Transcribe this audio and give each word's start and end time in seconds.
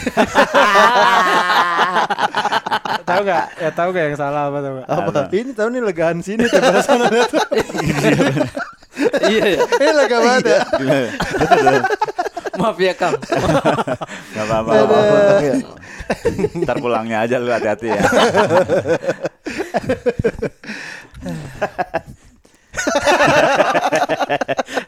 tahu 3.08 3.20
nggak? 3.26 3.44
Ya 3.60 3.70
tahu 3.74 3.88
nggak 3.92 4.04
yang 4.12 4.18
salah 4.18 4.48
apa 4.48 4.58
tahu 4.62 4.72
nggak? 4.80 4.88
Apa? 4.88 5.20
Ini 5.32 5.52
tahu 5.52 5.68
nih 5.74 5.82
legaan 5.84 6.22
sini 6.22 6.44
daripada 6.48 6.82
sana 6.82 7.04
lihat. 7.10 7.30
Iya, 9.24 9.44
iya. 9.56 9.60
Ini 9.80 9.92
lega 9.96 10.18
banget 10.20 10.44
ya. 10.44 10.60
Maaf 12.60 12.76
ya, 12.76 12.92
Kang. 12.92 13.16
Gak 14.36 14.44
apa-apa. 14.44 14.72
Ntar 16.60 16.76
pulangnya 16.82 17.24
aja 17.24 17.40
lu 17.40 17.48
hati-hati 17.48 17.88
ya. 17.94 18.02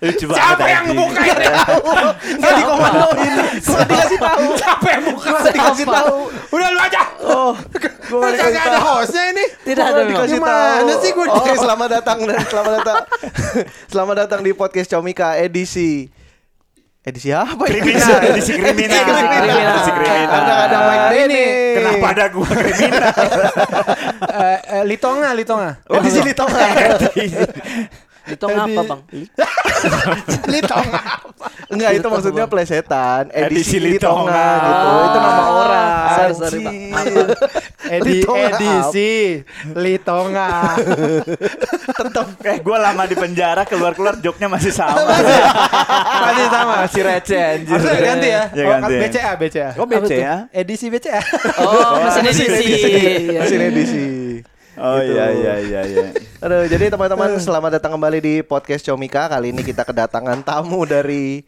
Lucu 0.02 0.24
banget 0.26 0.42
Siapa 0.42 0.66
yang 0.66 0.82
anjing. 0.82 0.98
buka 0.98 1.20
ini? 1.22 1.46
Nggak 2.34 2.52
dikomandoin. 2.58 3.32
Nggak 3.54 3.86
dikasih 3.86 4.18
tahu. 4.18 4.42
Siapa 4.58 4.86
yang 4.90 5.02
buka? 5.06 5.28
Nggak 5.30 5.54
dikasih 5.54 5.86
tahu. 5.86 6.16
Udah 6.50 6.68
lu 6.68 6.80
aja. 6.82 7.02
Oh, 7.22 7.52
gua 8.10 8.18
nggak 8.18 8.32
dikasih 8.34 8.50
Kagak 8.52 8.64
ada 8.66 8.80
hostnya 8.82 9.24
ini. 9.30 9.44
Tidak 9.62 9.84
ada 9.84 10.00
dikasih 10.02 10.38
tahu. 10.42 10.90
sih 10.98 11.10
gua 11.14 11.24
Oh, 11.24 11.36
dikasih- 11.38 11.62
selamat 11.62 11.88
datang 11.92 12.18
dan 12.20 12.36
selamat 12.42 12.72
datang. 12.76 12.96
selamat 13.94 14.16
datang 14.18 14.40
di 14.42 14.50
podcast 14.52 14.90
Comika 14.90 15.38
edisi 15.38 16.10
edisi 17.02 17.30
apa 17.30 17.62
ya? 17.62 17.70
Kriminal, 17.70 18.18
edisi 18.26 18.52
kriminal. 18.54 19.02
kriminal. 19.06 19.58
Edisi 19.70 19.90
kriminal. 19.92 20.28
Karena 20.28 20.54
ada 20.60 20.78
Mike 20.82 21.06
Denny. 21.10 21.44
Kenapa 21.78 22.06
ada 22.10 22.24
gua 22.28 22.48
kriminal? 22.50 23.14
Eh, 24.22 24.58
eh, 24.80 24.82
Litonga, 24.82 25.30
Litonga. 25.30 25.78
Edisi 25.84 26.20
Litonga. 26.22 26.58
Itu 28.24 28.44
ngapa, 28.46 28.80
Bang? 28.86 29.00
Litonga. 30.52 31.00
Enggak, 31.66 31.90
itu 31.96 32.06
maksudnya 32.06 32.44
plesetan. 32.46 33.32
Edisi 33.32 33.74
Edisi, 33.74 33.76
Litonga. 33.80 34.30
Litonga 34.30 34.46
gitu. 34.62 34.88
Itu 35.02 35.18
nama 35.18 35.42
Ah, 35.42 35.50
orang. 35.50 35.90
sorry, 36.12 36.34
sorry, 36.36 36.58
Bang. 36.60 36.76
Edi, 37.92 38.22
Litonga 38.22 38.48
edisi 38.54 39.12
Litonga. 39.74 40.50
Tetap 41.92 42.26
eh 42.42 42.58
gua 42.60 42.78
lama 42.80 43.02
di 43.04 43.16
penjara 43.16 43.66
keluar-keluar 43.66 44.16
joknya 44.18 44.46
masih 44.46 44.70
sama. 44.70 45.02
Masih 45.02 46.46
sama. 46.48 46.72
Masih 46.86 47.02
receh 47.02 47.42
anjir. 47.42 47.74
Harusnya 47.74 48.00
ganti 48.00 48.28
ya. 48.28 48.42
Ya 48.48 48.62
Oh, 48.62 48.70
ganti. 48.78 48.94
BCA, 48.98 49.30
BCA. 49.34 49.68
Oh 49.76 49.84
BC 49.84 50.12
ya? 50.14 50.36
Edisi 50.52 50.86
BCA. 50.88 51.20
Oh, 51.58 51.98
mesin 52.00 52.22
edisi. 52.22 52.54
Iya, 52.62 53.40
Mesin 53.42 53.58
iya. 53.58 53.68
edisi. 53.68 54.00
Oh 54.72 54.96
Gitu. 55.04 55.12
iya 55.12 55.26
iya 55.36 55.54
iya 55.60 55.80
iya. 55.84 56.06
Aduh, 56.40 56.64
jadi 56.64 56.88
teman-teman 56.88 57.36
selamat 57.36 57.76
datang 57.76 57.92
kembali 58.00 58.24
di 58.24 58.34
podcast 58.40 58.88
Comika. 58.88 59.28
Kali 59.28 59.52
ini 59.52 59.60
kita 59.60 59.84
kedatangan 59.84 60.40
tamu 60.40 60.88
dari 60.88 61.44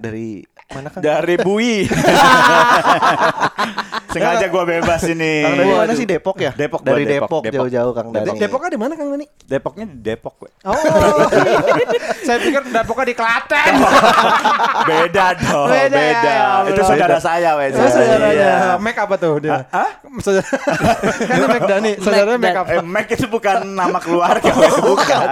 dari 0.00 0.40
mana 0.72 0.88
kan? 0.88 1.04
Dari 1.04 1.36
Bui. 1.36 1.84
Sengaja 4.16 4.46
gua 4.48 4.64
bebas 4.64 5.00
ini. 5.04 5.44
Kang 5.44 5.54
Dani 5.60 5.72
mana 5.76 5.92
sih 5.92 6.06
Depok 6.08 6.36
ya? 6.40 6.52
Depok, 6.56 6.80
dari 6.80 7.04
Depok, 7.04 7.42
jauh-jauh 7.44 7.92
Kang 7.92 8.08
Dani. 8.10 8.38
Depoknya 8.40 8.70
di 8.72 8.80
mana 8.80 8.92
Kang 8.96 9.08
Dani? 9.12 9.26
Depoknya 9.44 9.84
di 9.84 9.96
Depok. 10.00 10.34
we. 10.40 10.48
Oh. 10.64 10.72
Saya 12.26 12.38
pikir 12.40 12.62
Depoknya 12.72 13.06
di 13.06 13.14
Klaten. 13.14 13.72
Beda 14.88 15.34
dong, 15.34 15.66
Beda, 15.66 15.98
beda. 15.98 16.30
ya 16.30 16.70
Itu 16.70 16.80
saudara 16.84 17.18
saya. 17.18 17.58
Oh, 17.58 17.62
saudaranya. 17.90 18.30
Iya. 18.30 18.54
Mac 18.78 18.96
apa 18.96 19.14
tuh 19.18 19.42
dia? 19.42 19.66
Hah? 19.66 19.90
Saudara. 20.22 20.46
kan 21.30 21.38
Mac 21.50 21.62
Dani, 21.66 21.92
saudaranya 21.98 22.38
Mac 22.38 22.56
apa? 22.62 22.70
Eh, 22.70 22.82
Mac 22.86 23.06
itu 23.10 23.26
bukan 23.26 23.56
nama 23.66 23.98
keluarga, 23.98 24.50
bukan. 24.78 25.26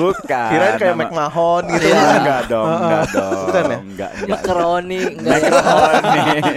Bukan. 0.00 0.48
Kirain 0.50 0.74
kayak 0.80 0.94
Nama- 0.96 1.04
McMahon 1.04 1.62
gitu. 1.76 1.86
Iya, 1.86 2.00
ya. 2.00 2.10
enggak 2.16 2.40
dong, 2.48 2.66
enggak 2.68 3.04
dong. 3.12 3.44
Bukan 3.44 3.62
ya? 3.64 3.78
Enggak, 3.78 4.10
enggak. 4.14 4.30
Makaroni, 4.32 5.00
enggak. 5.04 5.38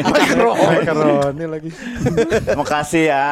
Macaroni. 0.08 0.66
Macaroni 0.78 1.46
lagi. 1.48 1.67
Makasih 2.60 3.04
ya. 3.08 3.24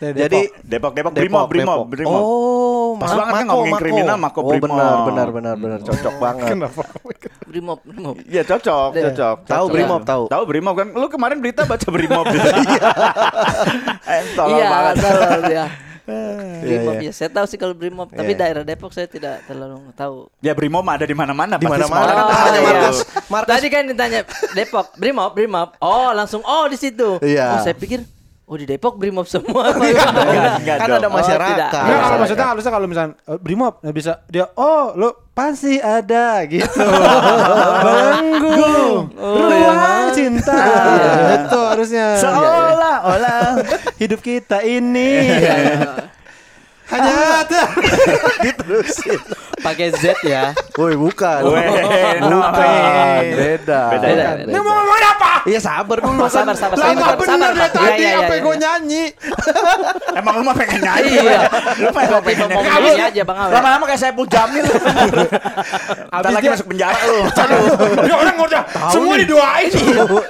Jadi 0.20 0.48
Depok, 0.64 0.92
Depok, 0.96 1.12
Brimob, 1.12 1.46
Brimob, 1.48 1.78
Depok. 1.84 1.88
Brimob. 1.92 2.22
Oh, 2.22 2.96
Pas 2.96 3.12
banget 3.12 3.34
kan 3.34 3.44
ngomongin 3.48 3.74
kriminal, 3.76 4.16
Mako 4.16 4.40
Oh, 4.40 4.48
Brimob. 4.48 4.66
benar, 4.66 4.96
benar, 5.04 5.28
benar, 5.28 5.54
benar, 5.56 5.78
cocok 5.80 6.14
banget. 6.16 6.48
Kenapa? 6.52 6.82
Brimob, 7.46 7.78
Brimob. 7.82 8.14
Iya 8.24 8.42
cocok, 8.44 8.88
Iya. 8.94 9.02
cocok. 9.10 9.36
Tahu. 9.44 9.64
Brimob, 9.68 10.00
tahu. 10.04 10.22
Tahu 10.28 10.42
Brimob 10.46 10.74
kan? 10.74 10.88
Lu 10.90 11.06
kemarin 11.06 11.38
berita 11.38 11.66
baca 11.66 11.86
Brimob. 11.88 12.26
eh, 14.06 14.22
Iya, 14.36 14.66
banget. 14.66 14.94
tahu 15.02 15.42
ya. 15.50 15.66
Brimob 16.60 16.96
iya. 17.00 17.10
ya. 17.10 17.12
Saya 17.12 17.30
tahu 17.32 17.46
sih 17.48 17.58
kalau 17.58 17.74
Brimob, 17.74 18.08
tapi 18.12 18.32
Iya. 18.36 18.38
daerah 18.38 18.62
Depok 18.66 18.92
saya 18.92 19.08
tidak 19.08 19.42
terlalu 19.48 19.80
tahu. 19.96 20.28
Ya 20.44 20.52
Brimob 20.52 20.84
ada 20.86 21.06
di 21.08 21.16
mana-mana. 21.16 21.56
Di 21.56 21.66
mana-mana 21.66 22.12
kan 22.12 22.24
tahu. 22.28 22.62
markas. 22.64 22.96
Markas 23.30 23.50
Tadi 23.56 23.66
kan 23.72 23.82
ditanya 23.88 24.20
Depok, 24.52 24.86
Brimob, 24.98 25.30
Brimob. 25.32 25.68
Oh, 25.80 26.12
langsung 26.12 26.44
oh 26.44 26.66
di 26.68 26.76
situ. 26.76 27.18
Iya. 27.24 27.56
Oh, 27.56 27.58
saya 27.64 27.74
pikir 27.74 28.04
oh 28.50 28.56
di 28.58 28.66
Depok 28.66 28.98
Brimob 28.98 29.30
semua. 29.30 29.70
Enggak, 29.70 30.10
enggak 30.58 30.76
kan 30.82 30.86
dong. 30.90 30.98
ada 30.98 31.08
masyarakat. 31.08 31.54
tidak. 31.54 31.70
Enggak, 31.70 32.00
kalau 32.02 32.18
maksudnya 32.18 32.46
harusnya 32.50 32.72
kalau 32.74 32.86
misalnya 32.90 33.14
eh, 33.22 33.38
Brimob 33.38 33.74
nggak 33.78 33.94
bisa 33.94 34.12
dia 34.26 34.44
oh 34.58 34.90
lu 34.98 35.08
pasti 35.30 35.78
ada 35.78 36.42
gitu. 36.50 36.66
Belenggu. 37.86 38.74
Ruang 39.14 40.04
cinta. 40.10 40.58
Itu 41.46 41.60
harusnya. 41.62 42.18
Seolah-olah 42.18 43.62
hidup 43.96 44.18
kita 44.18 44.66
ini 44.66 45.30
hanya 46.90 47.46
ada 47.46 47.62
diterusin. 48.44 49.20
Pakai 49.62 49.94
Z 49.94 50.18
ya. 50.26 50.50
Woi, 50.74 50.98
bukan. 50.98 51.40
Weh, 51.54 52.18
no. 52.18 52.42
Bukan. 52.42 53.22
Beda. 53.30 53.80
Beda, 53.94 54.08
Beda, 54.10 54.26
beda. 54.42 54.58
Apa? 55.40 55.48
Iya 55.48 55.60
sabar 55.60 55.96
dulu. 56.04 56.20
Oh, 56.20 56.28
sabar, 56.28 56.54
sabar, 56.54 56.76
Lama 56.76 57.00
sabar. 57.00 57.16
bener 57.16 57.32
sabar, 57.32 57.50
dari 57.56 57.70
tadi 57.72 57.88
Iya, 57.88 57.96
iya, 57.96 58.18
apa 58.20 58.34
iya, 58.36 58.40
gue 58.44 58.54
iya. 58.54 58.60
nyanyi 58.60 59.04
Emang 60.20 60.34
lu 60.36 60.42
mah 60.44 60.54
pengen 60.56 60.80
nyanyi. 60.84 61.12
Iya. 61.16 61.40
Lu 61.80 61.88
mah 61.90 62.02
emang 62.04 62.22
pengen 62.24 62.46
nyanyi. 62.52 62.90
aja 63.00 63.22
Bang 63.24 63.38
Awe. 63.40 63.52
Lama-lama 63.56 63.84
kayak 63.88 64.00
Saiful 64.00 64.26
Jamil. 64.28 64.64
Abis 66.20 66.32
lagi 66.36 66.48
masuk 66.52 66.66
penjara 66.68 67.00
lu. 67.08 67.20
Ya 68.10 68.14
orang 68.16 68.36
udah 68.42 68.62
semua 68.90 69.14
didoain 69.16 69.70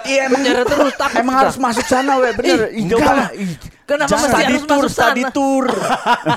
Iya 0.05 0.21
emang 0.29 0.41
Penjara 0.41 0.63
terus 0.69 0.95
takut. 0.95 1.19
Emang 1.21 1.35
harus 1.43 1.57
masuk 1.59 1.87
sana 1.87 2.13
weh 2.23 2.33
bener. 2.37 2.71
Enggak 2.71 3.03
lah. 3.03 3.29
Kenapa 3.91 4.07
Jangan 4.07 4.23
mesti 4.23 4.39
study 4.39 4.47
harus 4.55 4.63
tour, 4.63 4.85
masuk 4.87 4.95
study 4.95 5.23
sana? 5.27 5.35
tour. 5.35 5.67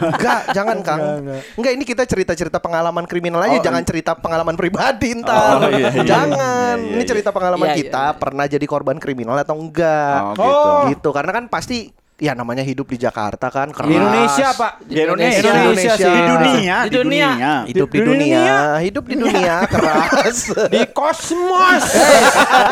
Enggak, 0.09 0.41
jangan 0.57 0.77
Kang. 0.81 0.97
Enggak, 0.97 1.17
enggak. 1.21 1.41
Enggak, 1.53 1.71
ini 1.77 1.83
kita 1.85 2.03
cerita-cerita 2.09 2.57
pengalaman 2.57 3.05
kriminal 3.05 3.45
aja, 3.45 3.61
Oh, 3.61 3.61
jangan 3.61 3.83
cerita 3.85 4.11
pengalaman 4.17 4.55
pribadi 4.57 5.13
ntar. 5.21 5.61
Oh, 5.61 5.69
iya, 5.69 5.93
iya, 5.93 6.01
jangan. 6.01 6.75
iya, 6.81 6.89
iya, 6.89 6.93
ini 6.97 7.03
iya. 7.05 7.09
cerita 7.13 7.29
pengalaman 7.29 7.69
Iya, 7.69 7.75
iya, 7.77 7.81
kita 7.85 8.03
iya. 8.09 8.17
pernah 8.17 8.45
jadi 8.49 8.65
korban 8.65 8.97
kriminal 8.97 9.37
atau 9.37 9.53
enggak. 9.53 10.33
Oh, 10.33 10.89
gitu. 10.89 10.97
Gitu, 10.97 11.09
karena 11.13 11.31
kan 11.37 11.45
pasti 11.45 11.93
ya 12.15 12.31
namanya 12.31 12.61
hidup 12.61 12.85
di 12.85 12.95
Jakarta 12.95 13.47
kan 13.47 13.69
keras. 13.69 13.85
di 13.85 13.93
Indonesia 13.93 14.47
pak 14.51 14.71
Di 14.81 14.95
Indonesia, 14.95 15.41
Di 15.41 15.49
Indonesia 15.49 15.95
di 16.07 16.21
dunia, 16.23 16.75
Di 16.79 16.91
dunia. 16.93 17.29
Hidup 17.65 17.87
di, 17.87 17.97
Di 17.97 18.05
dunia, 18.05 18.37
dunia. 18.37 18.57
hidup 18.79 19.03
di 19.03 19.15
dunia 19.17 19.55
keras. 19.73 20.37
di 20.69 20.81
kosmos 20.89 21.83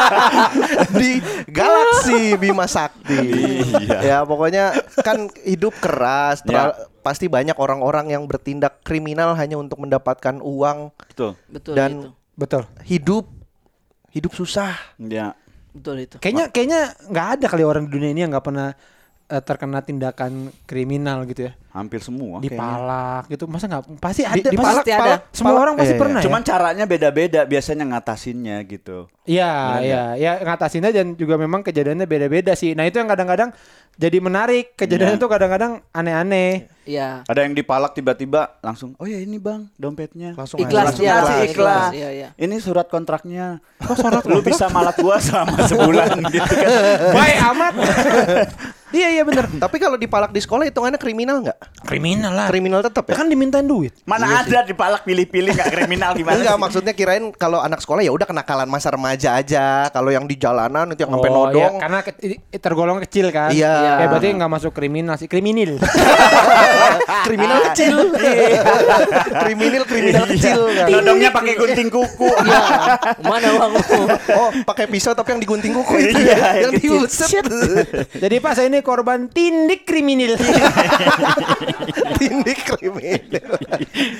di 0.94 1.10
galaksi 1.48 2.36
Bima 2.36 2.66
Sakti. 2.66 3.18
Iya. 3.82 3.98
Ya 4.02 4.18
pokoknya 4.22 4.72
kan 4.98 5.26
hidup 5.42 5.74
keras. 5.78 6.42
teral- 6.42 6.78
Pasti 7.02 7.26
banyak 7.26 7.58
orang-orang 7.58 8.14
yang 8.14 8.24
bertindak 8.24 8.86
kriminal 8.86 9.34
hanya 9.34 9.58
untuk 9.58 9.82
mendapatkan 9.82 10.38
uang 10.38 10.94
Betul. 11.10 11.34
Betul 11.50 11.74
dan 11.74 11.92
itu. 11.98 12.10
betul 12.36 12.62
hidup 12.84 13.26
hidup 14.12 14.32
susah. 14.32 14.78
Ya. 15.00 15.34
Betul 15.72 16.04
itu. 16.04 16.20
kayaknya 16.20 16.46
kayaknya 16.48 16.82
nggak 17.08 17.28
ada 17.34 17.46
kali 17.48 17.64
orang 17.64 17.88
di 17.88 17.92
dunia 17.92 18.12
ini 18.12 18.22
yang 18.22 18.30
nggak 18.30 18.44
pernah 18.44 18.76
eh, 19.32 19.40
terkena 19.40 19.80
tindakan 19.80 20.32
kriminal 20.64 21.24
gitu 21.24 21.48
ya 21.48 21.54
Hampir 21.72 22.04
semua. 22.04 22.44
dipalak 22.44 23.32
gitu 23.32 23.48
masa 23.48 23.64
nggak 23.66 23.96
pasti 23.98 24.22
ada 24.22 24.36
Di- 24.38 24.52
dipalak 24.52 24.76
pasti 24.78 24.92
ada. 24.92 25.00
palak, 25.00 25.22
semua 25.32 25.48
Palak- 25.48 25.62
orang 25.62 25.74
pasti 25.74 25.88
iya, 25.90 26.02
pernah 26.04 26.20
Cuman 26.20 26.42
ya 26.42 26.46
caranya 26.46 26.84
beda-beda 26.86 27.42
biasanya 27.44 27.86
ngatasinnya 27.88 28.58
gitu. 28.68 29.08
Iya, 29.24 29.54
iya, 29.80 30.04
ya 30.16 30.32
ngatasinnya 30.38 30.92
dan 30.92 31.16
juga 31.16 31.38
memang 31.38 31.62
kejadiannya 31.62 32.04
beda-beda 32.04 32.52
sih. 32.54 32.74
Nah 32.74 32.84
itu 32.84 32.98
yang 32.98 33.08
kadang-kadang 33.08 33.56
jadi 33.94 34.18
menarik. 34.18 34.76
Kejadian 34.76 35.16
Iya. 35.16 35.18
itu 35.18 35.28
kadang-kadang 35.28 35.72
aneh-aneh. 35.92 36.68
Iya. 36.84 37.24
Ada 37.24 37.40
yang 37.42 37.54
dipalak 37.54 37.94
tiba-tiba 37.94 38.60
langsung, 38.60 38.92
oh 38.98 39.06
ya 39.06 39.16
ini 39.16 39.38
bang 39.38 39.72
dompetnya. 39.74 40.36
Langsung 40.36 40.60
Ikhlas 40.60 40.92
Langsung 40.92 41.06
ya, 41.06 41.24
ikhlas. 41.24 41.48
ikhlas. 41.48 41.92
Iya, 41.94 42.10
iya. 42.12 42.30
Ini 42.36 42.56
surat 42.58 42.92
kontraknya. 42.92 43.64
Lu 44.26 44.44
bisa 44.44 44.68
malak 44.68 44.98
gua 44.98 45.16
selama 45.18 45.56
sebulan 45.64 46.20
gitu 46.36 46.52
kan. 46.52 46.70
Baik 47.14 47.38
amat. 47.48 47.74
Iya 48.92 49.08
iya 49.10 49.24
bener. 49.24 49.48
Tapi 49.50 49.78
kalau 49.78 49.96
dipalak 49.96 50.30
di 50.30 50.38
sekolah 50.38 50.64
hitungannya 50.64 50.96
kriminal 50.96 51.40
nggak? 51.40 51.58
Kriminal 51.82 52.32
lah. 52.34 52.48
Kriminal 52.48 52.80
tetap 52.82 53.04
Ya 53.04 53.16
kan 53.16 53.26
dimintain 53.26 53.64
duit. 53.64 53.96
Mana 54.04 54.42
ada 54.42 54.62
dipalak 54.62 55.02
pilih-pilih 55.02 55.52
nggak 55.52 55.70
kriminal 55.70 56.12
gimana? 56.14 56.36
Enggak, 56.36 56.54
sih? 56.54 56.62
maksudnya 56.62 56.94
kirain 56.94 57.32
kalau 57.32 57.58
anak 57.58 57.80
sekolah 57.80 58.00
ya 58.00 58.10
udah 58.10 58.24
kenakalan 58.24 58.68
masa 58.68 58.90
remaja 58.90 59.34
aja. 59.34 59.66
Kalau 59.90 60.10
yang 60.10 60.24
di 60.24 60.36
jalanan 60.36 60.92
itu 60.92 61.02
yang 61.02 61.12
sampai 61.12 61.30
Oh, 61.30 61.36
nodong. 61.48 61.74
iya, 61.74 61.80
karena 61.80 62.00
ke- 62.02 62.20
tergolong 62.58 63.00
kecil 63.02 63.30
kan. 63.30 63.50
Iya. 63.50 63.74
Ya, 63.98 64.08
berarti 64.08 64.28
nggak 64.30 64.52
masuk 64.52 64.72
kriminal 64.72 65.16
sih, 65.16 65.32
kriminal. 65.32 65.80
kriminal 67.24 67.60
kecil. 67.72 67.96
kriminal 69.40 69.84
kriminal 69.86 70.26
kecil 70.28 70.60
kan. 70.70 70.88
Nodongnya 70.90 71.30
pakai 71.30 71.54
gunting 71.56 71.90
kuku. 71.90 72.30
Iya. 72.44 72.62
Mana 73.22 73.48
bang? 73.50 73.72
Oh, 74.32 74.50
pakai 74.66 74.86
pisau 74.88 75.14
tapi 75.14 75.32
yang 75.32 75.42
digunting 75.42 75.72
kuku 75.74 75.94
itu 76.02 76.20
Iya, 76.22 76.36
ya. 76.36 76.50
yang 76.62 76.74
diusap. 76.76 77.30
Jadi 78.14 78.36
Pak 78.38 78.52
saya 78.54 78.68
ini 78.68 78.80
korban 78.82 79.26
tindik 79.28 79.84
kriminal. 79.84 80.36
Tindik 82.18 82.60
kriminal. 82.64 83.50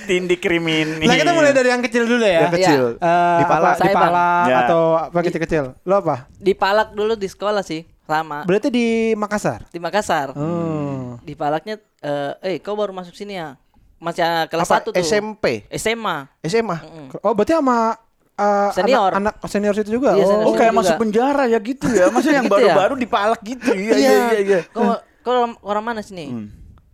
Tindik 0.04 0.40
kriminal. 0.40 1.02
nah 1.02 1.16
kita 1.16 1.32
mulai 1.32 1.52
dari 1.52 1.70
yang 1.70 1.82
kecil 1.82 2.04
dulu 2.06 2.24
ya. 2.24 2.48
Yang 2.48 2.54
kecil. 2.58 2.84
Eh, 2.98 3.38
Dipalak. 3.40 3.62
apa, 3.68 3.78
Saya, 3.78 3.94
Bang. 3.94 4.04
dipalak 4.04 4.46
Ya. 4.46 4.58
atau 4.66 4.82
apa 4.98 5.20
kecil-kecil? 5.22 5.64
Lo 5.82 5.96
apa? 5.96 6.16
Dipalak 6.36 6.90
dulu 6.92 7.14
di 7.14 7.28
sekolah 7.28 7.62
sih, 7.62 7.86
sama 8.04 8.44
Berarti 8.44 8.68
di 8.68 8.88
Makassar. 9.14 9.70
di 9.70 9.78
Makassar. 9.78 10.34
Hmm. 10.34 11.22
Dipalaknya, 11.22 11.76
eh, 12.02 12.32
eh 12.42 12.58
kau 12.58 12.74
baru 12.74 12.92
masuk 12.92 13.14
sini 13.14 13.38
ya? 13.38 13.54
Masih 14.02 14.26
kelas 14.50 14.66
Apa, 14.66 14.82
1 14.82 14.90
tuh. 14.90 14.98
SMP? 14.98 15.70
SMA. 15.72 16.26
SMA? 16.42 16.78
Oh 17.22 17.38
berarti 17.38 17.54
sama 17.54 17.94
eh, 18.42 18.70
Senior. 18.74 19.12
anak, 19.14 19.38
anak 19.38 19.50
senior 19.50 19.74
situ 19.78 20.02
juga. 20.02 20.18
Iya, 20.18 20.26
oh. 20.26 20.30
senior. 20.30 20.48
Oh 20.50 20.54
kayak 20.58 20.74
juga. 20.74 20.82
masuk 20.82 20.96
penjara 20.98 21.44
ya 21.46 21.60
gitu 21.62 21.88
ya. 21.90 22.06
Maksudnya 22.10 22.38
yang 22.42 22.48
Gitu 22.50 22.58
ya? 22.58 22.74
baru-baru 22.74 22.94
dipalak 22.98 23.42
gitu. 23.46 23.70
Iya 23.72 23.96
iya 23.96 24.12
iya. 24.12 24.40
iya. 24.42 24.60
Kau, 24.74 24.98
kau 25.22 25.34
orang, 25.62 25.84
mana 25.84 26.02
sini? 26.02 26.26
Hmm. 26.34 26.48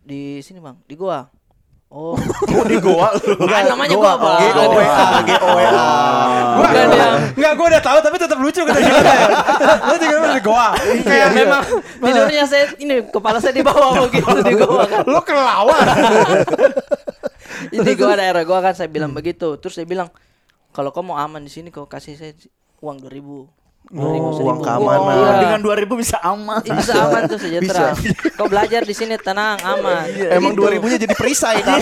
Di 0.04 0.44
sini 0.44 0.60
bang, 0.60 0.76
di 0.84 0.96
gua. 1.00 1.28
Oh, 1.88 2.20
Mau 2.52 2.68
di 2.72 2.84
goa 2.84 3.16
lu. 3.16 3.32
bukan 3.48 3.64
namanya 3.64 3.96
gua 3.96 4.14
bang. 4.20 4.40
GOWA, 4.52 5.24
GOWA. 5.24 5.72
Bukan 6.60 6.74
yang 6.76 7.16
Enggak, 7.32 7.52
gue 7.56 7.68
udah 7.72 7.82
tahu 7.86 7.98
tapi 8.04 8.16
tetap 8.20 8.38
lucu 8.44 8.60
gitu 8.60 8.76
gimana 8.76 9.14
ya. 9.16 9.28
Lo 9.88 9.96
tinggal 9.96 10.36
di 10.36 10.44
goa. 10.44 10.70
Kayak 11.08 11.30
memang 11.32 11.64
tidurnya 12.04 12.44
saya 12.44 12.66
ini 12.76 13.08
kepala 13.08 13.40
saya 13.40 13.56
di 13.56 13.64
bawah 13.64 14.04
begitu 14.04 14.36
di 14.44 14.54
gua 14.60 14.84
kan. 14.84 15.04
Lo 15.08 15.20
kelawar. 15.24 15.88
Ini 17.72 17.92
gua 17.96 18.14
daerah 18.20 18.44
gua 18.44 18.60
kan 18.60 18.74
saya 18.76 18.92
bilang 18.92 19.16
begitu. 19.16 19.56
Terus 19.56 19.80
saya 19.80 19.88
bilang 19.88 20.12
kalau 20.78 20.94
kau 20.94 21.02
mau 21.02 21.18
aman 21.18 21.42
di 21.42 21.50
sini 21.50 21.74
kau 21.74 21.90
kasih 21.90 22.14
saya 22.14 22.38
uang 22.78 23.02
2000. 23.02 23.50
2000 23.88 23.98
uang 24.44 24.60
1000. 24.62 24.68
keamanan. 24.68 25.16
Iya. 25.16 25.32
Dengan 25.42 25.60
2000 25.64 25.96
bisa 25.96 26.18
aman. 26.22 26.62
Bisa 26.62 26.94
aman 27.02 27.22
tuh 27.26 27.40
sejahtera. 27.40 27.96
Kau 28.36 28.46
belajar 28.46 28.84
di 28.84 28.92
sini 28.92 29.18
tenang, 29.18 29.58
aman. 29.58 30.06
Emang 30.30 30.54
Gitu. 30.54 30.62
2000-nya 30.62 30.98
jadi 31.00 31.16
perisai 31.16 31.58
kan. 31.64 31.80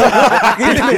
Gini. 0.55 0.95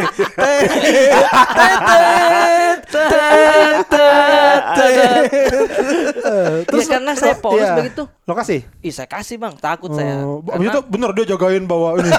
Terus 6.68 6.86
karena 6.88 7.12
saya 7.16 7.36
polos 7.38 7.62
Iya. 7.62 7.76
begitu. 7.78 8.04
Lo 8.28 8.36
kasih? 8.36 8.60
Ih, 8.84 8.92
saya 8.92 9.08
kasih 9.08 9.40
bang, 9.40 9.56
takut 9.56 9.90
saya. 9.90 10.20
Oh, 10.22 10.44
abis 10.44 10.68
Karena- 10.68 10.74
itu 10.74 10.80
bener 10.86 11.10
dia 11.16 11.26
jagain 11.26 11.64
bawa 11.64 11.96
ini. 11.98 12.12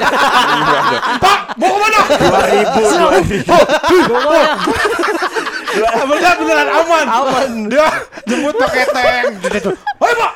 Pak, 1.25 1.39
mau 1.55 1.69
ke 1.69 1.79
mana? 1.79 2.01
2000. 2.09 3.45
Pokoknya, 4.09 4.45
Beneran 5.79 6.37
beneran 6.39 6.69
aman. 6.69 7.07
Aman. 7.07 7.51
Dia 7.69 7.87
jemput 8.25 8.55
pakai 8.57 8.85
tank. 8.89 9.27
Gitu. 9.59 9.71
Hoi 9.99 10.13
pak. 10.15 10.33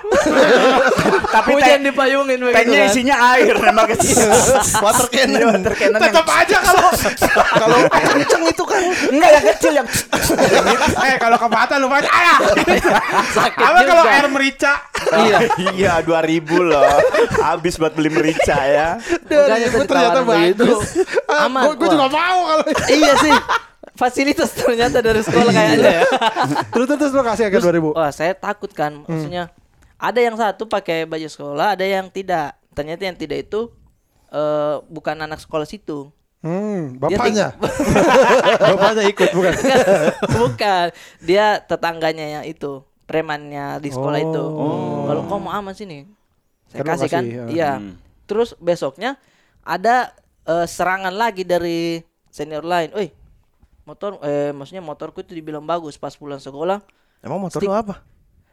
Tapi 1.31 1.51
hujan 1.55 1.81
dipayungin 1.83 2.39
begitu 2.41 2.57
tanknya 2.57 2.81
kan. 2.81 2.91
isinya 2.91 3.17
air 3.33 3.55
nembak 3.63 3.87
kecil. 3.95 4.27
Water 4.81 5.07
cannon. 5.09 5.43
Water 5.53 5.75
cannon 5.75 5.99
yang 5.99 6.05
Tetap 6.05 6.27
aja 6.27 6.57
kalau 6.59 6.89
Kalau 7.63 7.79
kenceng 7.89 8.43
itu 8.45 8.65
kan. 8.65 8.81
enggak 9.09 9.31
yang 9.33 9.47
kecil 9.55 9.73
yang 9.75 9.87
eh 11.03 11.17
kalau 11.17 11.37
ke 11.37 11.49
mata 11.49 11.75
lu 11.79 11.87
banyak 11.87 12.11
ayah. 12.11 12.39
Sakit 13.31 13.59
Apa 13.61 13.79
kalau 13.85 14.05
air 14.05 14.27
merica? 14.29 14.73
Iya. 15.13 15.39
Iya 15.73 15.93
2000 16.03 16.43
loh. 16.63 16.83
Habis 17.39 17.77
buat 17.77 17.93
beli 17.93 18.11
merica 18.11 18.57
ya. 18.59 18.99
Makanya 19.29 19.69
saya 19.69 19.87
ternyata 19.87 20.21
begitu. 20.23 20.67
Aman. 21.29 21.63
Gue 21.75 21.87
juga 21.87 22.09
mau 22.09 22.39
kalau. 22.49 22.65
Iya 22.89 23.13
sih. 23.21 23.35
Fasilitas 24.03 24.51
ternyata 24.51 24.99
dari 24.99 25.23
sekolah 25.23 25.53
kayaknya 25.55 26.03
ya. 26.03 26.03
Terus 26.75 26.87
terus 26.91 27.13
lo 27.15 27.23
kasih 27.23 27.47
agak 27.47 27.63
2000. 27.63 27.95
Wah, 27.95 28.11
saya 28.11 28.35
takut 28.35 28.75
kan. 28.75 29.07
Maksudnya 29.07 29.55
ada 29.95 30.19
yang 30.19 30.35
satu 30.35 30.67
pakai 30.67 31.07
baju 31.07 31.29
sekolah, 31.31 31.79
ada 31.79 31.87
yang 31.87 32.11
tidak. 32.11 32.59
Ternyata 32.75 33.07
yang 33.07 33.15
tidak 33.15 33.47
itu 33.47 33.71
eh, 34.35 34.83
bukan 34.91 35.23
anak 35.23 35.39
sekolah 35.39 35.63
situ. 35.63 36.11
Hmm, 36.43 36.99
bapaknya. 36.99 37.55
bapaknya 38.75 39.07
ikut 39.07 39.31
bukan? 39.31 39.53
bukan. 40.43 40.87
Dia 41.23 41.63
tetangganya 41.63 42.43
yang 42.43 42.45
itu, 42.51 42.83
premannya 43.07 43.79
di 43.79 43.95
sekolah 43.95 44.19
itu. 44.19 44.45
Kalau 45.07 45.23
kau 45.31 45.39
mau 45.39 45.55
aman 45.55 45.79
sini, 45.79 46.11
saya 46.67 46.83
lo 46.83 46.91
kasih 46.91 47.07
kan. 47.07 47.23
ya. 47.23 47.45
Iya. 47.47 47.73
Hmm. 47.79 47.95
Terus 48.27 48.59
besoknya 48.59 49.15
ada 49.63 50.11
eh, 50.43 50.67
serangan 50.67 51.15
lagi 51.15 51.47
dari 51.47 52.03
senior 52.35 52.67
lain. 52.67 52.91
Oi, 52.99 53.22
motor 53.83 54.23
eh 54.23 54.51
maksudnya 54.51 54.81
motorku 54.81 55.21
itu 55.21 55.33
dibilang 55.33 55.63
bagus 55.63 55.97
pas 55.97 56.15
pulang 56.15 56.39
sekolah. 56.39 56.83
Emang 57.21 57.39
motor 57.39 57.59
Stick. 57.59 57.71
lu 57.71 57.75
apa? 57.75 58.03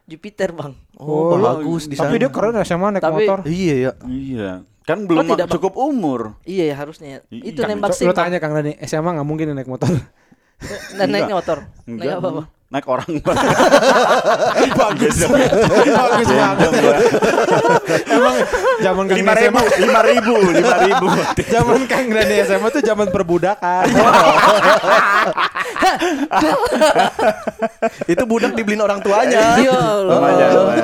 Jupiter, 0.10 0.50
Bang. 0.50 0.74
Oh, 0.98 1.38
bagus 1.38 1.86
di 1.86 1.94
sana. 1.94 2.10
Tapi 2.10 2.18
dia 2.18 2.30
keren 2.34 2.58
ya 2.58 2.66
sama 2.66 2.90
naik 2.90 3.06
Tapi- 3.06 3.30
motor. 3.30 3.40
Iya 3.46 3.76
ya. 3.78 3.92
Iya. 4.06 4.52
Kan 4.82 5.06
belum 5.06 5.22
tidak, 5.28 5.46
Bang? 5.46 5.54
cukup 5.54 5.74
umur. 5.78 6.34
Iya 6.44 6.74
harusnya. 6.74 7.22
I- 7.30 7.54
Itu 7.54 7.62
iya. 7.62 7.70
nembak 7.70 7.94
sih. 7.94 8.10
Lo 8.10 8.14
tanya 8.18 8.42
Kang 8.42 8.58
Dani, 8.58 8.74
SMA 8.82 9.06
nggak 9.06 9.28
mungkin 9.28 9.54
naik 9.54 9.70
motor. 9.70 9.90
Dan 10.98 11.08
naiknya 11.14 11.38
motor. 11.38 11.58
Naik 11.86 11.94
Enggak. 11.94 12.18
apa, 12.18 12.30
Bang? 12.34 12.48
Naik 12.70 12.86
orang. 12.86 13.10
Bagus. 14.78 15.26
Bagus 15.26 16.30
banget. 16.30 16.70
Emang 18.06 18.36
zaman 18.78 19.04
Kang 19.10 19.18
Lima 19.18 19.34
ribu, 19.34 19.58
SMA, 19.58 19.82
lima 19.82 20.02
ribu, 20.06 20.34
lima 20.54 20.76
ribu. 20.86 21.08
zaman 21.58 21.90
Kang 21.90 22.14
Dani 22.14 22.36
SMA 22.46 22.70
tuh 22.70 22.86
zaman 22.86 23.10
perbudakan. 23.10 23.90
Itu 28.06 28.24
budak 28.30 28.54
dibeliin 28.54 28.86
orang 28.86 29.02
tuanya. 29.02 29.58
Iya. 29.58 29.82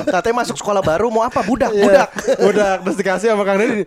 Katanya 0.10 0.42
masuk 0.42 0.58
sekolah 0.58 0.82
baru 0.82 1.14
mau 1.14 1.22
apa? 1.22 1.46
Budak, 1.46 1.70
Iya. 1.70 1.86
budak. 1.86 2.10
Budak 2.42 2.78
terus 2.82 2.98
dikasih 2.98 3.30
sama 3.30 3.46
Kang 3.46 3.62
Dani. 3.62 3.86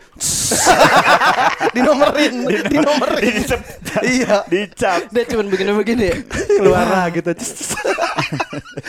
Dinomerin, 1.75 2.47
dinomerin. 2.71 3.43
Dicap. 3.43 3.59
Iya. 4.07 4.47
Dicap. 4.47 5.11
Dia 5.11 5.27
cuma 5.27 5.43
begini-begini 5.51 6.15
ya. 6.15 6.17
Keluar 6.63 6.87
lah 6.87 7.11
gitu. 7.11 7.35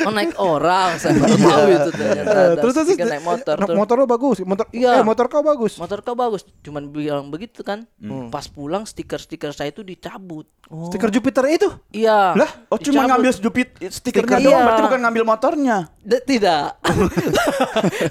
Oh 0.02 0.12
naik 0.12 0.36
orang, 0.36 0.96
saya 0.96 1.16
baru 1.16 1.36
tahu 1.36 1.66
itu 1.68 1.90
ternyata. 1.92 2.32
Eh, 2.32 2.54
terus 2.58 2.74
terus 2.74 2.88
naik 2.92 3.24
motor. 3.24 3.56
Motor 3.70 3.96
lo 3.96 4.06
bagus. 4.06 4.38
Motor 4.42 4.66
Iya. 4.70 4.92
eh, 4.94 5.04
motor 5.04 5.26
kau 5.28 5.42
bagus. 5.42 5.76
Motor 5.76 6.00
kau 6.02 6.14
bagus, 6.14 6.42
cuman 6.60 6.88
bilang 6.88 7.28
begitu 7.28 7.62
kan. 7.62 7.84
Pas 8.28 8.46
pulang 8.46 8.84
stiker-stiker 8.84 9.52
saya 9.52 9.70
itu 9.70 9.82
dicabut. 9.82 10.48
Stiker 10.70 11.10
Jupiter 11.10 11.44
itu. 11.48 11.66
Iya. 11.90 12.36
Lah, 12.36 12.50
Oh 12.68 12.78
cuma 12.78 13.02
ngambil 13.04 13.34
jupit 13.34 13.74
stikernya 13.82 14.38
Stiker. 14.38 14.46
doang, 14.46 14.54
Iya. 14.54 14.64
berarti 14.64 14.82
bukan 14.84 15.00
ngambil 15.02 15.24
motornya. 15.26 15.78
D- 16.00 16.24
tidak. 16.24 16.78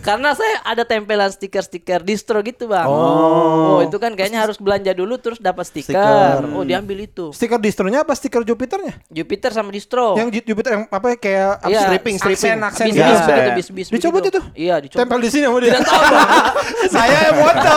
Karena 0.01 0.35
saya 0.35 0.63
ada 0.65 0.83
tempelan 0.83 1.29
stiker-stiker 1.29 2.03
distro 2.03 2.43
gitu, 2.43 2.67
Bang. 2.67 2.87
Oh. 2.89 3.81
itu 3.81 3.95
kan 3.97 4.13
kayaknya 4.13 4.43
harus 4.43 4.59
belanja 4.59 4.91
dulu 4.91 5.17
terus 5.17 5.39
dapat 5.39 5.65
stiker. 5.65 5.95
Stiker. 5.95 6.51
Oh, 6.51 6.63
diambil 6.63 6.99
itu. 7.01 7.31
Stiker 7.31 7.59
distronya 7.59 8.03
apa 8.03 8.13
stiker 8.13 8.43
Jupiternya? 8.43 8.99
Jupiter 9.09 9.51
sama 9.51 9.71
distro. 9.71 10.15
Yang 10.15 10.29
Ju- 10.35 10.47
Jupiter 10.49 10.78
yang 10.79 10.85
apa 10.89 11.07
kayak 11.15 11.49
apa 11.57 11.67
Iya. 11.67 11.75
sih? 11.75 11.87
Stripping, 11.89 12.17
stripping. 12.17 12.51
Aksen, 12.55 12.59
aksen 12.63 12.87
bis, 12.87 12.95
bis, 12.95 13.19
Iya. 13.21 13.53
bis, 13.53 13.69
bis, 13.69 13.87
Dicopot 13.91 14.21
begitu. 14.21 14.39
itu? 14.39 14.41
Iya, 14.57 14.75
dicopot. 14.79 15.01
Tempel 15.01 15.19
di 15.19 15.29
sini 15.29 15.45
sama 15.45 15.59
dia. 15.59 15.73
Tidak 15.73 15.85
tahu. 15.85 16.03
Saya 16.95 17.19
yang 17.25 17.37
motor. 17.37 17.77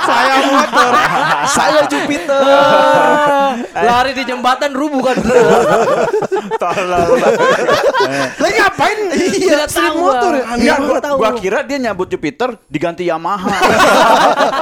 Saya 0.00 0.34
motor. 0.46 0.90
Saya 1.56 1.80
Jupiter. 1.86 2.40
Lari 3.88 4.12
di 4.12 4.22
jembatan 4.22 4.70
rubuh 4.70 5.00
kan. 5.02 5.16
Tolol. 6.54 7.10
Lagi 8.34 8.56
ngapain? 8.58 8.98
Iya, 9.38 9.64
tahu, 9.64 9.96
motor 9.98 10.32
ya. 10.34 10.44
Bang. 10.44 10.56
Enggak, 10.58 10.76
Iya, 10.78 10.86
gua, 10.86 10.98
tahu. 10.98 11.16
gua 11.16 11.30
kira 11.34 11.58
dia 11.62 11.78
nyabut 11.78 12.06
Jupiter 12.06 12.58
diganti 12.66 13.04
Yamaha. 13.04 13.48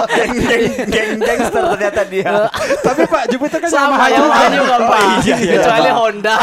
geng 0.08 0.34
geng 0.40 0.64
geng 0.86 1.10
gangster 1.18 1.62
ternyata 1.72 2.02
dia. 2.04 2.30
Tapi 2.78 3.02
Pak 3.04 3.24
Jupiter 3.28 3.58
kan 3.58 3.68
Sama 3.68 4.06
Yamaha 4.06 4.46
juga. 4.48 4.76
Pak. 4.82 5.00
Iya, 5.22 5.36
iya, 5.36 5.54
Kecuali. 5.56 5.90
Honda. 5.90 6.34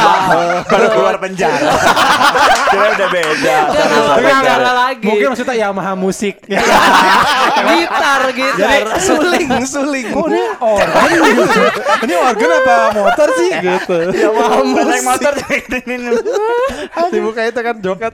Baru 0.73 0.87
keluar 0.89 1.15
penjara. 1.21 1.69
Kira 2.73 2.87
udah 2.97 3.07
beda. 3.13 3.57
Penjara. 4.17 4.41
negara 4.41 4.71
lagi? 4.73 5.05
Mungkin 5.05 5.27
maksudnya 5.33 5.55
Yamaha 5.69 5.93
musik. 5.93 6.35
gitar, 7.69 8.21
gitar. 8.33 8.83
suling, 8.97 9.49
suling. 9.69 10.07
Kok 10.09 10.25
ini 10.25 10.41
organ 10.57 11.09
gitu? 11.13 11.61
Ini 12.09 12.13
organ 12.17 12.49
apa 12.57 12.75
motor 12.97 13.27
sih? 13.37 13.51
Gitu. 13.61 13.97
Yamaha 14.17 14.57
naik 14.65 15.03
motor 15.05 15.33
ini 15.85 15.95
Dibuka 17.13 17.41
itu 17.45 17.59
kan 17.61 17.75
jokat. 17.77 18.13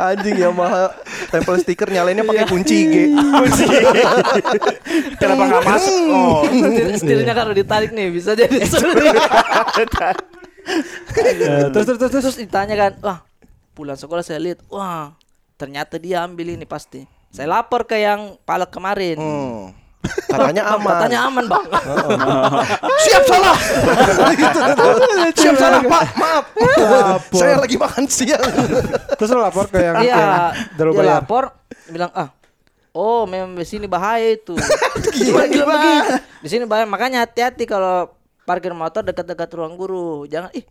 Anjing 0.00 0.36
Yamaha 0.40 0.96
tempel 1.28 1.56
stiker 1.60 1.88
nyalainnya 1.92 2.24
pakai 2.24 2.44
kunci 2.48 2.78
G. 2.88 2.94
kunci. 3.12 3.66
Kenapa 5.20 5.42
nggak 5.48 5.64
masuk? 5.68 5.96
Oh, 6.12 6.42
Setir, 6.48 6.86
setirnya 6.98 7.34
kalau 7.36 7.52
ditarik 7.52 7.90
nih 7.92 8.08
bisa 8.12 8.32
jadi 8.32 8.64
sulit. 8.64 9.16
Terus 11.72 11.84
terus 11.86 11.98
terus. 11.98 12.12
Terus 12.12 12.38
ditanya 12.38 12.74
kan, 12.78 12.92
wah 13.02 13.18
pulang 13.72 13.98
sekolah 13.98 14.22
saya 14.22 14.38
lihat, 14.38 14.62
wah 14.68 15.16
ternyata 15.56 15.96
dia 15.96 16.24
ambil 16.24 16.54
ini 16.54 16.66
pasti. 16.68 17.04
Saya 17.32 17.48
lapor 17.48 17.88
ke 17.88 17.96
yang 17.96 18.36
palak 18.44 18.68
kemarin. 18.68 19.16
Hmm. 19.16 19.72
Katanya 20.02 20.62
aman. 20.76 20.92
Katanya 20.98 21.18
aman 21.30 21.44
bang. 21.46 21.64
Siap 23.06 23.22
salah. 23.24 23.56
Siap 25.32 25.54
salah 25.56 25.80
Pak. 25.80 26.02
Maaf. 26.18 26.44
Saya 27.32 27.56
lagi 27.62 27.76
makan 27.78 28.04
siang. 28.10 28.42
Terus 29.16 29.30
lo 29.32 29.40
lapor 29.40 29.70
ke 29.70 29.78
yang 29.80 29.96
Iya, 30.02 30.52
dia 30.74 31.04
lapor, 31.06 31.54
bilang 31.88 32.10
ah, 32.12 32.28
oh 32.92 33.24
memang 33.24 33.54
di 33.56 33.64
sini 33.64 33.86
bahaya 33.86 34.34
itu. 34.34 34.58
Gila, 35.14 35.46
begitu. 35.46 35.64
Di 36.42 36.48
sini 36.50 36.64
bahaya, 36.66 36.84
makanya 36.84 37.24
hati-hati 37.24 37.64
kalau 37.64 38.10
parkir 38.42 38.74
motor 38.74 39.02
dekat-dekat 39.06 39.48
ruang 39.54 39.74
guru. 39.78 40.26
Jangan, 40.26 40.50
ih, 40.56 40.64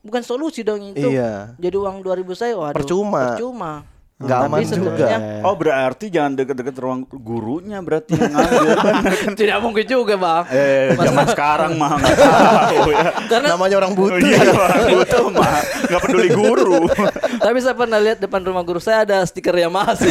bukan 0.00 0.22
solusi 0.24 0.64
dong 0.64 0.80
itu. 0.82 1.08
Iya. 1.12 1.54
Jadi 1.58 1.76
uang 1.76 2.00
2000 2.00 2.32
saya, 2.36 2.54
waduh. 2.56 2.76
Percuma. 2.76 3.34
Percuma. 3.34 3.72
Nggak 4.18 4.34
Tapi 4.34 4.50
aman 4.50 4.66
juga. 4.74 5.06
Oh 5.46 5.54
berarti 5.54 6.10
jangan 6.10 6.34
deket-deket 6.34 6.74
ruang 6.76 7.06
gurunya 7.06 7.78
berarti 7.78 8.18
yang 8.18 8.34
ngambil. 8.34 8.74
Tidak 9.38 9.58
mungkin 9.62 9.84
juga 9.86 10.18
bang. 10.18 10.42
eh 10.50 10.90
zaman 10.92 11.26
sekarang 11.30 11.72
mah 11.78 11.94
nggak 11.94 12.16
tahu 12.26 12.90
ya. 12.90 13.08
Karena 13.30 13.46
Namanya 13.54 13.76
orang 13.78 13.92
Oh, 13.94 13.98
butuh. 14.04 14.18
iya 14.18 14.42
orang 14.50 14.82
butuh 14.90 15.24
mah 15.30 15.54
nggak 15.86 16.00
peduli 16.02 16.28
guru. 16.30 16.82
tapi 17.46 17.58
saya 17.58 17.74
pernah 17.74 17.96
lihat 17.96 18.18
depan 18.18 18.42
rumah 18.42 18.62
guru 18.62 18.78
saya 18.78 19.06
ada 19.06 19.22
stiker 19.22 19.54
Yamaha 19.54 19.94
sih. 19.94 20.10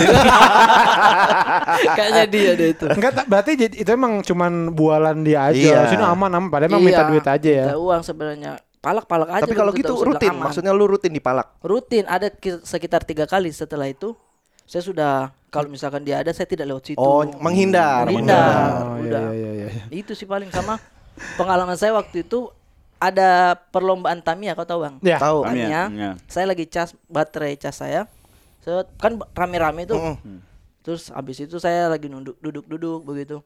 Kayaknya 1.90 2.24
dia 2.28 2.52
deh 2.56 2.70
itu. 2.74 2.86
Enggak, 2.88 3.28
berarti 3.28 3.52
jadi 3.58 3.76
itu 3.76 3.90
emang 3.90 4.24
cuman 4.24 4.72
bualan 4.72 5.20
dia 5.22 5.52
aja. 5.52 5.84
Iya. 5.84 5.92
Sini 5.92 6.04
aman 6.04 6.32
aman. 6.32 6.48
Padahal 6.48 6.72
emang 6.72 6.80
minta 6.82 7.04
Iya, 7.04 7.10
duit 7.10 7.26
aja 7.26 7.50
ya. 7.50 7.66
minta 7.68 7.78
uang 7.78 8.02
sebenarnya. 8.02 8.52
Palak-palak 8.88 9.30
aja. 9.30 9.44
Tapi 9.44 9.54
kalau 9.54 9.72
gitu 9.72 9.94
rutin, 10.00 10.32
aman. 10.32 10.48
maksudnya 10.48 10.72
lu 10.72 10.88
rutin 10.88 11.12
dipalak. 11.12 11.52
rutin 11.60 12.04
ada 12.06 12.28
ki- 12.30 12.64
sekitar 12.64 13.04
tiga 13.04 13.24
kali 13.24 13.52
setelah 13.52 13.86
itu 13.86 14.16
saya 14.64 14.80
sudah 14.82 15.14
kalau 15.48 15.68
misalkan 15.68 16.02
dia 16.02 16.20
ada 16.20 16.32
saya 16.32 16.44
tidak 16.44 16.66
lewat 16.66 16.84
situ 16.86 16.98
Oh, 16.98 17.24
menghindar, 17.38 18.04
menghindar 18.04 18.72
Oh, 18.90 19.00
udah 19.02 19.32
iya, 19.32 19.50
iya, 19.54 19.68
iya. 19.70 19.84
itu 19.90 20.12
sih 20.12 20.24
paling 20.24 20.48
sama 20.50 20.76
pengalaman 21.36 21.74
saya 21.74 21.92
waktu 21.94 22.22
itu 22.22 22.52
ada 22.98 23.54
perlombaan 23.66 24.20
Tamiya 24.20 24.52
kau 24.54 24.64
tahu 24.64 24.82
bang 24.82 24.96
Ya. 25.02 25.18
Tahu. 25.18 25.44
Tamiya, 25.44 25.64
Tamiya 25.64 25.82
iya. 25.90 26.12
saya 26.26 26.46
lagi 26.46 26.66
cas 26.66 26.92
baterai 27.06 27.56
cas 27.56 27.76
saya 27.76 28.08
Set, 28.60 28.92
kan 28.98 29.16
rame-rame 29.32 29.86
tuh 29.86 29.96
Mm-mm. 29.96 30.44
terus 30.82 31.08
habis 31.10 31.38
itu 31.38 31.56
saya 31.58 31.88
lagi 31.88 32.08
nunduk 32.08 32.36
duduk-duduk 32.38 33.00
begitu 33.04 33.40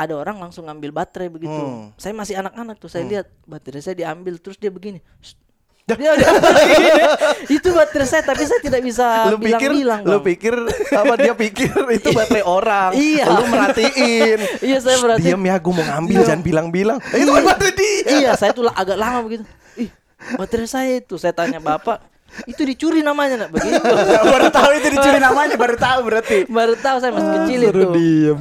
ada 0.00 0.14
orang 0.16 0.40
langsung 0.40 0.64
ngambil 0.64 0.90
baterai 0.94 1.28
begitu. 1.28 1.52
Hmm. 1.52 1.92
saya 1.94 2.16
masih 2.16 2.40
anak-anak 2.40 2.76
tuh 2.76 2.88
saya 2.88 3.04
lihat 3.04 3.26
baterai 3.44 3.80
saya 3.80 3.92
diambil 3.92 4.40
terus 4.40 4.56
dia 4.56 4.72
begini 4.72 4.98
dia, 5.90 6.14
dia 6.14 6.30
begini. 6.30 7.02
itu 7.50 7.68
baterai 7.70 8.06
saya 8.06 8.22
tapi 8.22 8.46
saya 8.46 8.60
tidak 8.62 8.78
bisa 8.80 9.26
lu 9.26 9.42
pikir 9.42 9.74
bilang-bilang 9.74 10.00
lu 10.06 10.18
pikir 10.22 10.54
apa 10.94 11.14
dia 11.18 11.34
pikir 11.34 11.70
itu 11.98 12.08
baterai 12.14 12.44
orang? 12.46 12.90
Iya. 12.94 13.24
lu 13.26 13.44
merhatiin. 13.48 14.38
Iya, 14.70 14.78
saya 14.78 14.96
"Shh, 14.96 15.02
merhatiin." 15.02 15.26
diam 15.34 15.42
ya 15.42 15.56
gue 15.58 15.72
mau 15.74 15.82
ngambil 15.82 16.18
jangan 16.22 16.42
bilang-bilang. 16.46 16.98
Eh, 17.10 17.26
itu 17.26 17.30
kan 17.30 17.42
baterai 17.42 17.74
dia. 17.74 17.98
Iya 18.06 18.30
saya 18.38 18.54
tuh 18.54 18.70
agak 18.70 18.94
lama 18.94 19.18
begitu. 19.26 19.42
Ih 19.74 19.90
baterai 20.38 20.68
saya 20.70 20.92
itu 21.02 21.18
saya 21.18 21.34
tanya 21.34 21.58
bapak 21.58 21.98
itu 22.46 22.62
dicuri 22.62 23.00
namanya 23.02 23.46
nak. 23.46 23.50
Begitu 23.52 23.80
baru 24.34 24.48
tahu 24.48 24.70
itu 24.78 24.88
dicuri 24.94 25.18
namanya 25.18 25.54
baru 25.58 25.76
tahu 25.76 26.00
berarti. 26.06 26.38
baru 26.46 26.74
tahu 26.78 26.96
saya 27.02 27.12
masih 27.12 27.30
kecil 27.42 27.60
itu. 27.68 27.84
diem. 27.94 28.38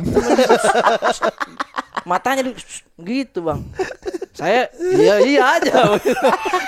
matanya 2.09 2.41
di 2.47 2.53
gitu 3.01 3.45
bang. 3.45 3.59
Saya 4.33 4.71
iya 4.79 5.15
iya 5.21 5.43
aja. 5.59 5.99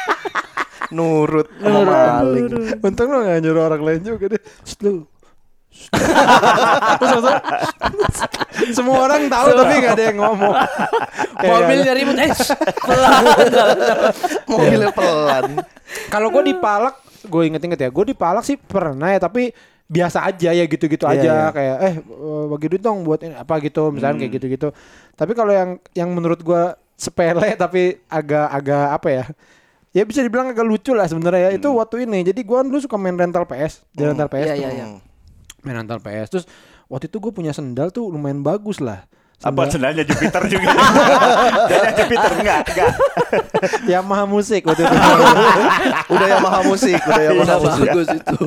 Nurut 0.96 1.48
sama 1.62 1.82
maling. 1.88 2.84
Untung 2.84 3.08
lo 3.10 3.24
gak 3.24 3.40
nyuruh 3.40 3.63
orang 3.72 3.82
lain 3.82 4.01
juga 4.04 4.36
deh. 4.36 4.42
Lu. 4.84 5.08
Terus 7.00 7.24
semua 8.75 9.08
orang 9.08 9.32
tahu 9.32 9.56
tapi 9.56 9.74
gak 9.80 9.96
ada 9.96 10.04
yang 10.12 10.18
ngomong. 10.20 10.51
Kayak- 11.40 11.48
mobilnya 11.48 11.94
ribut 11.96 12.18
eh 12.20 12.32
pelan. 12.84 13.24
Mobilnya 14.51 14.90
pelan. 14.92 15.44
Kalau 16.12 16.28
gue 16.28 16.44
dipalak, 16.44 16.96
gue 17.24 17.42
inget-inget 17.46 17.80
ya, 17.80 17.90
gue 17.90 18.06
dipalak 18.08 18.42
sih 18.42 18.58
pernah 18.58 19.10
ya, 19.10 19.20
tapi 19.20 19.54
biasa 19.86 20.24
aja 20.24 20.56
ya 20.56 20.63
gitu-gitu 20.63 21.04
Iya, 21.04 21.13
aja 21.20 21.32
iya. 21.36 21.48
kayak 21.51 21.78
eh 21.84 21.96
eh, 22.00 22.46
bagi 22.48 22.68
duit 22.72 22.80
dong 22.80 23.04
buat 23.04 23.20
ini 23.20 23.36
apa 23.36 23.60
gitu 23.60 23.92
misalnya 23.92 24.24
kayak 24.24 24.34
gitu-gitu. 24.40 24.68
Tapi 25.13 25.32
kalau 25.36 25.51
yang 25.51 25.70
yang 25.92 26.08
menurut 26.16 26.40
gue 26.40 26.63
sepele 26.96 27.56
tapi 27.63 28.00
agak-agak 28.08 28.88
apa 28.96 29.08
ya? 29.12 29.25
Ya 29.92 30.08
bisa 30.08 30.24
dibilang 30.24 30.48
agak 30.48 30.63
lucu 30.63 30.96
lah 30.96 31.04
sebenarnya 31.12 31.51
ya. 31.51 31.60
Itu 31.60 31.75
waktu 31.75 32.08
ini. 32.08 32.24
Jadi 32.24 32.40
gue 32.40 32.60
dulu 32.63 32.80
suka 32.80 32.96
main 32.96 33.20
rental 33.20 33.44
PS, 33.44 33.84
di 33.92 34.08
rental 34.08 34.32
PS 34.32 34.48
Iya, 34.48 34.56
tuh. 34.56 34.62
iya, 34.63 34.70
iya. 34.72 34.86
Main 35.68 35.75
rental 35.84 36.00
PS. 36.00 36.28
Terus 36.32 36.46
waktu 36.88 37.12
itu 37.12 37.20
gue 37.20 37.32
punya 37.36 37.51
sendal 37.51 37.92
tuh 37.92 38.08
lumayan 38.08 38.40
bagus 38.40 38.80
lah. 38.80 39.04
Apa 39.42 39.66
Sendal 39.66 39.74
sendalnya 39.74 40.04
Jupiter 40.06 40.42
juga? 40.46 40.70
Sendalnya 41.66 41.94
Jupiter 41.98 42.32
enggak, 42.38 42.62
enggak. 42.70 42.92
Yamaha 43.90 44.24
musik 44.30 44.62
waktu 44.70 44.86
itu. 44.86 44.96
udah 46.14 46.28
Yamaha 46.30 46.60
musik 46.62 47.00
udah 47.02 47.24
Yamaha 47.26 47.56
musik 47.58 47.82
bagus 47.90 48.08
itu 48.14 48.42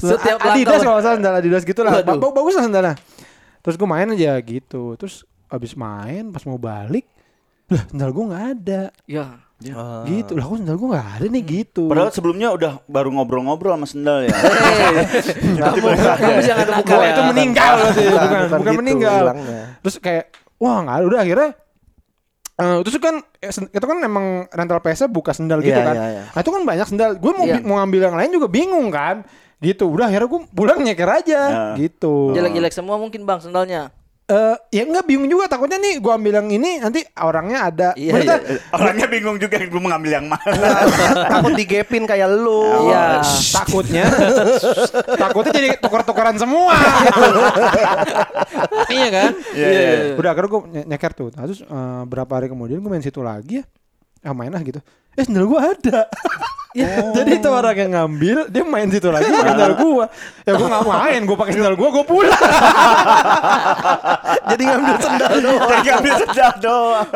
setiap 0.00 0.38
Adidas 0.40 0.80
kalau 0.80 1.00
salah 1.04 1.16
sandal 1.20 1.34
Adidas 1.36 1.62
gitu 1.68 1.80
lah. 1.84 2.00
Bagus 2.16 2.56
lah 2.56 2.64
sandalnya. 2.64 2.94
Terus 3.60 3.76
gue 3.76 3.88
main 3.88 4.08
aja 4.08 4.32
gitu. 4.40 4.96
Terus 4.96 5.28
abis 5.52 5.76
main 5.76 6.32
pas 6.32 6.40
mau 6.48 6.56
balik, 6.56 7.04
lah 7.68 7.84
sandal 7.92 8.10
gue 8.16 8.24
nggak 8.32 8.44
ada. 8.56 8.82
ya 9.04 9.49
Ah. 9.62 10.02
Gitu 10.02 10.32
lah, 10.32 10.42
kok 10.42 10.56
sandal 10.56 10.72
gue 10.74 10.88
nggak 10.88 11.08
ada 11.14 11.26
nih 11.28 11.42
gitu. 11.44 11.84
Padahal 11.84 12.08
sebelumnya 12.08 12.48
udah 12.48 12.72
baru 12.86 13.12
ngobrol-ngobrol 13.12 13.72
sama 13.72 13.84
sendal 13.84 14.24
ya. 14.24 14.32
kamu 15.60 15.86
kamu 16.16 16.40
jangan 16.40 16.66
nakal 16.70 16.98
ya 16.98 17.10
itu 17.10 17.22
meninggal 17.28 17.72
berarti, 17.76 18.00
Bukan, 18.00 18.08
bukan, 18.08 18.28
bukan 18.40 18.48
bukan 18.50 18.60
gitu 18.66 18.80
meninggal. 18.80 19.20
bilangnya. 19.22 19.62
Terus 19.80 19.96
kayak 19.98 20.24
wah 20.56 20.76
nggak 20.80 20.96
ada 20.96 21.04
udah 21.06 21.20
akhirnya 21.20 21.50
eh, 22.56 22.78
terus 22.80 22.96
kan 22.96 23.14
eh, 23.36 23.52
itu 23.70 23.84
kan 23.84 23.98
emang 24.00 24.26
rental 24.48 24.78
PS 24.78 25.00
buka 25.06 25.32
sendal 25.32 25.60
gitu 25.60 25.72
Iya, 25.72 25.84
kan. 25.84 25.94
iya, 25.94 26.06
iya. 26.10 26.22
Nah, 26.26 26.40
itu 26.40 26.50
kan 26.50 26.62
banyak 26.62 26.86
sendal. 26.86 27.10
Gue 27.16 27.32
mau 27.32 27.44
Iya. 27.44 27.54
bi- 27.54 27.64
mau 27.66 27.76
ngambil 27.78 28.00
yang 28.02 28.16
lain 28.16 28.30
juga 28.32 28.48
bingung 28.48 28.88
kan. 28.88 29.24
Gitu. 29.58 29.84
Udah 29.84 30.08
akhirnya 30.08 30.24
gue 30.26 30.40
pulang 30.50 30.78
nyeker 30.78 31.04
aja 31.06 31.40
Ya. 31.42 31.64
gitu. 31.78 32.32
jelek-jelek 32.32 32.72
semua 32.72 32.96
mungkin 32.96 33.24
bang 33.24 33.40
sendalnya 33.40 33.92
Eh, 34.30 34.54
ya 34.70 34.86
enggak 34.86 35.10
bingung 35.10 35.26
juga 35.26 35.50
takutnya 35.50 35.74
nih 35.76 35.98
gua 35.98 36.14
ambil 36.14 36.38
yang 36.38 36.48
ini 36.48 36.78
nanti 36.78 37.02
orangnya 37.18 37.66
ada. 37.66 37.88
Iya, 37.98 38.14
Maksudnya, 38.14 38.38
Orangnya 38.70 39.06
bingung 39.10 39.36
juga 39.36 39.58
gue 39.58 39.80
mau 39.82 39.90
ngambil 39.90 40.12
yang 40.14 40.26
mana. 40.30 40.54
takut 41.26 41.52
digepin 41.52 42.06
kayak 42.06 42.30
lu 42.30 42.86
Iya. 42.86 43.26
takutnya 43.58 44.04
takutnya 45.18 45.52
jadi 45.52 45.68
tuker-tukeran 45.82 46.38
semua. 46.38 46.78
iya 48.94 49.08
kan? 49.10 49.32
Iya, 49.50 49.66
iya, 49.66 49.80
iya. 49.82 50.14
Udah 50.14 50.30
akhirnya 50.30 50.46
gue 50.48 50.60
nyeker 50.86 51.12
tuh. 51.12 51.28
Nah, 51.34 51.50
terus 51.50 51.60
eh, 51.60 52.02
berapa 52.06 52.30
hari 52.30 52.46
kemudian 52.46 52.78
gue 52.78 52.90
main 52.90 53.02
situ 53.02 53.18
lagi 53.20 53.60
ya. 53.60 53.64
Ah 54.22 54.30
main 54.30 54.54
lah 54.54 54.62
gitu. 54.62 54.78
Eh 55.18 55.24
sendal 55.26 55.50
gue 55.50 55.58
ada. 55.58 56.06
Ya, 56.70 57.02
Jadi 57.02 57.42
itu 57.42 57.50
orang 57.50 57.74
yang 57.74 57.90
ngambil 57.90 58.46
dia 58.46 58.62
main 58.62 58.86
situ 58.86 59.10
lagi 59.10 59.26
pakai 59.26 59.58
sendal 59.58 59.74
gua. 59.74 60.06
Ya 60.46 60.52
gua 60.54 60.66
nggak 60.70 60.86
main, 60.86 61.20
gua 61.26 61.36
pakai 61.36 61.52
sendal 61.58 61.74
gua, 61.74 61.88
gua 61.90 62.04
pulang. 62.06 62.30
jadi 64.54 64.62
ngambil 64.70 64.94
sendal 64.98 65.32
doang 65.40 65.66
Jadi 65.70 65.82
ngambil 65.82 66.12
sendal 66.22 66.52
doang. 66.62 67.06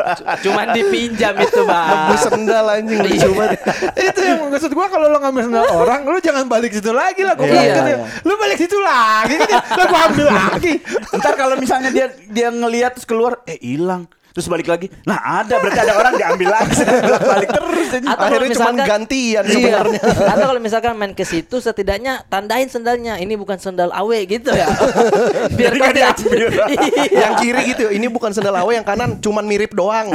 cuman 0.43 0.65
dipinjam 0.75 1.33
itu 1.39 1.61
bang 1.63 1.87
Nebus 1.87 2.23
sendal 2.27 2.65
anjing 2.67 2.99
lucu 2.99 3.29
banget 3.31 3.59
itu 3.95 4.19
yang 4.21 4.39
maksud 4.51 4.71
gua 4.71 4.87
kalau 4.87 5.07
lo 5.07 5.17
ngambil 5.23 5.41
sendal 5.47 5.65
orang, 5.71 5.99
lu 6.03 6.19
jangan 6.19 6.43
balik 6.45 6.71
situ 6.71 6.91
lagi 6.91 7.21
lah. 7.23 7.33
Gua 7.33 7.47
Iya, 7.47 7.55
bilang 7.55 7.87
iya. 7.87 7.97
Lu 8.27 8.33
balik 8.35 8.57
situ 8.59 8.75
lagi 8.75 9.35
kan. 9.39 9.61
Lah 9.71 9.85
gua 9.87 9.99
ambil 10.11 10.27
lagi. 10.27 10.73
Ntar 11.15 11.33
kalau 11.33 11.55
misalnya 11.55 11.89
dia 11.89 12.07
dia 12.27 12.51
ngelihat 12.51 12.91
terus 12.91 13.07
keluar, 13.07 13.39
eh 13.45 13.55
hilang. 13.63 14.03
Terus 14.35 14.51
balik 14.51 14.67
lagi. 14.67 14.91
Nah 15.07 15.15
ada 15.15 15.63
berarti 15.63 15.79
ada 15.79 15.95
orang 15.95 16.13
diambil 16.19 16.51
lagi. 16.51 16.75
balik 17.31 17.49
terus. 17.55 17.87
Jadi. 17.87 18.03
Atau 18.03 18.19
kalau 18.19 18.27
akhirnya 18.27 18.49
cuma 18.51 18.59
misalkan- 18.67 18.89
gantian 18.91 19.43
Iya. 19.45 19.53
sebenarnya 19.55 20.01
Atau 20.35 20.45
kalau 20.51 20.59
misalkan 20.59 20.91
main 20.99 21.13
ke 21.15 21.23
situ 21.23 21.55
setidaknya 21.63 22.13
tandain 22.27 22.67
sendalnya 22.67 23.15
ini 23.15 23.39
bukan 23.39 23.55
sendal 23.55 23.95
awe 23.95 24.19
gitu 24.27 24.51
ya. 24.51 24.67
Biar 25.57 25.71
tidak 25.71 25.93
diambil. 25.95 26.51
Iya. 26.67 27.03
yang 27.15 27.33
kiri 27.39 27.61
gitu 27.71 27.87
ini 27.87 28.11
bukan 28.11 28.35
sendal 28.35 28.59
awe 28.59 28.75
yang 28.75 28.83
kanan 28.83 29.23
cuman 29.23 29.47
mirip 29.47 29.71
doang 29.71 30.11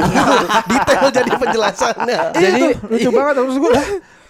detail 0.69 1.09
jadi 1.09 1.31
penjelasannya 1.33 2.19
Jadi 2.37 2.63
lucu 2.93 3.09
banget 3.09 3.33
terus 3.41 3.57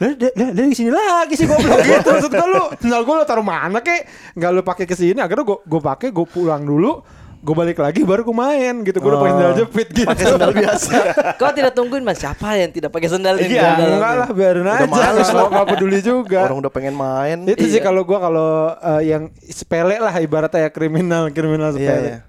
dia, 0.02 0.32
dia, 0.34 0.50
dia 0.50 0.66
di 0.66 0.74
sini 0.74 0.90
lagi 0.90 1.38
sih 1.38 1.46
goblok 1.46 1.78
gitu. 1.86 2.10
Maksud 2.10 2.32
gua 2.34 2.48
lu 2.50 2.64
sendal 2.82 3.02
gua 3.06 3.16
lu 3.22 3.26
taruh 3.28 3.46
mana 3.46 3.86
kek? 3.86 4.10
Enggak 4.34 4.50
lu 4.50 4.62
pakai 4.66 4.86
ke 4.90 4.98
sini. 4.98 5.22
Akhirnya 5.22 5.46
gua 5.46 5.62
gua 5.62 5.82
pakai, 5.94 6.10
gua 6.10 6.26
pulang 6.26 6.66
dulu. 6.66 7.06
Gue 7.42 7.56
balik 7.58 7.78
lagi 7.78 8.02
baru 8.02 8.22
gue 8.22 8.34
main 8.34 8.76
gitu. 8.82 8.98
Gue 8.98 9.10
udah 9.10 9.20
pakai 9.20 9.30
Oh. 9.30 9.36
sandal 9.36 9.54
jepit 9.58 9.88
gitu. 9.90 10.06
Pakai 10.06 10.26
sandal 10.28 10.52
biasa. 10.54 10.94
Kau 11.42 11.50
tidak 11.50 11.74
tungguin 11.74 12.02
mas 12.02 12.18
siapa 12.18 12.54
yang 12.54 12.70
tidak 12.70 12.90
pakai 12.90 13.10
sandal 13.10 13.36
ini? 13.36 13.58
Iya, 13.58 13.82
Enggak 13.82 14.14
lah 14.16 14.30
biarin 14.30 14.62
aja. 14.64 14.86
males 14.86 15.26
Nggak 15.26 15.48
nggak 15.50 15.68
peduli 15.68 16.00
juga. 16.00 16.40
Orang 16.44 16.62
udah 16.62 16.70
pengen 16.70 16.94
main. 16.94 17.38
Itu 17.44 17.66
sih 17.66 17.78
Iya. 17.78 17.84
kalau 17.84 18.02
gua 18.04 18.20
kalau 18.22 18.50
eh, 18.72 19.02
yang 19.08 19.24
sepele 19.42 19.98
lah 19.98 20.14
ibaratnya 20.16 20.60
ya 20.60 20.70
kriminal 20.70 21.28
kriminal 21.30 21.74
Iya, 21.74 21.76
sepele. 21.76 22.08
iya. 22.08 22.20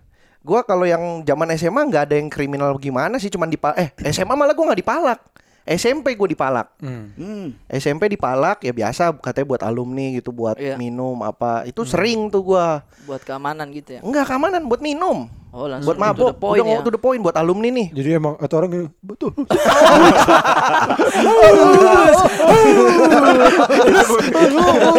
Gua 0.40 0.64
kalau 0.64 0.83
yang 0.83 1.23
zaman 1.23 1.49
SMA 1.52 1.81
nggak 1.85 2.02
ada 2.09 2.14
yang 2.16 2.26
kriminal 2.26 2.73
gimana 2.75 3.14
sih, 3.14 3.28
cuman 3.28 3.47
dipalak. 3.47 3.76
Eh, 3.78 3.88
SMA 4.09 4.33
malah 4.33 4.50
gua 4.50 4.73
nggak 4.73 4.81
dipalak. 4.81 5.21
SMP 5.62 6.14
gue 6.14 6.28
dipalak. 6.31 6.75
Hmm. 6.78 7.14
Hmm. 7.14 7.47
SMP 7.71 8.11
dipalak 8.11 8.62
ya 8.62 8.75
biasa 8.75 9.14
katanya 9.16 9.47
buat 9.47 9.62
alumni 9.62 10.14
gitu 10.14 10.31
buat 10.31 10.59
Iya. 10.59 10.75
minum 10.75 11.23
apa. 11.23 11.62
Itu 11.64 11.87
sering 11.87 12.28
tuh 12.28 12.42
gua. 12.42 12.83
Buat 13.07 13.23
keamanan 13.23 13.71
gitu 13.71 13.99
ya. 13.99 14.00
Enggak 14.02 14.26
keamanan 14.26 14.66
buat 14.66 14.83
minum. 14.83 15.31
Oh 15.53 15.69
langsung 15.69 15.93
buat 15.93 16.01
to 16.01 16.01
mabok. 16.01 16.33
the 16.33 16.41
point 16.41 16.65
Udah 16.65 16.65
ya. 16.65 16.81
to 16.81 16.89
the 16.89 16.97
point 16.97 17.21
buat 17.21 17.37
alumni 17.37 17.69
nih. 17.69 17.93
Jadi 17.93 18.17
emang 18.17 18.41
atau 18.41 18.57
orang 18.57 18.73
gini, 18.73 18.89
betul. 19.05 19.37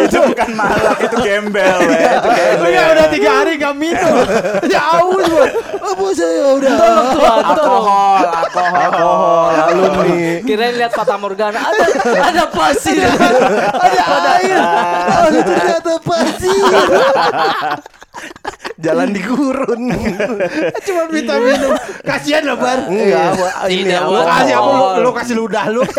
itu 0.06 0.18
bukan 0.30 0.54
malak, 0.54 1.02
itu 1.02 1.16
gembel 1.26 1.78
ya. 1.90 2.22
Itu 2.22 2.30
gembel. 2.30 2.70
Udah 2.70 2.86
udah 2.94 3.10
tiga 3.10 3.42
hari 3.42 3.58
gak 3.58 3.74
minum. 3.74 4.14
ya 4.70 4.94
aus 4.94 5.26
gua. 5.26 5.42
Apa 5.74 6.06
saya 6.14 6.54
udah. 6.54 6.70
Alkohol, 6.70 8.30
alkohol. 8.30 8.78
Alkohol, 8.78 9.58
alumni. 9.58 10.38
Kirain 10.46 10.78
lihat 10.78 10.94
Fata 10.94 11.18
Morgana 11.18 11.66
ada 11.66 11.82
ada 12.30 12.46
pasir. 12.46 13.02
Ada 13.74 14.02
air. 14.38 14.62
Ada 15.18 15.42
ternyata 15.42 15.98
pasir. 15.98 16.62
Jalan 18.84 19.08
di 19.10 19.20
gurun. 19.20 19.80
Cuma 20.86 21.02
minta 21.08 21.34
minum. 21.36 21.72
Kasihan 22.00 22.44
lah 22.44 22.54
bar. 22.54 22.84
Enggak, 22.84 23.32
Wak. 23.34 23.54
ini 23.66 23.82
Tidak, 23.86 24.02
Lu 24.02 24.12
Wak. 24.12 24.20
alkohol. 24.20 24.28
kasih 24.30 24.54
apa 24.54 24.70
lu, 24.70 24.84
lu 25.00 25.10
kasih 25.10 25.34
ludah 25.34 25.64
lu. 25.68 25.82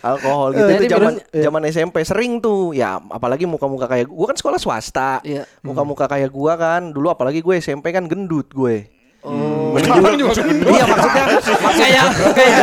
alkohol 0.00 0.54
gitu 0.54 0.62
Eh, 0.64 0.76
itu 0.78 0.84
zaman 0.88 1.12
minum- 1.12 1.26
zaman 1.34 1.62
SMP 1.66 1.96
sering 2.00 2.38
tuh 2.38 2.70
ya 2.70 3.02
apalagi 3.04 3.44
muka-muka 3.44 3.90
kayak 3.90 4.06
gua 4.06 4.30
kan 4.30 4.38
sekolah 4.38 4.54
swasta 4.56 5.18
Iya. 5.20 5.42
muka-muka 5.60 6.06
kayak 6.06 6.30
gua 6.30 6.54
kan 6.54 6.94
dulu 6.94 7.10
apalagi 7.10 7.42
gue 7.42 7.58
SMP 7.58 7.90
kan 7.90 8.06
gendut 8.06 8.46
gue 8.48 8.86
Oh. 9.18 9.74
Orang 9.74 10.14
juga 10.14 10.30
gendut. 10.38 10.70
iya 10.70 10.84
maksudnya 10.86 11.26
kayak 11.74 12.06
kayak 12.38 12.62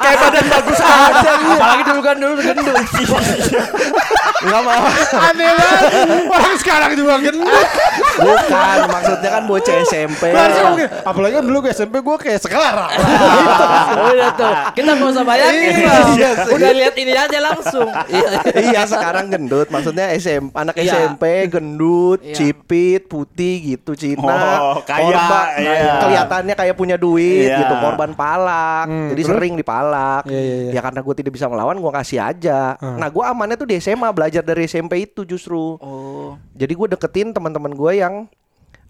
Kayak 0.00 0.16
badan 0.18 0.46
bagus 0.48 0.80
aja. 0.80 1.30
apalagi 1.36 1.82
dulu 1.84 2.00
kan 2.00 2.16
dulu 2.16 2.34
gendut. 2.40 2.74
nggak 4.42 4.62
mau 4.64 4.80
Aneh 5.22 5.50
banget. 5.52 5.82
Orang 6.26 6.56
sekarang 6.56 6.90
juga 6.96 7.20
gendut. 7.20 7.68
Bukan 8.14 8.78
maksudnya 8.88 9.30
kan 9.30 9.42
bocah 9.44 9.74
SMP 9.82 10.22
mungkin. 10.30 10.88
Apalagi 11.02 11.34
kan 11.34 11.44
dulu 11.44 11.58
gue 11.60 11.72
SMP 11.72 11.94
gue 11.98 12.16
kayak 12.18 12.40
sekarang. 12.40 12.90
Udah 14.12 14.30
tuh. 14.34 14.52
Kita 14.74 14.90
nggak 14.92 15.10
usah 15.10 15.24
bayangin 15.24 15.70
Iya, 15.72 15.94
iya. 16.12 16.30
Udah 16.48 16.70
lihat 16.72 16.94
ini 16.94 17.12
aja 17.12 17.38
langsung. 17.40 17.88
Iya. 18.04 18.30
iya 18.54 18.80
sekarang 18.84 19.28
gendut 19.28 19.68
maksudnya 19.68 20.12
SM 20.12 20.52
anak 20.52 20.74
Iya. 20.76 21.08
SMP 21.08 21.24
gendut 21.48 22.20
Iya. 22.20 22.34
cipit 22.34 23.02
putih 23.06 23.54
gitu 23.74 23.94
Cina 23.94 24.20
Oh, 24.22 24.78
kaya, 24.82 25.00
korban 25.02 25.46
iya. 25.58 25.92
kelihatannya 25.98 26.54
kayak 26.54 26.74
punya 26.74 26.96
duit 26.96 27.48
Iya. 27.48 27.58
gitu 27.60 27.74
korban 27.78 28.12
palak 28.12 28.86
Hmm, 28.86 29.08
jadi 29.10 29.22
terus? 29.22 29.30
sering 29.32 29.54
dipalak 29.54 30.22
Iya, 30.24 30.40
iya, 30.40 30.56
iya. 30.62 30.70
ya 30.72 30.80
karena 30.80 31.00
gue 31.00 31.14
tidak 31.14 31.32
bisa 31.32 31.46
melawan 31.46 31.76
gue 31.76 31.92
kasih 31.94 32.18
aja 32.20 32.74
Hmm. 32.74 32.98
nah 32.98 33.08
gue 33.08 33.22
amannya 33.22 33.54
tuh 33.54 33.66
di 33.66 33.76
SMA 33.76 34.08
belajar 34.10 34.42
dari 34.42 34.64
SMP 34.64 35.02
itu 35.02 35.22
justru 35.22 35.76
Oh. 35.78 36.36
jadi 36.52 36.72
gue 36.72 36.88
deketin 36.90 37.30
teman-teman 37.30 37.70
gue 37.70 37.92
yang 38.02 38.14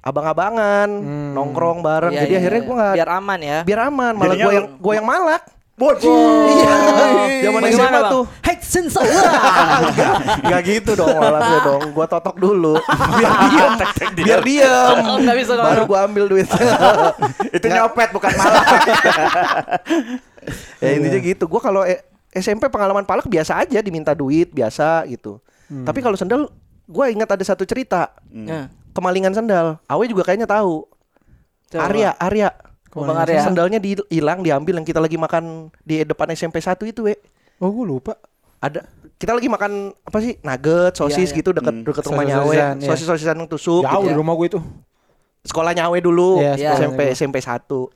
abang-abangan 0.01 0.89
Hmm. 0.89 1.31
nongkrong 1.33 1.79
bareng 1.79 2.11
Iya, 2.11 2.21
jadi 2.25 2.33
iya, 2.33 2.41
akhirnya 2.41 2.59
iya. 2.59 2.67
gue 2.67 2.75
nggak 2.75 2.95
biar 2.97 3.11
aman 3.13 3.39
ya. 3.39 3.59
biar 3.63 3.81
aman 3.87 4.13
malah 4.17 4.35
gue 4.35 4.53
yang 4.53 4.69
gue 4.75 4.93
yang 4.97 5.07
malak 5.07 5.43
Bocil. 5.73 6.13
Iya, 6.53 6.75
zaman 7.49 7.65
Bagaimana, 7.65 7.67
SMA 7.73 8.01
tuh. 8.13 8.25
Hai 8.45 8.57
sensor. 8.61 9.03
Enggak, 9.89 10.15
enggak 10.45 10.63
gitu 10.69 10.91
dong 10.95 11.17
malasnya 11.17 11.59
dong. 11.65 11.83
Gua 11.91 12.07
totok 12.07 12.37
dulu. 12.37 12.77
Biar 13.19 13.33
diam. 13.49 13.73
Biar 14.15 14.41
diam. 14.45 14.97
Oh, 15.01 15.19
bisa 15.19 15.53
ngomong. 15.57 15.67
Baru 15.67 15.83
gua 15.89 15.99
ambil 16.05 16.25
duit. 16.29 16.45
Itu 17.57 17.67
nyopet 17.67 18.13
bukan 18.13 18.31
malak. 18.37 18.67
ya 20.77 20.91
intinya 20.93 21.19
gitu. 21.19 21.45
Gua 21.49 21.61
kalau 21.65 21.83
eh, 21.83 22.05
SMP 22.31 22.69
pengalaman 22.69 23.03
palak 23.03 23.27
biasa 23.27 23.65
aja 23.65 23.81
diminta 23.81 24.13
duit 24.13 24.53
biasa 24.53 25.09
gitu. 25.09 25.41
Tapi 25.73 25.99
kalau 25.99 26.15
sendal 26.15 26.53
gua 26.85 27.09
ingat 27.09 27.33
ada 27.33 27.43
satu 27.43 27.65
cerita. 27.65 28.13
Nah, 28.29 28.69
Kemalingan 28.93 29.33
sendal. 29.33 29.81
Awe 29.85 30.05
juga 30.05 30.23
kayaknya 30.23 30.45
tahu. 30.45 30.85
Coba. 31.69 31.89
Arya, 31.89 32.11
Arya. 32.17 32.49
Oh, 32.93 33.03
Bang 33.03 33.17
Arya. 33.19 33.41
Sendalnya 33.43 33.81
dihilang, 33.81 34.45
diambil 34.45 34.77
yang 34.77 34.85
kita 34.85 35.01
lagi 35.01 35.17
makan 35.17 35.73
di 35.81 36.05
depan 36.05 36.29
SMP 36.31 36.61
1 36.61 36.77
itu, 36.85 37.09
we. 37.09 37.17
Oh 37.57 37.71
gue 37.71 37.87
lupa. 37.89 38.15
ada 38.59 38.87
kita 39.19 39.35
lagi 39.35 39.51
makan 39.51 39.91
apa 39.91 40.19
sih 40.19 40.39
nugget 40.39 40.95
sosis 40.95 41.19
Iya, 41.19 41.27
iya. 41.27 41.39
gitu 41.43 41.51
dekat 41.51 41.75
Hmm. 41.75 41.83
dekat 41.83 42.05
rumahnya 42.07 42.35
Awe 42.39 42.47
Sosis-sosisan, 42.47 42.75
iya. 42.79 42.87
sosis 42.87 43.07
sosisan 43.09 43.37
yang 43.37 43.49
tusuk 43.51 43.83
Jauh 43.83 43.91
gitu 43.91 44.07
di 44.07 44.11
ya. 44.11 44.19
rumah 44.19 44.35
gue 44.35 44.47
itu. 44.47 44.61
sekolahnya 45.43 45.83
Awe 45.83 45.99
dulu 45.99 46.39
Iya, 46.39 46.55
sekolahnya 46.55 46.79
SMP 46.79 47.01
dulu. 47.03 47.15
SMP 47.19 47.37
1 47.43 47.91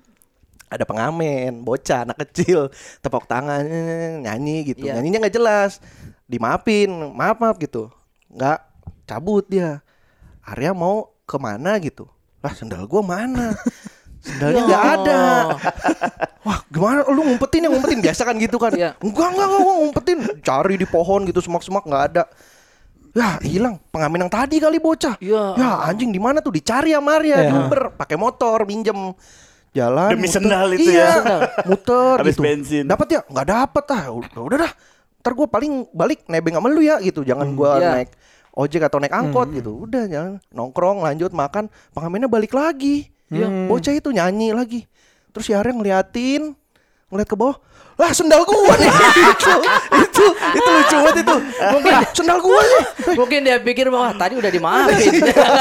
ada 0.67 0.83
pengamen 0.83 1.53
bocah 1.63 2.03
anak 2.03 2.19
kecil 2.19 2.67
tepuk 2.99 3.31
tangan 3.31 3.63
nyanyi 4.21 4.75
gitu 4.75 4.91
Iya. 4.91 4.99
nyanyinya 4.99 5.19
nggak 5.23 5.35
jelas 5.35 5.79
dimaafin 6.27 6.91
maaf 7.15 7.39
maaf 7.39 7.63
gitu 7.63 7.87
nggak 8.27 8.59
cabut 9.07 9.47
dia 9.47 9.86
Arya 10.47 10.71
mau 10.71 10.97
ke 11.23 11.37
mana 11.37 11.75
gitu? 11.79 12.07
Lah 12.39 12.53
sendal 12.53 12.87
gua 12.87 13.03
mana? 13.03 13.51
Sendalnya 14.27 14.63
nggak 14.65 14.83
Ya. 14.83 14.95
ada. 14.97 15.21
Wah 16.41 16.59
gimana? 16.67 17.07
Lu 17.07 17.23
ngumpetin 17.23 17.63
yang 17.63 17.75
ngumpetin. 17.75 17.99
Biasa 18.01 18.23
kan 18.23 18.35
gitu 18.37 18.57
kan? 18.57 18.73
Iya. 18.73 18.95
Enggak 18.99 19.29
enggak 19.29 19.47
enggak 19.47 19.61
gua 19.61 19.75
ngumpetin. 19.77 20.19
Cari 20.41 20.75
di 20.75 20.85
pohon 20.85 21.21
gitu 21.25 21.39
semak-semak 21.39 21.83
nggak 21.83 22.05
ada. 22.09 22.23
Ya 23.13 23.39
hilang. 23.41 23.79
Pengamen 23.89 24.19
yang 24.21 24.33
tadi 24.33 24.59
kali 24.59 24.79
bocah. 24.79 25.15
Iya. 25.19 25.45
Ya 25.55 25.71
anjing 25.85 26.11
di 26.11 26.19
mana 26.19 26.39
tuh? 26.39 26.51
Dicari 26.51 26.91
sama 26.91 27.17
Arya 27.17 27.37
Iya. 27.37 27.51
Diuber 27.51 27.83
pakai 27.93 28.15
motor 28.15 28.63
minjem 28.65 29.15
jalan 29.73 30.09
Demi 30.09 30.25
muter. 30.25 30.35
sendal 30.35 30.69
itu 30.73 30.89
iya, 30.89 31.07
ya. 31.21 31.37
muter 31.63 32.17
Habis 32.19 32.33
gitu. 32.33 32.43
bensin. 32.43 32.85
dapat 32.85 33.07
ya? 33.09 33.21
Nggak 33.27 33.47
dapat 33.47 33.85
ah. 33.91 34.05
Udah, 34.11 34.43
udah 34.43 34.59
dah. 34.61 34.73
Ntar 35.21 35.33
gue 35.35 35.47
paling 35.47 35.73
balik 35.91 36.23
nebeng 36.27 36.55
sama 36.55 36.67
lu 36.67 36.81
ya 36.81 36.97
gitu. 36.99 37.23
Jangan 37.23 37.47
gua 37.53 37.77
Iya. 37.77 37.91
naik 37.95 38.11
ojek 38.57 38.83
atau 38.83 38.97
naik 38.97 39.13
angkot 39.13 39.53
gitu. 39.53 39.85
Udah 39.85 40.09
jangan. 40.09 40.41
Nongkrong 40.51 41.05
lanjut 41.05 41.31
makan 41.31 41.69
pengamennya 41.93 42.27
balik 42.27 42.57
lagi. 42.57 43.13
Iya. 43.27 43.67
bocah 43.67 43.91
itu 43.91 44.15
nyanyi 44.15 44.55
lagi. 44.55 44.81
Terus 45.35 45.51
si 45.51 45.53
Arya 45.53 45.75
ngeliatin 45.75 46.55
ngeliat 47.11 47.27
ke 47.27 47.35
bawah 47.35 47.59
lah 47.97 48.13
sendal 48.13 48.45
gua 48.45 48.77
nih. 48.77 48.93
Itu 49.33 49.53
itu 49.97 50.25
itu 50.53 50.69
lucu 50.69 50.97
banget 51.01 51.17
itu. 51.25 51.37
Mungkin 51.73 51.93
sendal 52.13 52.39
gua 52.45 52.61
nih. 52.61 52.83
Mungkin 53.21 53.39
dia 53.41 53.57
pikir 53.57 53.89
bahwa 53.89 54.13
tadi 54.15 54.37
udah 54.37 54.51
dimaafin. 54.53 55.13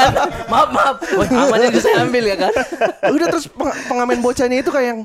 maaf 0.52 0.68
maaf. 0.68 0.96
Amannya 1.32 1.72
bisa 1.72 1.88
ambil 1.96 2.24
ya 2.28 2.36
kan. 2.36 2.52
udah 3.08 3.26
terus 3.32 3.48
peng- 3.48 3.76
pengamen 3.88 4.20
bocahnya 4.20 4.60
itu 4.60 4.68
kayak 4.68 4.86
yang 4.92 5.00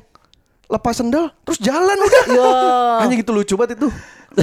lepas 0.71 0.95
sendal 0.95 1.27
terus 1.43 1.59
jalan 1.59 1.93
udah. 1.93 2.23
Ya. 2.31 2.49
hanya 3.03 3.13
gitu 3.13 3.31
lucu 3.31 3.53
banget 3.53 3.75
itu. 3.75 3.91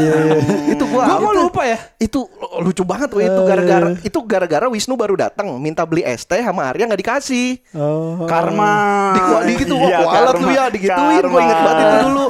Itu 0.68 0.84
gua 0.84 1.08
kok 1.08 1.32
itu- 1.32 1.40
lupa 1.40 1.62
ya. 1.64 1.78
itu 1.96 2.20
lucu 2.60 2.84
banget 2.84 3.08
tuh 3.08 3.24
itu 3.24 3.40
gara-gara 3.40 3.88
itu 3.96 4.18
gara-gara 4.20 4.66
Wisnu 4.68 4.92
baru 4.94 5.16
datang 5.16 5.48
minta 5.56 5.80
beli 5.88 6.04
es 6.04 6.28
teh 6.28 6.44
sama 6.44 6.68
Arya 6.68 6.84
nggak 6.84 7.00
dikasih. 7.00 7.56
Oh. 7.72 8.28
Karma. 8.28 9.16
di 9.16 9.20
gua 9.24 9.38
di 9.40 9.52
gitu 9.56 9.74
Iya, 9.74 10.04
wah 10.04 10.12
kualat 10.12 10.34
lu 10.36 10.48
ya 10.50 10.64
digituin 10.68 11.24
gua 11.24 11.40
inget 11.40 11.60
banget 11.64 11.80
itu 11.80 11.96
dulu. 12.04 12.26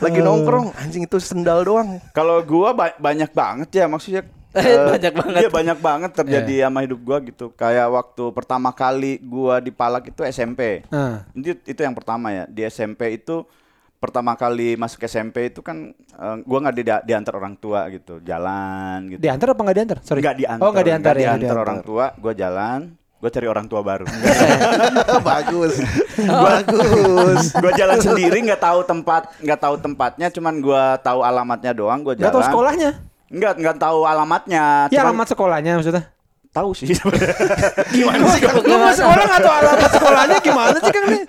Lagi 0.00 0.20
nongkrong 0.24 0.66
anjing 0.74 1.02
itu 1.04 1.16
sendal 1.20 1.60
doang. 1.60 2.00
Kalau 2.10 2.40
gua 2.40 2.72
ba- 2.72 2.96
banyak 2.96 3.28
banget 3.30 3.68
ya 3.70 3.84
maksudnya 3.84 4.24
Eh, 4.24 4.24
eh, 4.24 4.41
banyak 4.94 5.12
banget. 5.16 5.40
Iya 5.40 5.50
banyak 5.50 5.78
banget 5.80 6.10
terjadi 6.12 6.54
sama 6.68 6.78
hidup 6.84 7.00
gua 7.00 7.18
gitu. 7.24 7.46
Kayak 7.56 7.88
waktu 7.88 8.24
pertama 8.36 8.70
kali 8.72 9.16
gua 9.24 9.58
dipalak 9.58 10.12
itu 10.12 10.20
SMP. 10.28 10.84
Nah. 10.92 11.24
Itu 11.32 11.56
itu 11.64 11.80
yang 11.80 11.96
pertama 11.96 12.28
ya. 12.30 12.44
Di 12.48 12.68
SMP 12.68 13.16
itu 13.16 13.48
pertama 14.02 14.34
kali 14.34 14.74
masuk 14.74 15.06
SMP 15.06 15.54
itu 15.54 15.62
kan 15.62 15.94
eh, 15.94 16.36
gua 16.42 16.58
nggak 16.68 16.74
di, 16.74 16.84
diantar 16.84 17.34
orang 17.38 17.54
tua 17.56 17.86
gitu, 17.88 18.18
jalan 18.20 19.14
gitu. 19.14 19.20
Diantar 19.22 19.54
apa 19.54 19.60
nggak 19.62 19.76
diantar? 19.78 19.98
Sorry. 20.04 20.20
Nggak 20.20 20.36
diantar. 20.42 20.64
Oh 20.66 20.70
nggak 20.74 20.86
diantar 20.90 21.14
ya. 21.14 21.38
diantar 21.38 21.58
orang 21.62 21.80
tua, 21.86 22.04
gua 22.18 22.34
jalan, 22.34 22.80
gua 23.22 23.30
cari 23.30 23.46
orang 23.46 23.66
tua 23.70 23.80
baru. 23.80 24.04
bagus 25.28 25.74
bagus 26.22 27.42
gua 27.56 27.72
jalan 27.78 27.98
sendiri 28.02 28.36
nggak 28.42 28.60
tahu 28.60 28.80
tempat, 28.84 29.22
nggak 29.38 29.60
tahu 29.62 29.74
tempatnya, 29.78 30.28
cuman 30.34 30.54
gua 30.58 30.98
tahu 30.98 31.22
alamatnya 31.22 31.72
doang, 31.72 32.02
gua 32.02 32.18
jalan. 32.18 32.26
Nggak 32.26 32.36
tahu 32.36 32.48
sekolahnya. 32.50 33.11
Nggak, 33.32 33.52
nggak 33.56 33.76
tahu 33.78 33.98
alamatnya. 34.04 34.86
Ya 34.86 35.00
cuman 35.00 35.10
alamat 35.10 35.26
sekolahnya 35.28 35.72
maksudnya. 35.76 36.04
tahu 36.52 36.76
sih 36.76 36.84
gimana 37.96 38.28
sih 38.28 38.40
Kang? 38.40 38.60
Lu 38.60 38.76
mau 38.76 38.92
sekolah 38.92 39.24
nggak 39.24 39.40
tahu 39.40 39.54
alamat 39.56 39.90
sekolahnya 39.90 40.36
gimana 40.38 40.76
sih 40.76 40.92
Kang 40.92 41.06
nih? 41.08 41.22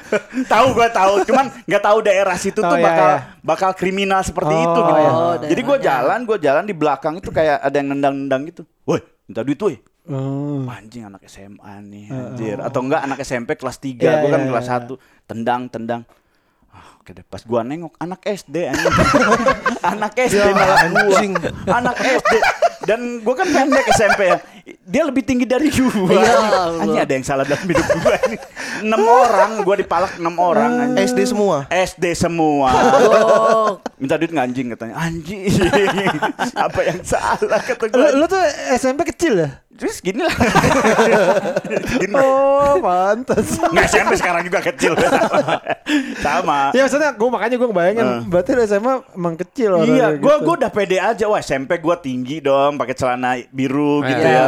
tahu 0.46 0.66
gua 0.74 0.90
tahu 0.92 1.14
cuman 1.24 1.46
nggak 1.64 1.80
tahu 1.82 1.98
daerah 2.02 2.36
situ 2.36 2.60
Oh, 2.60 2.68
tuh 2.68 2.76
iya, 2.76 2.84
bakal 2.84 3.08
iya. 3.08 3.20
bakal 3.40 3.70
kriminal 3.72 4.20
seperti 4.20 4.52
Oh, 4.52 4.60
itu 4.62 4.80
gitu 4.82 5.00
iya. 5.00 5.12
Oh, 5.14 5.34
jadi 5.40 5.62
gua 5.64 5.78
jalan 5.80 6.20
gua 6.24 6.38
jalan 6.38 6.64
di 6.64 6.76
belakang 6.76 7.14
itu 7.18 7.32
kayak 7.32 7.56
ada 7.58 7.72
yang 7.74 7.88
nendang-nendang 7.90 8.42
gitu 8.46 8.62
woi 8.84 9.00
minta 9.24 9.42
duit 9.42 9.56
woi 9.58 9.80
Oh. 10.04 10.68
anjing 10.68 11.08
anak 11.08 11.24
SMA 11.24 11.56
nih 11.82 12.12
anjir 12.12 12.60
atau 12.60 12.84
enggak 12.84 13.08
anak 13.08 13.24
SMP 13.24 13.56
kelas 13.56 13.80
3 13.80 13.96
Iya, 13.96 14.20
gua 14.20 14.28
kan 14.30 14.42
iya, 14.42 14.50
kelas 14.52 14.68
iya. 14.68 14.80
1 14.84 15.00
tendang 15.24 15.62
tendang 15.72 16.02
Oke 17.04 17.12
deh, 17.12 17.26
pas 17.28 17.44
gua 17.44 17.68
nengok 17.68 18.00
anak 18.00 18.24
SD 18.24 18.64
anjing. 18.72 18.96
anak 19.84 20.16
SD 20.16 20.40
malah 20.50 20.88
gua. 20.88 21.20
Anak 21.68 21.96
SD 22.00 22.34
dan 22.84 23.00
gua 23.20 23.36
kan 23.36 23.48
pendek 23.48 23.84
SMP 23.92 24.22
ya. 24.24 24.38
Dia 24.82 25.04
lebih 25.04 25.20
tinggi 25.22 25.44
dari 25.44 25.68
gua. 25.68 25.92
Anjing 26.80 26.96
Allah. 26.96 27.04
ada 27.04 27.12
yang 27.12 27.28
salah 27.28 27.44
dalam 27.44 27.60
hidup 27.60 27.84
gua 28.00 28.16
ini. 28.24 28.38
6 28.84 28.88
orang, 29.04 29.52
gua 29.62 29.76
dipalak 29.76 30.16
6 30.16 30.32
orang 30.40 30.72
anjing. 30.80 31.04
SD 31.04 31.20
semua. 31.28 31.68
SD 31.68 32.06
semua. 32.16 32.72
Oh, 32.72 33.70
Minta 34.00 34.16
duit 34.16 34.32
nggak 34.32 34.48
anjing 34.48 34.68
katanya. 34.72 34.96
Anjing. 34.96 35.44
Apa 36.72 36.80
yang 36.84 37.04
salah 37.04 37.60
kata 37.60 37.84
Lu, 37.84 38.00
gua. 38.00 38.16
lu 38.16 38.26
tuh 38.28 38.40
SMP 38.74 39.04
kecil 39.06 39.44
ya? 39.44 39.50
Terus 39.74 40.00
gini 40.00 40.22
lah. 40.22 40.32
gini. 42.00 42.14
Oh, 42.14 42.78
pantas. 42.78 43.58
Nggak 43.60 43.86
SMP 43.88 44.14
sekarang 44.16 44.42
juga 44.44 44.60
kecil. 44.62 44.94
Sama. 46.26 46.72
ya 46.72 46.82
maksudnya 46.82 47.12
gue 47.12 47.30
makanya 47.30 47.56
gue 47.56 47.68
ngebayangin 47.68 48.06
Eh. 48.06 48.20
berarti 48.24 48.50
lu 48.52 48.62
SMA 48.64 48.94
emang 49.12 49.36
kecil 49.36 49.72
Iya, 49.84 50.16
gue 50.16 50.24
gitu. 50.24 50.44
gua 50.44 50.54
udah 50.56 50.70
pede 50.70 50.98
aja. 50.98 51.26
Wah, 51.26 51.40
SMP 51.40 51.78
gue 51.78 51.96
tinggi 52.00 52.40
dong, 52.40 52.78
pakai 52.78 52.94
celana 52.94 53.36
biru 53.50 54.00
gitu 54.02 54.22
Iya. 54.22 54.32
ya. 54.32 54.48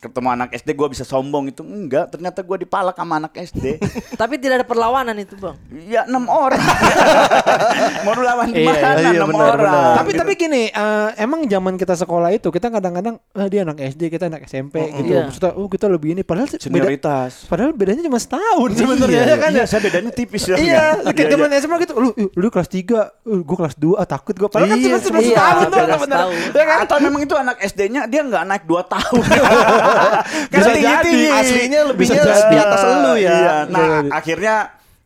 Ketemu 0.00 0.28
anak 0.30 0.48
SD 0.54 0.72
gue 0.72 0.88
bisa 0.88 1.04
sombong 1.04 1.44
itu 1.46 1.60
enggak. 1.60 2.08
Ternyata 2.08 2.40
gue 2.40 2.56
dipalak 2.58 2.96
sama 2.96 3.20
anak 3.20 3.36
SD. 3.36 3.76
tapi 4.20 4.34
tidak 4.34 4.54
ada 4.56 4.66
perlawanan 4.66 5.12
itu 5.14 5.36
bang. 5.36 5.56
ya 5.86 6.02
enam 6.02 6.24
orang. 6.24 6.56
Mau 8.04 8.12
lu 8.12 8.22
lawan 8.22 8.48
Iya, 8.48 8.56
gimana? 8.64 8.88
iya, 8.96 9.10
enam 9.14 9.28
benar, 9.28 9.48
orang. 9.50 9.60
benar. 9.62 9.92
Tapi 9.94 10.08
Gitu. 10.10 10.18
tapi 10.18 10.32
gini, 10.34 10.62
eh, 10.66 11.08
emang 11.16 11.44
zaman 11.44 11.76
kita 11.76 11.94
sekolah 11.94 12.30
itu 12.30 12.48
kita 12.48 12.66
kadang-kadang 12.68 13.20
eh, 13.30 13.46
dia 13.46 13.60
anak 13.60 13.76
SD, 13.78 14.08
kita 14.08 14.26
anak 14.26 14.42
SMP 14.44 14.88
gitu. 14.90 15.12
Iya. 15.12 15.28
Maksudnya, 15.28 15.52
oh 15.54 15.68
kita 15.68 15.86
lebih 15.86 16.08
ini 16.10 16.22
padahal 16.22 16.48
beda, 16.48 16.58
senioritas. 16.58 17.44
padahal 17.44 17.70
bedanya 17.70 18.00
cuma 18.00 18.16
setahun 18.16 18.70
sebenarnya 18.72 19.22
ya 19.22 19.36
kan 19.36 19.50
iya, 19.50 19.60
ya. 19.60 19.64
saya 19.68 19.80
bedanya 19.80 20.10
tipis 20.10 20.48
ya. 20.48 20.56
Iya, 20.56 20.84
Iya, 21.06 21.28
zaman 21.28 21.46
iya. 21.46 21.60
SMA 21.60 21.76
gitu, 21.78 21.92
lu 21.94 22.08
lu 22.16 22.46
kelas 22.48 22.66
3, 22.66 22.88
uh, 23.22 23.40
gue 23.44 23.56
kelas 23.58 23.76
2, 23.76 23.94
ah 23.94 24.08
takut 24.08 24.32
gue. 24.32 24.48
Padahal 24.48 24.68
kan 24.70 24.78
Iya, 24.78 24.86
cuma 24.88 24.98
cuma 25.02 25.18
iya, 25.20 25.28
setahun 25.30 25.60
tuh 25.62 25.76
beda 25.76 25.96
benar. 26.00 26.18
Ya 26.50 26.64
kan? 26.64 26.78
Atau 26.82 26.96
memang 26.98 27.20
itu 27.20 27.34
anak 27.36 27.56
SD-nya 27.60 28.00
dia 28.06 28.24
nggak 28.24 28.42
naik 28.42 28.64
2 28.64 28.80
tahun. 28.88 29.22
Bisa 30.54 30.70
jadi. 30.72 31.12
Aslinya 31.32 31.80
lebihnya 31.90 32.20
Bisa 32.22 32.48
di 32.48 32.56
atas 32.58 32.80
lu 32.82 33.12
ya. 33.16 33.30
Iya. 33.30 33.56
Nah, 33.68 33.86
jadi. 34.02 34.08
akhirnya 34.12 34.54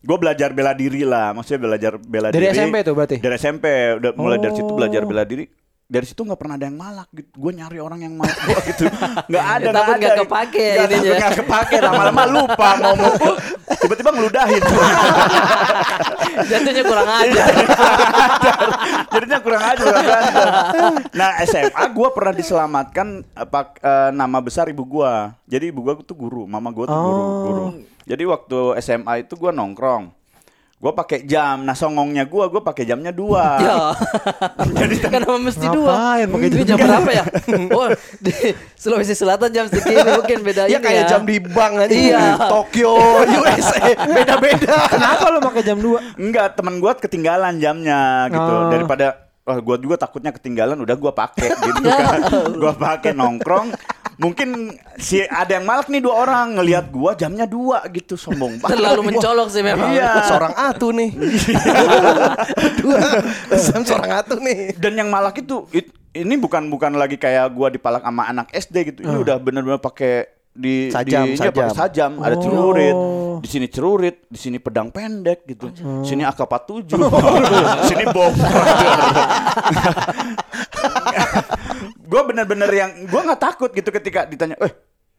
gue 0.05 0.17
belajar 0.21 0.49
bela 0.53 0.73
diri 0.73 1.03
lah. 1.03 1.33
Maksudnya 1.33 1.61
belajar 1.65 1.93
bela 1.97 2.29
Dari 2.29 2.45
diri. 2.45 2.57
SMP 2.57 2.77
tuh 2.85 2.93
berarti? 2.93 3.17
Dari 3.19 3.37
SMP. 3.37 3.65
Udah 3.99 4.11
mulai 4.15 4.39
dari 4.39 4.53
situ 4.53 4.69
Oh. 4.69 4.77
belajar 4.77 5.03
bela 5.05 5.25
diri. 5.25 5.45
Dari 5.95 6.07
situ 6.11 6.27
nggak 6.27 6.35
pernah 6.35 6.59
ada 6.59 6.67
yang 6.67 6.75
malak 6.75 7.07
gitu. 7.15 7.31
Gue 7.39 7.53
nyari 7.55 7.79
orang 7.79 8.03
yang 8.03 8.19
malak 8.19 8.35
gua 8.35 8.59
gitu. 8.67 8.85
Nggak 9.31 9.47
ada. 9.47 9.69
Takut 9.71 9.95
ada. 9.95 10.01
nggak 10.03 10.17
kepake 10.27 10.67
Nggak, 10.67 10.89
takut 10.91 11.15
nggak 11.15 11.35
kepake. 11.39 11.77
Lama-lama 11.79 12.23
lupa 12.27 12.69
mau 12.83 12.95
mukul. 13.07 13.35
Tiba-tiba 13.79 14.11
ngeludahin. 14.11 14.63
Jatuhnya 16.51 16.83
kurang 16.83 17.07
aja. 17.09 17.45
Jadinya 19.15 19.39
kurang 19.39 19.63
aja. 19.63 19.79
kurang 19.79 20.03
ajar. 20.03 20.49
Nah 21.15 21.31
SMA 21.47 21.85
gue 21.87 22.09
pernah 22.11 22.35
diselamatkan 22.35 23.07
apa 23.33 23.61
eh, 23.79 24.11
nama 24.11 24.39
besar 24.43 24.67
ibu 24.67 24.83
gue. 24.83 25.13
Jadi 25.47 25.71
ibu 25.71 25.81
gue 25.81 25.95
tuh 26.03 26.17
guru, 26.17 26.43
mama 26.45 26.75
gue 26.75 26.85
tuh 26.85 26.97
guru, 26.97 27.15
Oh. 27.15 27.31
guru. 27.47 27.67
Jadi 28.05 28.23
waktu 28.27 28.59
SMA 28.83 29.25
itu 29.25 29.33
gue 29.33 29.49
nongkrong, 29.49 30.11
gue 30.85 30.93
pakai 30.93 31.25
jam. 31.25 31.65
Nah 31.65 31.73
songongnya 31.73 32.29
gue, 32.29 32.45
gue 32.45 32.61
pakai 32.61 32.85
jamnya 32.85 33.09
dua. 33.09 33.57
ya. 33.65 33.77
Jadi 34.85 35.01
kenapa 35.01 35.41
mesti 35.41 35.65
dua? 35.65 35.89
Ngapain 35.97 36.27
pakai 36.29 36.49
Ini 36.53 36.57
jam? 36.61 36.67
jam 36.69 36.79
berapa 36.85 37.11
ya? 37.11 37.25
Oh, 37.75 37.89
di 38.21 38.33
Sulawesi 38.77 39.17
Selatan 39.17 39.49
jam 39.49 39.65
segini 39.73 40.05
mungkin 40.05 40.45
beda 40.45 40.69
Ya 40.69 40.77
kayak 40.79 41.09
ya. 41.09 41.17
jam 41.17 41.25
di 41.25 41.41
bank 41.41 41.89
aja. 41.89 41.95
Iya. 41.97 42.25
Tokyo, 42.53 42.93
USA, 43.25 43.97
beda-beda. 44.05 44.77
Kenapa 44.93 45.25
lu 45.33 45.41
pakai 45.41 45.63
jam 45.65 45.81
2? 45.81 46.21
Enggak, 46.21 46.61
teman 46.61 46.77
gue 46.77 46.93
ketinggalan 47.01 47.57
jamnya 47.57 48.29
gitu. 48.29 48.53
Oh. 48.53 48.69
Daripada 48.69 49.25
Wah, 49.45 49.61
gua 49.61 49.77
juga 49.77 50.01
takutnya 50.01 50.33
ketinggalan, 50.33 50.73
udah 50.81 50.97
gua 50.97 51.13
pakai 51.13 51.53
gitu 51.53 51.85
kan. 51.85 52.21
gua 52.57 52.73
pakai 52.73 53.13
nongkrong. 53.13 53.77
Mungkin 54.15 54.71
si 54.95 55.21
ada 55.21 55.59
yang 55.59 55.65
malak 55.65 55.87
nih 55.87 55.99
dua 55.99 56.15
orang 56.17 56.55
ngelihat 56.55 56.87
gua 56.89 57.13
jamnya 57.13 57.45
dua 57.45 57.83
gitu 57.89 58.15
sombong 58.15 58.57
banget. 58.57 58.79
Terlalu 58.79 59.01
mencolok 59.09 59.49
sih 59.49 59.61
memang. 59.61 59.91
Iya. 59.91 60.23
Seorang 60.25 60.55
atu 60.55 60.89
nih. 60.91 61.11
Dua. 62.79 62.99
Sam 63.53 63.83
seorang 63.83 64.11
atu 64.17 64.39
nih. 64.39 64.75
Dan 64.75 64.95
yang 64.95 65.09
malak 65.09 65.37
itu 65.37 65.67
it- 65.71 65.91
ini 66.13 66.35
bukan 66.35 66.69
bukan 66.69 66.95
lagi 66.95 67.17
kayak 67.17 67.51
gua 67.51 67.67
dipalak 67.69 68.01
sama 68.01 68.23
anak 68.25 68.47
SD 68.51 68.77
gitu. 68.89 69.01
Ini 69.03 69.17
udah 69.19 69.37
bener-bener 69.37 69.79
pakai 69.79 70.31
di 70.55 70.87
Sajam, 70.87 71.27
di, 71.27 71.35
iya, 71.35 71.51
pakai 71.51 71.67
sajam. 71.67 71.75
sajam, 71.75 72.13
ada 72.23 72.37
Oh. 72.37 72.41
celurit. 72.41 72.95
Di 73.43 73.49
sini 73.51 73.67
celurit, 73.67 74.23
di 74.25 74.39
sini 74.39 74.63
pedang 74.63 74.87
pendek 74.89 75.43
gitu. 75.45 75.75
Sini 76.07 76.23
AK47. 76.23 76.95
sini 77.91 78.05
bom. 78.09 78.31
gue 82.05 82.21
bener-bener 82.23 82.71
yang 82.71 82.91
gue 83.03 83.21
nggak 83.21 83.41
takut 83.43 83.71
gitu 83.71 83.89
ketika 83.91 84.25
ditanya, 84.25 84.55
eh 84.59 84.73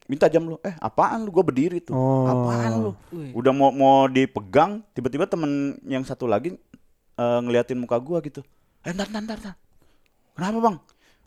minta 0.05 0.25
jam 0.25 0.45
lu, 0.45 0.61
eh 0.61 0.73
apaan 0.77 1.21
lu? 1.21 1.29
Gue 1.29 1.41
berdiri 1.43 1.79
tuh, 1.79 1.91
Oh. 1.91 2.25
apaan 2.25 2.71
lu? 2.79 2.91
Udah 3.33 3.49
mau 3.49 3.69
mau 3.69 4.05
dipegang, 4.05 4.85
tiba-tiba 4.91 5.25
temen 5.25 5.51
yang 5.83 6.01
satu 6.01 6.25
lagi 6.25 6.53
eh, 7.15 7.39
ngeliatin 7.41 7.75
muka 7.75 7.97
gue 7.97 8.17
gitu, 8.23 8.41
eh 8.81 8.91
ntar 8.91 9.07
ntar 9.07 9.23
ntar, 9.23 9.37
ntar. 9.39 9.55
kenapa 10.33 10.59
bang? 10.61 10.77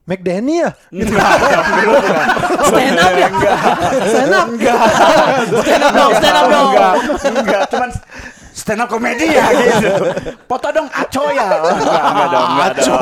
McDanny 0.05 0.55
ya? 0.59 0.71
Enggak, 0.89 1.21
Stand 2.69 2.97
up 2.97 3.13
ya? 3.13 3.29
enggak, 3.29 3.57
Stand 4.09 4.33
up. 4.33 4.47
Stand 5.61 5.83
up 5.83 5.93
dong, 5.93 6.13
stand 6.17 6.33
up 6.35 6.47
dong. 6.49 6.69
enggak, 6.71 6.93
enggak, 7.35 7.63
cuman 7.69 7.91
stand 8.59 8.83
up 8.83 8.91
komedi 8.91 9.31
ya 9.31 9.47
gitu. 9.63 9.93
Foto 10.51 10.67
dong, 10.75 10.91
aco 10.91 11.23
ya. 11.31 11.47
Oh, 11.47 11.71
Enggak, 11.79 12.03
enggak 12.03 12.29
dong, 12.29 12.49
enggak 12.51 12.71
dong. 12.75 12.99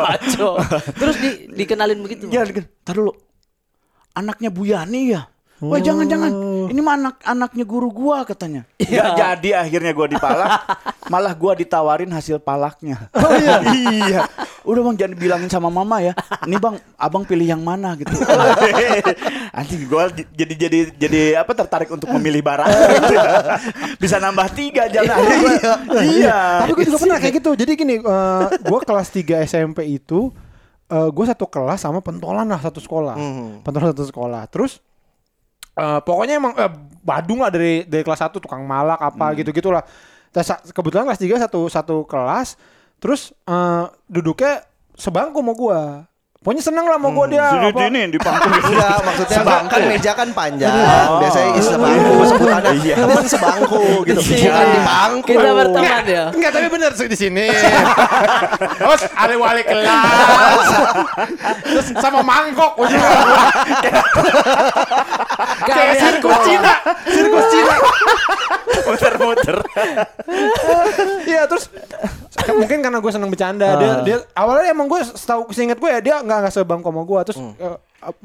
Maco. 0.06 0.50
Terus 0.94 1.16
di, 1.18 1.30
dikenalin 1.50 1.98
begitu. 1.98 2.30
Ya, 2.30 2.46
tar 2.86 2.94
dulu. 2.94 3.10
Anaknya 4.14 4.54
Bu 4.54 4.62
Yani 4.70 5.18
ya? 5.18 5.26
Wah 5.60 5.76
jangan 5.76 6.08
jangan, 6.08 6.32
ini 6.70 6.78
mah 6.78 6.94
anak 6.94 7.16
anaknya 7.26 7.64
guru 7.66 7.90
gua 7.90 8.22
katanya. 8.22 8.62
Nggak 8.78 9.10
jadi 9.18 9.50
akhirnya 9.58 9.90
gua 9.90 10.06
dipalak, 10.06 10.62
malah 11.10 11.34
gua 11.34 11.58
ditawarin 11.58 12.14
hasil 12.14 12.38
palaknya. 12.38 13.10
Oh 13.10 13.34
iya. 13.34 13.58
iya. 14.06 14.20
Udah 14.62 14.86
bang 14.86 14.96
jangan 15.02 15.14
bilangin 15.18 15.50
sama 15.50 15.66
mama 15.66 15.98
ya. 15.98 16.14
Ini 16.46 16.62
bang, 16.62 16.78
abang 16.94 17.26
pilih 17.26 17.42
yang 17.42 17.58
mana 17.58 17.98
gitu. 17.98 18.14
Anjing 19.58 19.82
gua 19.90 20.14
jadi 20.14 20.54
jadi 20.54 20.78
jadi 20.94 21.22
apa 21.42 21.50
tertarik 21.58 21.90
untuk 21.90 22.06
memilih 22.14 22.38
barang. 22.46 22.70
gitu. 23.02 23.16
Bisa 23.98 24.22
nambah 24.22 24.46
tiga 24.54 24.86
jam. 24.86 25.02
Iya. 25.10 25.74
iya. 26.06 26.40
Tapi 26.62 26.70
gue 26.78 26.84
juga 26.86 27.02
pernah 27.02 27.18
kayak 27.18 27.34
gitu. 27.42 27.50
Jadi 27.58 27.72
gini, 27.74 27.94
eh 27.98 28.44
gue 28.62 28.78
kelas 28.86 29.08
3 29.10 29.42
SMP 29.42 29.90
itu, 29.90 30.30
eh 30.86 31.08
gue 31.10 31.24
satu 31.26 31.50
kelas 31.50 31.82
sama 31.82 31.98
pentolan 31.98 32.46
lah 32.46 32.62
satu 32.62 32.78
sekolah. 32.78 33.18
Mhm. 33.18 33.66
Pentolan 33.66 33.90
satu 33.90 34.06
sekolah. 34.06 34.46
Terus 34.46 34.78
eh 35.80 36.00
pokoknya 36.04 36.36
emang 36.36 36.52
eh, 36.54 36.68
badung 37.00 37.40
lah 37.40 37.48
dari 37.48 37.88
dari 37.88 38.04
kelas 38.04 38.20
1 38.20 38.36
tukang 38.36 38.68
malak 38.68 39.00
apa 39.00 39.32
gitu-gitulah. 39.40 39.80
Terus 40.30 40.46
sa- 40.46 40.60
kebetulan 40.60 41.08
kelas 41.08 41.20
3 41.20 41.40
satu 41.40 41.60
satu 41.66 41.96
kelas. 42.04 42.60
Terus 43.00 43.32
eh 43.48 43.84
duduknya 44.06 44.60
sebangku 44.94 45.40
sama 45.40 45.52
gue. 45.56 45.80
Pokoknya 46.40 46.64
seneng 46.64 46.88
lah 46.88 46.96
sama 46.96 47.12
gue 47.12 47.26
dia. 47.36 47.44
Sini 47.52 47.68
apa- 47.68 47.80
sini 47.84 48.00
di 48.08 48.16
pangku. 48.16 48.48
Enggak, 48.72 48.96
maksudnya 49.04 49.36
Sebangku. 49.44 49.68
kan 49.68 49.80
meja 49.84 50.12
kan 50.16 50.28
panjang. 50.32 50.72
Oh. 50.72 51.20
Biasanya 51.20 51.48
isi 51.52 51.68
sebangku 51.68 52.12
sebutannya. 52.24 52.72
Iya. 52.80 52.94
Ini 52.96 53.12
kan 53.12 53.26
sebangku 53.28 53.82
gitu. 54.08 54.20
Iya. 54.24 54.48
Bukan 54.48 54.68
di 54.72 54.80
bangku. 54.80 55.28
Kita 55.36 55.50
berteman 55.52 56.04
ya. 56.08 56.24
Enggak, 56.32 56.50
tapi 56.56 56.66
bener 56.72 56.90
sih 56.96 57.08
di 57.12 57.18
sini. 57.20 57.44
Terus 58.80 59.02
ada 59.12 59.34
wali 59.36 59.62
kelas. 59.68 60.64
Terus 61.60 61.86
sama 62.00 62.24
mangkok 62.24 62.72
ujungnya. 62.80 63.20
Kayak 65.60 65.94
sirkus 66.00 66.38
Cina, 66.40 66.72
sirkus 67.04 67.46
Cina. 67.52 67.74
Muter-muter. 68.80 69.56
Iya, 71.28 71.44
terus 71.44 71.68
mungkin 72.50 72.80
karena 72.80 72.98
gue 72.98 73.12
seneng 73.12 73.28
bercanda, 73.28 73.76
dia 73.76 73.92
dia 74.00 74.16
awalnya 74.32 74.72
emang 74.72 74.88
gue 74.88 75.00
setahu 75.04 75.52
seinget 75.52 75.76
gue 75.76 75.90
ya 75.90 76.00
dia 76.00 76.16
nggak 76.30 76.38
nggak 76.46 76.54
sebangku 76.54 76.86
sama 76.86 77.02
gue, 77.02 77.20
terus 77.26 77.38
eh, 77.58 77.76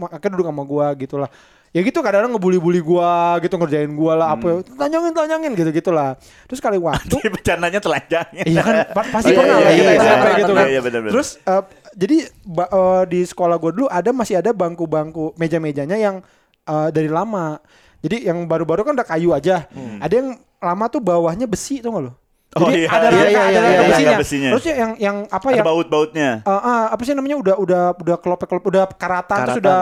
akhirnya 0.05 0.31
duduk 0.37 0.45
sama 0.45 0.61
gue 0.63 0.85
gitu 1.01 1.17
lah. 1.17 1.29
Ya 1.75 1.83
gitu 1.83 1.99
kadang-kadang 1.99 2.31
ngebully-bully 2.31 2.79
gue 2.79 3.11
gitu 3.43 3.59
ngerjain 3.59 3.91
gue 3.91 4.13
lah 4.15 4.31
apa 4.31 4.45
ya, 4.47 4.55
tanyangin 4.79 5.11
tanyangin 5.11 5.51
gitu 5.57 5.73
gitulah. 5.73 6.15
Terus 6.47 6.63
kali 6.63 6.79
waktu 6.79 7.17
Di 7.19 7.27
bercandanya 7.27 7.83
telanjangnya. 7.83 8.45
Iya 8.47 8.61
kan 8.63 8.75
pa- 8.95 9.09
pasti 9.11 9.33
Iya, 9.33 9.37
pernah 9.41 9.57
iya, 9.57 9.65
lah 9.65 9.73
iya, 9.73 9.83
iya, 9.83 9.91
iya, 9.91 10.31
gitu 10.39 10.53
iya, 10.53 10.55
kan. 10.55 10.67
iya. 10.71 11.11
Terus 11.11 11.29
eh, 11.35 11.63
jadi 11.97 12.17
eh, 12.47 13.03
di 13.09 13.19
sekolah 13.25 13.59
gue 13.59 13.71
dulu 13.75 13.87
ada 13.91 14.13
masih 14.15 14.39
ada 14.39 14.55
bangku-bangku 14.55 15.35
meja-mejanya 15.35 15.97
yang 15.97 16.23
eh, 16.63 16.89
dari 16.95 17.11
lama. 17.11 17.59
Jadi 17.99 18.23
yang 18.23 18.45
baru-baru 18.45 18.85
kan 18.85 18.93
udah 18.95 19.07
kayu 19.09 19.35
aja. 19.35 19.67
Ada 19.99 20.13
yang 20.13 20.29
lama 20.63 20.85
tuh 20.87 21.03
bawahnya 21.03 21.43
besi 21.43 21.83
tuh 21.83 21.91
nggak 21.91 22.07
Oh, 22.55 22.71
Jadi 22.71 22.81
iya, 22.81 22.87
ada 22.87 23.07
iya, 23.07 23.11
rangka, 23.11 23.27
iya, 23.27 23.41
ada 23.41 23.51
iya, 23.51 23.59
rangka 23.59 23.67
iya, 23.67 23.83
besinya. 23.83 24.07
rangka 24.07 24.21
besinya. 24.23 24.49
Terus 24.55 24.65
yang 24.71 24.91
yang 24.95 25.17
apa 25.27 25.47
yang 25.51 25.65
baut-bautnya. 25.67 26.29
eh, 26.39 26.51
eh, 26.55 26.85
apa 26.87 27.01
sih 27.03 27.11
namanya 27.11 27.35
udah 27.35 27.55
udah 27.59 27.83
udah 27.99 28.15
kelopek 28.17 28.47
kelopek 28.47 28.67
udah 28.71 28.83
karatan, 28.89 29.39
terus 29.43 29.59
Karatan. 29.59 29.61
udah 29.61 29.81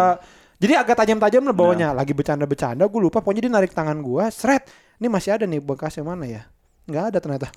Jadi 0.57 0.73
agak 0.73 0.95
tajam-tajam 0.95 1.43
lah 1.43 1.51
bawahnya. 1.51 1.87
Lagi 1.91 2.11
bercanda-bercanda, 2.11 2.87
gue 2.87 2.97
lupa. 2.97 3.19
Pokoknya 3.19 3.43
dia 3.43 3.51
narik 3.51 3.71
tangan 3.71 3.99
gue, 3.99 4.23
seret. 4.31 4.63
Ini 4.95 5.05
masih 5.05 5.35
ada 5.35 5.43
nih 5.43 5.59
bekasnya 5.59 6.01
mana 6.01 6.23
ya? 6.23 6.47
Nggak 6.83 7.03
ada 7.05 7.17
ternyata. 7.19 7.47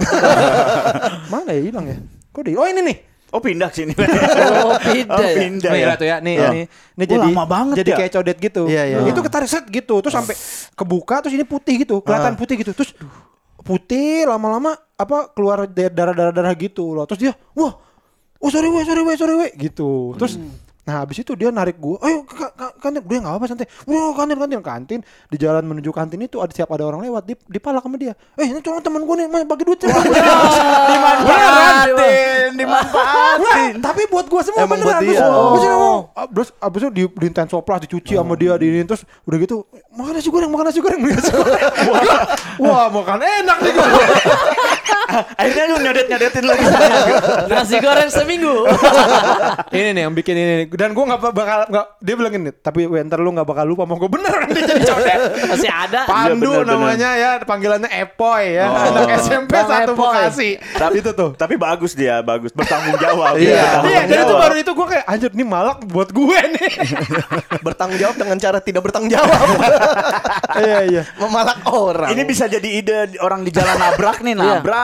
mana 1.32 1.50
ya 1.50 1.62
hilang 1.62 1.86
ya? 1.86 1.96
Kok 2.28 2.42
di? 2.42 2.52
Oh 2.52 2.66
ini 2.66 2.80
nih. 2.82 2.96
Oh 3.30 3.40
pindah 3.40 3.70
sini. 3.70 3.94
Oh, 4.58 4.74
pindah 4.76 5.16
Oh, 5.16 5.22
ya? 5.22 5.34
pindah 5.34 5.70
Oh, 5.70 5.76
ya. 5.76 5.82
iya 5.82 5.94
tuh 5.94 6.06
ya. 6.06 6.16
Nih, 6.18 6.34
Iya. 6.34 6.48
nih. 6.50 6.64
Ini 6.66 7.00
Oh, 7.00 7.08
jadi 7.08 7.26
lama 7.26 7.44
banget 7.44 7.74
jadi 7.78 7.90
ya? 7.90 7.96
kayak 7.96 8.10
codet 8.12 8.38
gitu. 8.38 8.62
Iya, 8.66 8.82
iya. 8.84 8.98
Itu 9.06 9.20
ketarik 9.20 9.46
set 9.46 9.64
gitu. 9.66 9.94
Terus 9.98 10.12
sampai 10.12 10.34
kebuka 10.72 11.16
terus 11.22 11.34
ini 11.34 11.44
putih 11.44 11.74
gitu. 11.78 12.02
Kelihatan 12.02 12.34
putih 12.34 12.54
gitu. 12.58 12.72
Terus 12.72 12.90
putih 13.66 14.24
lama-lama 14.30 14.78
apa 14.94 15.34
keluar 15.34 15.66
darah-darah 15.66 16.54
gitu 16.54 16.94
loh. 16.94 17.04
Terus 17.10 17.20
dia, 17.20 17.32
wah, 17.58 17.74
oh 18.38 18.50
sorry 18.54 18.70
weh, 18.70 18.86
sorry 18.86 19.02
weh, 19.02 19.16
sorry 19.18 19.34
weh 19.34 19.50
gitu. 19.58 20.14
Terus 20.14 20.38
Nah 20.86 21.02
habis 21.02 21.18
itu 21.18 21.34
dia 21.34 21.50
narik 21.50 21.76
gua, 21.76 21.98
ayo 22.00 22.22
ke 22.22 22.30
ka- 22.32 22.54
ka- 22.54 22.74
kantin, 22.78 23.02
gue 23.02 23.16
nggak 23.18 23.34
apa 23.34 23.44
santai, 23.44 23.66
udah 23.84 24.14
kantin 24.14 24.38
kantin 24.38 24.62
kantin. 24.62 25.00
Di 25.26 25.36
jalan 25.36 25.66
menuju 25.66 25.90
kantin 25.90 26.22
itu 26.22 26.38
ada 26.38 26.48
siap 26.48 26.70
ada 26.70 26.86
orang 26.86 27.02
lewat, 27.02 27.26
di 27.26 27.34
dipalak 27.44 27.82
sama 27.82 27.96
dia, 27.96 28.14
eh 28.34 28.46
ini 28.46 28.58
cuma 28.60 28.78
teman 28.78 29.02
gue 29.02 29.14
nih, 29.16 29.26
Mas, 29.26 29.42
bagi 29.44 29.66
duit 29.66 29.82
Dimanfaatin, 30.86 32.50
dimanfaatin. 32.54 33.74
tapi 33.80 34.06
buat 34.06 34.26
gua 34.26 34.40
semua 34.40 34.62
Emang 34.62 34.78
beneran. 34.78 35.02
dia. 35.02 35.18
Terus, 35.18 35.26
Oh. 35.26 35.58
dia 35.58 35.70
ngomong, 35.72 36.02
ah, 36.12 36.26
terus 36.28 36.48
abis 36.56 36.80
itu 36.80 36.90
di 36.92 37.02
di 37.10 37.28
soplas 37.44 37.80
dicuci 37.82 38.14
sama 38.14 38.34
dia 38.34 38.54
di 38.54 38.66
ini 38.68 38.84
terus 38.84 39.02
udah 39.24 39.38
gitu 39.38 39.66
makan 39.90 40.12
nasi 40.14 40.28
goreng 40.28 40.46
makan 40.48 40.64
nasi 40.64 40.78
goreng 40.78 41.00
makan 41.00 41.16
nasi 41.16 41.32
goreng. 41.32 41.62
Wah 42.58 42.86
makan 42.88 43.18
enak 43.18 43.56
nih 43.58 43.72
gua 43.72 43.86
Akhirnya 45.38 45.64
lu 45.66 45.76
nyodet-nyodetin 45.78 46.44
lagi. 46.44 46.64
Nasi 47.46 47.76
goreng 47.78 48.08
seminggu. 48.08 48.66
ini 49.76 49.88
nih 49.92 50.02
yang 50.02 50.12
bikin 50.12 50.34
ini 50.34 50.52
nih. 50.56 50.66
dan 50.70 50.90
gua 50.90 51.04
nggak 51.08 51.20
bakal 51.26 51.58
nggak 51.66 51.86
dia 51.98 52.14
bilang 52.14 52.32
gini 52.32 52.50
tapi 52.54 52.84
"Weh, 52.84 53.02
ntar 53.02 53.18
lu 53.18 53.30
nggak 53.30 53.44
bakal 53.44 53.64
lupa 53.64 53.82
mau 53.82 53.96
gua 53.96 54.08
bener 54.08 54.32
nanti 54.36 54.60
jadi 54.60 54.82
codet 54.82 55.18
Masih 55.50 55.70
ada. 55.70 56.00
Pandu 56.04 56.34
Iya, 56.46 56.58
bener, 56.58 56.64
bener. 56.64 56.76
namanya 56.76 57.10
ya 57.14 57.30
panggilannya 57.40 57.90
Epoy 57.92 58.44
ya 58.52 58.66
Oh. 58.66 58.92
anak 58.92 59.10
SMP 59.20 59.50
Bang 59.52 59.66
satu 59.66 59.92
Epoy. 59.92 60.06
Bekasi 60.08 60.50
Tapi 60.72 60.96
itu 60.98 61.10
tuh 61.12 61.30
Tapi 61.32 61.54
bagus 61.56 61.92
dia, 61.92 62.18
bagus 62.20 62.50
bertanggung 62.50 62.96
jawab. 62.96 63.34
Iya. 63.36 63.56
Bertanggung 63.56 63.86
Iya, 63.86 64.00
jadi 64.06 64.22
itu 64.22 64.34
baru 64.36 64.54
itu 64.56 64.70
gue 64.72 64.86
kayak 64.88 65.04
anjir 65.06 65.30
ini 65.30 65.44
malak 65.44 65.78
buat 65.86 66.08
gue 66.08 66.38
nih. 66.52 66.72
bertanggung 67.58 67.98
jawab 67.98 68.16
dengan 68.16 68.36
cara 68.36 68.58
tidak 68.58 68.82
bertanggung 68.82 69.10
jawab 69.10 69.38
iya 70.58 70.78
iya. 70.84 71.02
memalak 71.16 71.60
orang 71.66 72.08
Ini 72.08 72.22
bisa 72.22 72.46
jadi 72.46 72.68
ide 72.68 72.96
orang 73.18 73.42
di 73.42 73.50
jalan 73.50 73.76
nabrak 73.76 74.20
nih, 74.20 74.34
nabrak, 74.34 74.75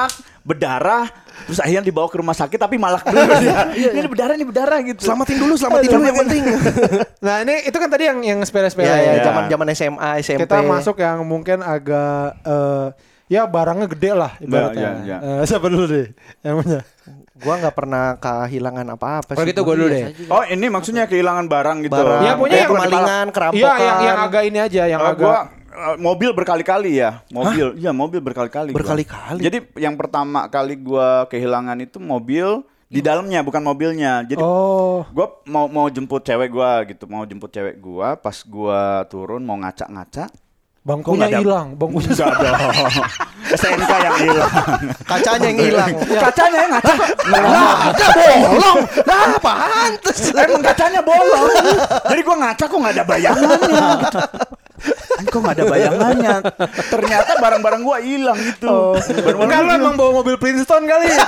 berdarah, 0.42 1.06
terus 1.44 1.58
akhirnya 1.58 1.82
dibawa 1.82 2.06
ke 2.06 2.16
rumah 2.16 2.34
sakit 2.34 2.56
tapi 2.56 2.74
malak 2.74 3.04
dulu 3.04 3.22
dia. 3.38 3.70
Ini 3.72 4.04
berdarah, 4.04 4.34
ini 4.34 4.42
berdarah 4.42 4.78
gitu. 4.82 5.00
selamatin 5.00 5.36
dulu 5.36 5.54
selamatin 5.54 5.88
dulu 5.88 6.02
yang 6.02 6.18
penting 6.20 6.42
Nah 7.26 7.34
ini 7.40 7.54
itu 7.62 7.76
kan 7.76 7.88
tadi 7.88 8.04
yang 8.04 8.18
yang 8.20 8.38
sepele-sepele 8.40 8.82
ya 8.82 8.96
ya 8.96 9.12
Iya. 9.12 9.22
zaman 9.24 9.42
zaman 9.46 9.66
SMA 9.72 10.10
SMP 10.18 10.40
Kita 10.42 10.58
masuk 10.60 10.96
yang 10.98 11.22
mungkin 11.22 11.62
agak 11.62 12.42
eh, 12.42 12.86
ya 13.28 13.46
barangnya 13.46 13.86
gede 13.88 14.10
lah 14.12 14.32
ibaratnya. 14.36 14.90
Ya, 15.00 15.16
ya, 15.22 15.38
Eh, 15.38 15.42
siapa 15.46 15.66
dulu 15.66 15.86
deh 15.86 16.10
yang 16.40 16.58
punya? 16.58 16.80
gua 17.34 17.58
nggak 17.58 17.74
pernah 17.74 18.04
kehilangan 18.16 18.86
apa-apa 18.92 19.30
Kalau 19.30 19.42
sih 19.42 19.50
gitu 19.50 19.60
gua. 19.60 19.68
gue 19.68 19.76
dulu 19.76 19.88
deh. 19.88 20.04
Oh 20.28 20.42
ini 20.44 20.66
maksudnya 20.68 21.06
kehilangan 21.06 21.46
barang 21.46 21.78
gitu. 21.80 21.94
Barang. 21.96 22.20
Iya 22.20 22.32
punya 22.34 22.56
yang 22.56 22.70
kemalingan, 22.70 23.26
kerampokan. 23.30 23.62
Iya 23.62 23.72
yang 23.80 23.98
yang 24.00 24.18
agak 24.20 24.42
ini 24.44 24.58
aja 24.60 24.82
yang 24.88 25.00
Eh, 25.00 25.08
agak 25.08 25.22
gua 25.22 25.38
eh, 25.72 25.96
mobil 25.96 26.30
berkali-kali 26.30 26.96
ya, 26.96 27.24
mobil, 27.28 27.72
iya 27.74 27.90
mobil 27.90 28.20
berkali-kali. 28.20 28.70
Berkali-kali? 28.70 29.40
Jadi 29.40 29.58
yang 29.76 29.96
pertama 29.96 30.46
kali 30.46 30.76
gua 30.76 31.24
kehilangan 31.26 31.80
itu 31.80 31.96
mobil 31.96 32.60
di 32.86 33.00
dalamnya 33.00 33.40
bukan 33.40 33.60
mobilnya. 33.60 34.20
Jadi 34.22 34.38
Oh. 34.38 35.02
gua 35.08 35.40
mau 35.44 35.64
mau 35.66 35.88
jemput 35.88 36.20
cewek 36.20 36.48
gua 36.48 36.84
gitu, 36.84 37.04
mau 37.06 37.24
jemput 37.24 37.48
cewek 37.48 37.76
gua, 37.78 38.14
pas 38.14 38.36
gua 38.42 38.80
turun 39.06 39.40
mau 39.40 39.56
ngaca-ngaca, 39.56 40.28
Bangkunya 40.82 41.30
ada- 41.30 41.38
hilang, 41.38 41.68
bangkunya 41.72 42.10
enggak 42.10 42.36
dong. 42.36 42.58
SNK 43.54 43.92
yang 43.92 44.16
hilang. 44.18 44.50
kacanya 45.04 45.46
yang 45.46 45.60
hilang 45.60 45.90
Kacanya 45.94 46.58
yang 46.58 46.72
ngaca 46.72 46.92
kok. 46.96 47.06
bolong 48.16 48.78
lah 49.04 49.28
pantes 49.38 50.18
Emang 50.32 50.62
kacanya 50.64 51.00
bolong. 51.00 51.46
Jadi 52.02 52.20
gua 52.22 52.36
ngaca 52.40 52.64
kok 52.66 52.76
nggak 52.76 52.94
ada 52.96 53.04
bayangannya 53.04 53.56
gitu. 54.00 54.18
Kan 55.22 55.30
kok 55.30 55.38
nggak 55.38 55.54
ada 55.54 55.64
bayangannya. 55.64 56.36
Ternyata 56.90 57.38
barang-barang 57.38 57.80
gua 57.80 58.02
hilang 58.02 58.34
gitu. 58.34 58.98
Enggak 59.38 59.60
gua 59.62 59.62
lu 59.62 59.72
emang 59.78 59.94
bawa 59.94 60.10
mobil 60.18 60.34
Princeton 60.34 60.82
kali. 60.84 61.14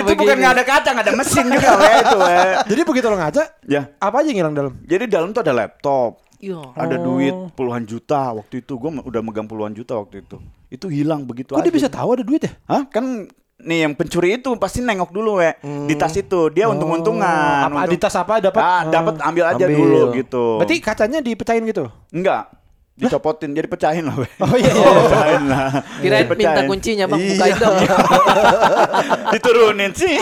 itu 0.00 0.12
bukan 0.16 0.36
nggak 0.36 0.54
ada 0.56 0.64
kaca, 0.64 0.88
nggak 0.92 1.06
ada 1.06 1.14
mesin 1.14 1.44
juga 1.46 1.68
we 1.76 1.90
itu 2.00 2.16
we. 2.16 2.36
Jadi 2.72 2.80
begitu 2.86 3.06
lo 3.06 3.16
ngaca, 3.18 3.42
Ya. 3.66 3.82
apa 3.96 4.16
aja 4.22 4.28
yang 4.32 4.38
hilang 4.40 4.54
dalam? 4.56 4.72
Jadi 4.82 5.04
dalam 5.06 5.28
tuh 5.30 5.42
ada 5.44 5.54
laptop, 5.54 6.10
Iya. 6.40 6.72
ada 6.72 6.96
duit 6.96 7.34
puluhan 7.52 7.84
juta 7.84 8.32
waktu 8.32 8.64
itu. 8.64 8.72
Gua 8.80 8.90
udah 8.96 9.20
megang 9.20 9.44
puluhan 9.44 9.76
juta 9.76 9.98
waktu 9.98 10.24
itu. 10.24 10.40
Itu 10.70 10.86
hilang 10.88 11.26
begitu 11.26 11.52
Kok 11.52 11.60
aja. 11.60 11.66
dia 11.66 11.74
bisa 11.74 11.88
tahu 11.90 12.08
ada 12.14 12.24
duit 12.24 12.40
ya? 12.40 12.52
Hah? 12.64 12.82
Kan 12.88 13.28
nih 13.60 13.78
yang 13.82 13.92
pencuri 13.92 14.36
itu 14.36 14.50
pasti 14.56 14.80
nengok 14.80 15.10
dulu 15.10 15.38
we 15.38 15.50
di 15.84 15.94
tas 15.94 16.12
itu. 16.12 16.48
Dia 16.48 16.66
untung-untungan. 16.66 17.66
Apa 17.66 17.84
Untung- 17.84 17.90
di 17.90 17.96
tas 17.96 18.14
apa 18.14 18.38
dapat? 18.38 18.60
Ah, 18.60 18.82
dapat 18.84 19.20
ambil 19.20 19.44
aja 19.46 19.64
Ambil. 19.64 19.76
dulu 19.76 20.00
gitu. 20.14 20.44
Berarti 20.56 20.76
kacanya 20.78 21.18
dipecahin 21.18 21.64
gitu. 21.64 21.88
enggak 22.10 22.50
dicopotin 23.00 23.56
jadi 23.56 23.64
pecahin 23.64 24.04
lah 24.04 24.12
we. 24.12 24.28
Oh 24.38 24.54
iya 24.54 24.68
iya. 24.68 24.90
Pecahin 25.08 25.42
lah. 25.48 25.68
Kirain 25.98 26.26
minta 26.28 26.60
kuncinya 26.68 27.04
bang, 27.08 27.16
Iya. 27.16 27.30
bukain 27.32 27.56
dong. 27.62 27.76
Diturunin 29.32 29.92
sih. 29.92 30.14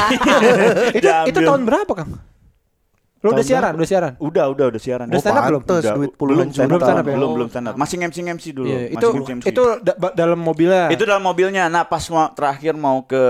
itu 0.99 1.09
itu 1.27 1.39
tahun 1.41 1.63
berapa, 1.65 1.91
Kang? 1.91 2.23
Lo 3.29 3.33
udah 3.33 3.45
siaran, 3.45 3.73
udah 3.75 3.85
siaran. 3.87 4.13
Udah, 4.19 4.45
udah, 4.49 4.65
udah 4.67 4.81
siaran. 4.81 5.07
Udah 5.07 5.21
stand 5.21 5.37
up 5.37 5.45
belum? 5.47 5.63
Udah, 5.63 5.93
duit 5.95 6.13
puluhan 6.15 6.37
belum 6.41 6.49
stand 6.51 6.67
juta. 6.67 6.75
up, 6.75 6.81
Belum 6.81 6.83
stand 6.83 6.99
up 6.99 7.07
belum 7.07 7.29
belum 7.31 7.49
stand 7.49 7.67
up. 7.67 7.75
Masih 7.77 7.97
MC 7.99 8.17
MC 8.25 8.45
dulu. 8.51 8.67
Iya, 8.67 8.81
itu 8.91 9.07
MC. 9.13 9.45
itu 9.47 9.63
dalam 10.13 10.39
mobilnya. 10.39 10.89
itu 10.89 11.03
dalam 11.03 11.21
mobilnya. 11.21 11.69
Nah, 11.69 11.85
pas 11.85 12.01
mau 12.09 12.33
terakhir 12.33 12.73
mau 12.75 13.05
ke 13.05 13.25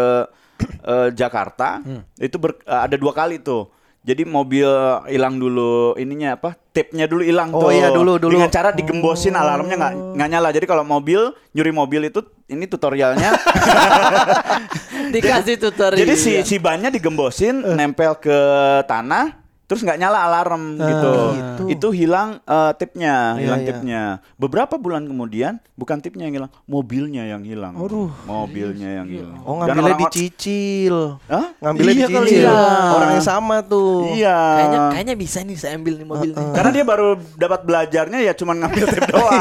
eh, 0.84 1.08
Jakarta, 1.12 1.78
Hmm. 1.78 2.02
itu 2.16 2.34
ber- 2.36 2.58
eh, 2.60 2.80
ada 2.80 2.94
dua 2.94 3.10
kali 3.12 3.38
tuh. 3.38 3.70
Jadi 3.98 4.24
mobil 4.24 4.64
hilang 5.06 5.36
dulu 5.36 5.92
ininya 5.94 6.34
apa? 6.34 6.56
Tipnya 6.72 7.04
dulu 7.04 7.20
hilang 7.20 7.52
Oh 7.52 7.60
tuh. 7.60 7.70
iya, 7.70 7.90
dulu, 7.90 8.16
dulu. 8.16 8.30
Dengan 8.32 8.48
cara 8.48 8.70
digembosin 8.70 9.34
alarmnya 9.34 9.76
nggak 9.76 9.94
nggak 10.16 10.28
nyala. 10.28 10.48
Jadi 10.48 10.64
kalau 10.64 10.80
mobil 10.80 11.18
nyuri 11.52 11.70
mobil 11.70 12.00
itu 12.04 12.20
ini 12.46 12.64
tutorialnya. 12.64 13.36
Dikasih 15.14 15.56
tutorial. 15.58 15.98
Jadi 15.98 16.14
si 16.14 16.32
si 16.42 16.56
bannya 16.56 16.88
digembosin, 16.88 17.60
nempel 17.74 18.16
ke 18.16 18.38
tanah, 18.84 19.36
terus 19.68 19.84
nggak 19.84 19.98
nyala 19.98 20.18
alarm 20.24 20.74
gitu. 20.74 21.12
gitu. 21.30 21.62
Itu 21.68 21.88
hilang 21.90 22.40
eh, 22.40 22.72
tipnya, 22.74 23.36
Iya, 23.36 23.38
hilang 23.38 23.60
iya. 23.60 23.68
tipnya. 23.68 24.02
Beberapa 24.34 24.74
bulan 24.74 25.04
kemudian 25.04 25.60
bukan 25.74 26.00
tipnya 26.00 26.24
yang 26.24 26.34
hilang, 26.34 26.52
mobilnya 26.64 27.22
yang 27.22 27.44
hilang. 27.44 27.76
Aduh. 27.76 28.08
Mobilnya 28.24 28.90
yang 28.96 29.06
hilang. 29.06 29.36
oh 29.42 29.60
Dan 29.60 29.76
ngambilnya 29.76 29.94
orang- 29.94 30.02
dicicil 30.08 30.96
Hah? 31.26 31.46
ngambilnya 31.58 31.92
Iya 31.94 32.06
dicicil 32.08 32.42
ya. 32.42 32.56
orang 32.90 33.10
yang 33.12 33.26
sama 33.26 33.56
tuh 33.60 34.08
Iya. 34.10 34.38
Kayaknya 34.56 34.78
kayaknya 34.90 35.14
bisa 35.14 35.38
nih 35.42 35.56
saya 35.56 35.72
ambil 35.74 35.94
nih 35.94 36.06
mobil 36.06 36.30
nih. 36.32 36.46
Karena 36.50 36.70
dia 36.72 36.84
baru 36.84 37.08
dapat 37.34 37.60
belajarnya 37.62 38.18
ya 38.20 38.32
cuma 38.32 38.52
ngambil 38.54 38.84
tip 38.88 39.04
doang, 39.12 39.40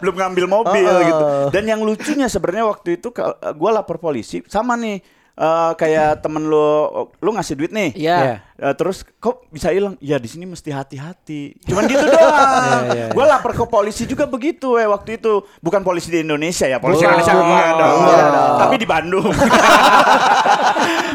belum 0.00 0.14
ngambil 0.16 0.44
mobil 0.46 0.84
Heeh. 0.88 1.04
gitu. 1.06 1.24
Dan 1.52 1.64
yang 1.66 1.80
lucunya 1.80 2.26
sebenarnya 2.26 2.64
waktu 2.66 2.96
itu 2.96 3.08
kal- 3.10 3.36
gua 3.52 3.70
lapor 3.74 3.98
polisi 3.98 4.40
sama 4.46 4.72
nih 4.74 5.04
eh, 5.36 5.72
kayak 5.74 6.20
temen 6.20 6.44
lo 6.44 6.68
lu 7.14 7.30
ngasih 7.30 7.54
duit 7.54 7.70
nih. 7.70 7.92
Iya. 7.92 8.18
Iya. 8.18 8.36
Eh, 8.56 8.72
terus 8.72 9.04
kok 9.14 9.44
bisa 9.46 9.68
hilang? 9.68 10.00
Ya 10.00 10.16
di 10.16 10.24
sini 10.24 10.44
mesti 10.44 10.72
hati-hati. 10.72 11.60
Cuman 11.62 11.84
gitu 11.84 12.00
doang. 12.02 12.88
Iya, 12.88 12.88
iya, 12.88 13.06
Gue 13.12 13.20
lapor 13.22 13.52
ke 13.52 13.64
polisi 13.66 14.04
juga 14.04 14.24
begitu 14.24 14.74
eh 14.74 14.84
waktu 14.84 15.16
itu. 15.16 15.44
Bukan 15.60 15.80
polisi 15.80 16.08
di 16.08 16.20
Indonesia 16.20 16.64
ya, 16.64 16.80
polisi 16.80 17.04
Oh, 17.04 17.08
Indonesia 17.10 17.32
bukan. 17.32 17.44
enggak 17.46 17.70
dong. 17.74 17.96
Enggak 18.00 18.26
dong. 18.26 18.56
Tapi 18.56 18.74
di 18.76 18.86
Bandung. 18.86 19.26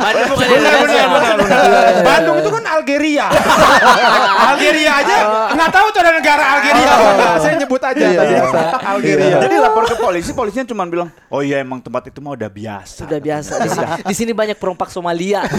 Bandung 0.01 0.27
bukan 0.29 0.47
Benar, 0.47 0.73
Indonesia. 0.75 1.03
benar, 1.07 1.33
benar, 1.35 1.59
benar. 1.59 1.93
Bandung 2.03 2.35
itu 2.37 2.49
kan 2.51 2.63
Algeria. 2.67 3.27
Algeria 4.51 4.91
aja 4.95 5.15
nggak 5.51 5.69
tahu 5.71 5.87
tuh 5.89 5.99
ada 5.99 6.11
negara 6.13 6.43
Algeria. 6.55 6.93
Nyebut 7.81 7.97
aja 7.97 8.01
Iya, 8.03 8.19
tadi. 8.21 8.33
iya. 8.33 8.43
Algeria. 8.93 9.37
Jadi 9.41 9.55
lapor 9.57 9.83
ke 9.85 9.95
polisi, 9.97 10.31
polisinya 10.31 10.65
cuma 10.67 10.83
bilang, 10.85 11.09
"Oh 11.27 11.41
iya 11.41 11.59
emang 11.59 11.81
tempat 11.81 12.07
itu 12.07 12.21
mah 12.21 12.33
udah 12.33 12.47
biasa." 12.47 13.01
Sudah 13.01 13.19
biasa. 13.19 13.51
Di 13.57 13.69
sini, 13.69 13.85
di 14.05 14.15
sini 14.15 14.31
banyak 14.31 14.57
perompak 14.57 14.89
Somalia. 14.89 15.41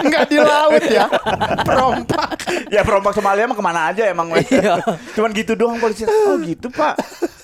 Nggak 0.00 0.24
di 0.26 0.38
laut 0.38 0.82
ya. 0.84 1.06
Perompak. 1.62 2.28
ya 2.68 2.80
perompak 2.82 3.12
Somalia 3.12 3.44
mah 3.46 3.56
ke 3.56 3.64
mana 3.64 3.80
aja 3.88 4.02
emang. 4.06 4.30
Iya. 4.38 4.80
Cuman 5.14 5.30
gitu 5.32 5.52
doang 5.54 5.78
polisi. 5.78 6.04
Oh 6.04 6.36
gitu 6.38 6.68
pak, 6.68 6.94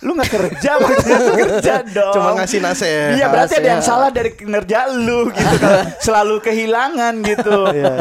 lu 0.00 0.14
nggak 0.14 0.30
kerja 0.30 0.70
maksudnya 0.78 1.18
lu 1.18 1.32
kerja 1.42 1.74
dong. 1.82 2.12
cuma 2.12 2.30
ngasih 2.36 2.58
nasihat 2.60 3.16
Iya 3.16 3.26
berarti 3.28 3.54
ada 3.56 3.68
yang 3.70 3.80
Nasihat. 3.80 3.96
salah 3.96 4.08
dari 4.10 4.30
kinerja 4.32 4.78
lu 4.90 5.28
gitu 5.30 5.54
kan. 5.58 5.72
Selalu 5.98 6.34
kehilangan 6.40 7.14
gitu. 7.22 7.56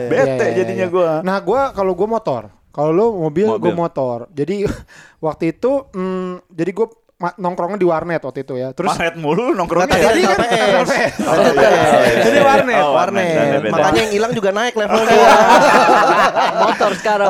Bete 0.07 0.27
Iya, 0.33 0.45
iya, 0.45 0.55
jadinya 0.55 0.87
iya. 0.87 0.93
gua. 0.93 1.11
Nah, 1.21 1.37
gua 1.39 1.71
kalau 1.71 1.93
gua 1.93 2.07
motor. 2.09 2.43
Kalau 2.73 2.89
lu 2.89 3.05
mobil, 3.21 3.45
Mobil. 3.45 3.69
gua 3.69 3.73
motor. 3.77 4.17
Jadi 4.33 4.65
waktu 5.25 5.53
itu 5.53 5.85
mm, 5.93 6.49
jadi 6.49 6.71
gua 6.73 6.87
ma- 6.89 7.02
nongkrongnya 7.17 7.79
di 7.79 7.87
warnet 7.87 8.19
waktu 8.19 8.43
itu 8.43 8.53
ya. 8.57 8.75
Terus 8.75 8.91
Warnet 8.91 9.15
mulu 9.15 9.53
nongkrongnya. 9.53 9.95
Tadi 9.95 10.21
ya. 10.21 10.27
kan 10.29 10.39
PS. 10.43 10.89
Oh, 11.23 11.35
iya, 11.39 11.69
iya. 11.69 12.15
Jadi 12.19 12.37
warnet. 12.43 12.83
Oh, 12.83 12.91
Warnet. 12.93 13.61
beda. 13.63 13.71
Makanya 13.71 13.99
yang 14.01 14.13
hilang 14.13 14.31
juga 14.35 14.49
naik 14.51 14.73
levelnya. 14.75 15.13
motor 16.63 16.91
sekarang 16.95 17.29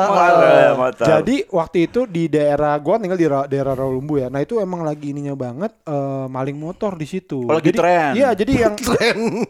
motor. 0.74 1.06
Jadi 1.06 1.36
waktu 1.48 1.78
itu 1.86 2.00
di 2.04 2.24
daerah 2.26 2.74
gua 2.76 2.98
tinggal 2.98 3.16
di 3.16 3.28
ra- 3.28 3.46
daerah 3.46 3.74
Rawalumbu 3.74 4.14
ya. 4.18 4.28
Nah 4.28 4.40
itu 4.40 4.58
emang 4.58 4.82
lagi 4.82 5.14
ininya 5.14 5.34
banget 5.34 5.72
eh, 5.84 6.26
maling 6.26 6.58
motor 6.58 6.96
di 6.96 7.06
situ. 7.06 7.46
Oh, 7.46 7.54
lagi 7.54 7.70
jadi, 7.70 7.78
tren. 7.78 8.10
Iya 8.14 8.28
jadi 8.34 8.52
yang 8.66 8.74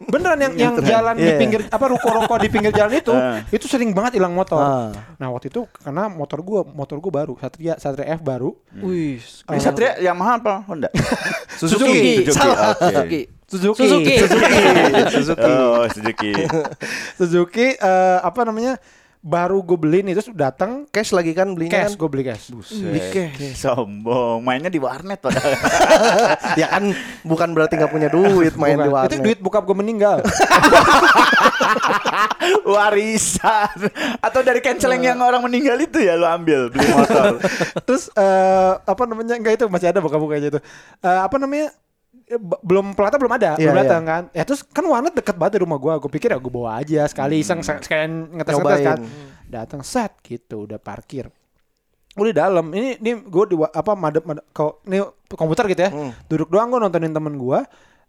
beneran 0.07 0.38
yang 0.40 0.53
yang 0.55 0.75
jalan 0.81 1.14
di 1.16 1.25
Iya. 1.25 1.40
pinggir 1.40 1.61
apa 1.66 1.87
ruko-ruko 1.88 2.35
di 2.37 2.49
pinggir 2.49 2.70
jalan 2.70 2.92
itu 2.92 3.14
itu 3.51 3.64
sering 3.64 3.90
banget 3.90 4.20
hilang 4.20 4.37
motor. 4.37 4.61
Ah. 4.61 4.90
Nah 5.16 5.33
waktu 5.33 5.49
itu 5.49 5.64
karena 5.81 6.07
motor 6.07 6.44
gua 6.44 6.61
motor 6.62 7.01
gua 7.01 7.25
baru 7.25 7.35
Satria 7.40 7.75
Satria 7.81 8.12
F 8.12 8.20
baru. 8.20 8.53
Wih. 8.77 9.18
Ini 9.20 9.61
Satria 9.61 9.97
yang 9.99 10.18
mahal 10.24 10.40
apa 10.40 10.64
Honda? 10.64 10.88
Suzuki. 11.60 12.24
Suzuki. 12.24 12.32
Salah. 12.32 12.72
Oke. 12.80 13.20
Suzuki. 13.44 13.84
Suzuki. 13.84 14.14
Suzuki. 14.24 15.12
Suzuki. 15.12 15.50
Oh, 15.52 15.84
Suzuki. 15.92 16.32
Suzuki 17.20 17.66
eh, 17.76 18.18
apa 18.24 18.40
namanya 18.48 18.80
baru 19.24 19.64
gue 19.64 19.80
beli 19.80 20.04
nih 20.04 20.20
terus 20.20 20.28
datang 20.37 20.84
Cash 20.92 21.16
lagi 21.16 21.32
kan 21.32 21.56
belinya 21.56 21.88
cash 21.88 21.96
kan. 21.96 22.00
gue 22.04 22.08
beli 22.12 22.28
cash. 22.28 22.52
Buset. 22.52 23.56
Sombong. 23.56 24.44
Mainnya 24.44 24.68
di 24.68 24.76
warnet 24.76 25.16
padahal. 25.16 25.48
ya 26.60 26.68
kan 26.68 26.92
bukan 27.24 27.56
berarti 27.56 27.80
nggak 27.80 27.88
punya 27.88 28.12
duit 28.12 28.52
main 28.60 28.76
Bukan. 28.76 28.84
di 28.84 28.92
warnet. 28.92 29.16
Itu 29.16 29.24
duit 29.24 29.40
bokap 29.40 29.64
gue 29.64 29.76
meninggal. 29.80 30.20
Warisan. 32.68 33.88
Atau 34.20 34.44
dari 34.44 34.60
canceling 34.60 35.00
yang 35.00 35.16
orang 35.24 35.40
meninggal 35.40 35.80
itu 35.80 36.04
ya 36.04 36.20
lo 36.20 36.28
ambil 36.28 36.68
beli 36.68 36.84
motor. 36.92 37.40
Terus 37.88 38.12
eh, 38.12 38.72
apa 38.76 39.08
namanya 39.08 39.40
enggak 39.40 39.56
itu 39.56 39.64
masih 39.72 39.88
ada 39.88 40.04
bokap 40.04 40.20
kayaknya 40.28 40.52
itu. 40.52 40.60
Eh, 41.00 41.20
apa 41.24 41.40
namanya? 41.40 41.72
Eh, 42.26 42.40
belum 42.40 42.92
pelata 42.92 43.14
belum 43.14 43.30
ada, 43.30 43.52
Iya, 43.54 43.68
belum 43.68 43.76
iya. 43.76 43.82
datang 43.84 44.02
kan. 44.02 44.22
Ya 44.30 44.42
terus 44.42 44.64
kan 44.64 44.80
warnet 44.82 45.12
deket 45.12 45.34
banget 45.34 45.52
dari 45.54 45.62
rumah 45.62 45.76
gua. 45.76 45.96
Gue 45.96 46.08
pikir 46.08 46.28
ya 46.28 46.38
gue 46.38 46.48
bawa 46.48 46.78
aja 46.78 47.04
sekali 47.04 47.38
iseng 47.38 47.60
se- 47.60 47.78
sekalian 47.78 48.32
ngetes 48.32 48.54
ngetes 48.54 48.80
kan. 48.82 48.98
Datang 49.44 49.80
set 49.80 50.16
gitu 50.20 50.64
udah 50.64 50.76
parkir. 50.76 51.28
Udah 52.14 52.26
di 52.26 52.37
dalam. 52.38 52.66
Ini 52.70 52.96
ini 52.96 53.12
gue 53.20 53.44
di 53.46 53.56
apa 53.58 53.92
madep, 53.92 54.24
madep 54.24 54.44
kau 54.50 54.80
ini 54.82 55.04
komputer 55.28 55.68
gitu 55.68 55.82
ya. 55.82 55.90
Hmm. 55.90 56.10
Duduk 56.24 56.48
doang 56.48 56.68
gue 56.68 56.80
nontonin 56.80 57.10
temen 57.10 57.37
gua. 57.37 57.60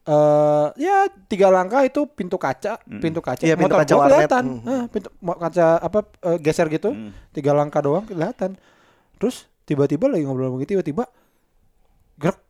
eh 0.03 0.67
ya 0.77 0.95
tiga 1.25 1.49
langkah 1.49 1.81
itu 1.81 2.05
pintu 2.05 2.37
kaca, 2.37 2.77
pintu 3.01 3.19
kaca, 3.19 3.41
pintu 3.41 3.57
motor 3.57 3.81
kaca 3.81 3.89
gua 3.89 3.99
warnet. 3.99 4.13
kelihatan, 4.13 4.45
Hmm. 4.55 4.69
Eh, 4.69 4.83
pintu 4.87 5.09
kaca 5.33 5.65
apa 5.77 5.99
eh, 6.23 6.37
geser 6.37 6.69
gitu, 6.69 6.89
Hmm. 6.89 7.09
tiga 7.31 7.51
langkah 7.51 7.81
doang 7.81 8.05
kelihatan. 8.05 8.53
Terus 9.17 9.49
tiba-tiba 9.61 10.05
lagi 10.05 10.21
ngobrol 10.23 10.53
begitu 10.53 10.77
tiba-tiba 10.77 11.09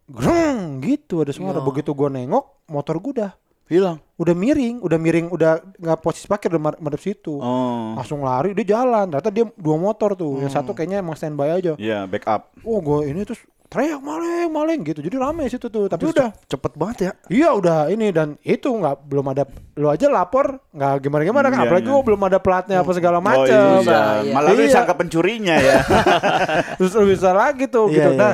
greng 0.07 0.57
gitu 0.79 1.21
ada 1.21 1.31
suara. 1.31 1.59
Begitu 1.59 1.91
gua 1.91 2.07
nengok 2.07 2.67
motor 2.67 2.97
gua 2.97 3.13
udah 3.13 3.31
Hilang. 3.65 3.97
udah 4.15 4.31
miring, 4.31 4.77
udah 4.77 4.93
miring, 4.95 5.27
udah 5.27 5.57
nggak 5.75 5.97
posisi 5.99 6.25
parkir 6.25 6.49
udah 6.49 6.61
ma- 6.63 6.79
madep 6.79 7.01
situ. 7.01 7.33
Oh. 7.33 7.97
Langsung 7.97 8.21
lari 8.21 8.53
dia 8.53 8.77
jalan. 8.77 9.09
Ternyata 9.09 9.29
dia 9.29 9.45
dua 9.51 9.75
motor 9.75 10.13
tuh. 10.13 10.37
Yang 10.37 10.53
satu 10.53 10.71
kayaknya 10.71 11.01
emang 11.01 11.13
standby 11.13 11.49
aja. 11.51 11.73
Ya, 11.75 12.05
backup. 12.05 12.53
Oh, 12.61 12.77
gua 12.77 13.01
ini 13.03 13.21
terus 13.21 13.41
teriak 13.65 13.97
maling, 13.97 14.47
maling 14.47 14.85
gitu. 14.85 15.01
Jadi 15.01 15.17
rame 15.17 15.49
situ 15.49 15.65
tuh. 15.65 15.89
Tapi 15.89 16.05
udah 16.05 16.29
cepet 16.45 16.71
banget 16.75 16.97
ya. 17.01 17.11
Iya 17.25 17.49
udah 17.51 17.77
ini 17.89 18.13
dan 18.13 18.37
itu 18.39 18.69
nggak 18.69 19.01
belum 19.03 19.25
ada 19.27 19.49
lo 19.75 19.89
aja 19.89 20.05
lapor 20.07 20.61
nggak 20.69 21.01
gimana 21.01 21.21
gimana 21.23 21.47
kan 21.49 21.57
Iya, 21.57 21.65
apalagi 21.65 21.83
iya. 21.83 21.91
gua 21.91 22.01
belum 22.05 22.21
ada 22.23 22.37
platnya 22.37 22.77
apa 22.79 22.91
segala 22.93 23.17
Oh, 23.17 23.25
macam 23.25 23.81
iya. 23.81 24.21
Iya. 24.21 24.31
Malah 24.31 24.49
lu 24.53 24.55
Iya. 24.55 24.65
disangka 24.69 24.93
pencurinya 24.93 25.55
ya. 25.57 25.81
terus 26.77 26.93
lu 26.93 27.09
bisa 27.09 27.33
lagi 27.33 27.65
tuh 27.65 27.89
Iya, 27.89 27.95
gitu 27.97 28.11
iya. 28.13 28.21
nah 28.21 28.33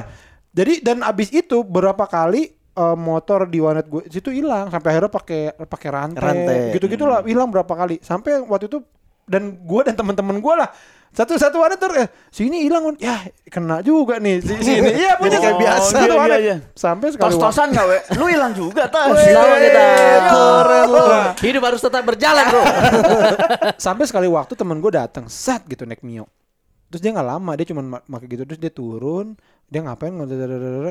jadi 0.52 0.84
dan 0.84 0.98
abis 1.02 1.32
itu 1.32 1.64
berapa 1.64 2.04
kali 2.06 2.52
eh, 2.54 2.98
motor 3.00 3.48
di 3.48 3.60
warnet 3.64 3.88
gue 3.88 4.04
situ 4.12 4.32
hilang 4.32 4.68
sampai 4.68 4.90
akhirnya 4.96 5.12
pakai 5.12 5.42
pakai 5.56 5.90
rantai, 5.92 6.22
Rantai. 6.22 6.60
gitu 6.76 6.86
gitulah 6.92 7.24
hilang 7.24 7.48
berapa 7.48 7.72
kali 7.72 8.04
sampai 8.04 8.44
waktu 8.44 8.68
itu 8.68 8.84
dan 9.28 9.56
gue 9.64 9.82
dan 9.88 9.96
teman-teman 9.96 10.44
gue 10.44 10.54
lah 10.60 10.68
satu 11.12 11.36
satu 11.36 11.60
warnet 11.60 11.76
tuh 11.76 11.92
eh, 12.00 12.08
sini 12.32 12.64
hilang 12.64 12.96
ya 12.96 13.20
kena 13.52 13.84
juga 13.84 14.16
nih 14.16 14.40
si, 14.40 14.56
sini 14.64 14.96
iya 14.96 15.20
punya 15.20 15.40
Jadi 15.40 15.44
kayak 15.44 15.58
biasa. 15.60 15.96
Iya, 16.08 16.16
iya, 16.24 16.38
iya. 16.40 16.56
sampai 16.72 17.12
sekali 17.12 17.36
Tos-tosan 17.36 17.68
gak 17.76 17.84
we? 17.84 18.00
Lu 18.16 18.32
hilang 18.32 18.56
juga 18.56 18.88
tas. 18.88 19.12
Selamat 19.20 19.60
kita. 19.60 19.84
Keren 20.32 20.88
lu. 20.88 21.04
Hidup 21.44 21.64
harus 21.68 21.84
tetap 21.84 22.08
berjalan, 22.08 22.46
Bro. 22.48 22.64
sampai 23.92 24.08
sekali 24.08 24.32
waktu 24.32 24.56
temen 24.56 24.80
gue 24.80 24.92
datang 24.96 25.28
sat 25.28 25.68
gitu 25.68 25.84
naik 25.84 26.00
mio 26.00 26.32
terus 26.92 27.00
dia 27.00 27.16
nggak 27.16 27.28
lama 27.32 27.52
dia 27.56 27.66
cuma 27.72 27.82
ma- 27.88 28.04
pakai 28.04 28.28
gitu 28.28 28.44
terus 28.44 28.60
dia 28.60 28.68
turun 28.68 29.40
dia 29.72 29.80
ngapain 29.80 30.12
nggak 30.12 30.28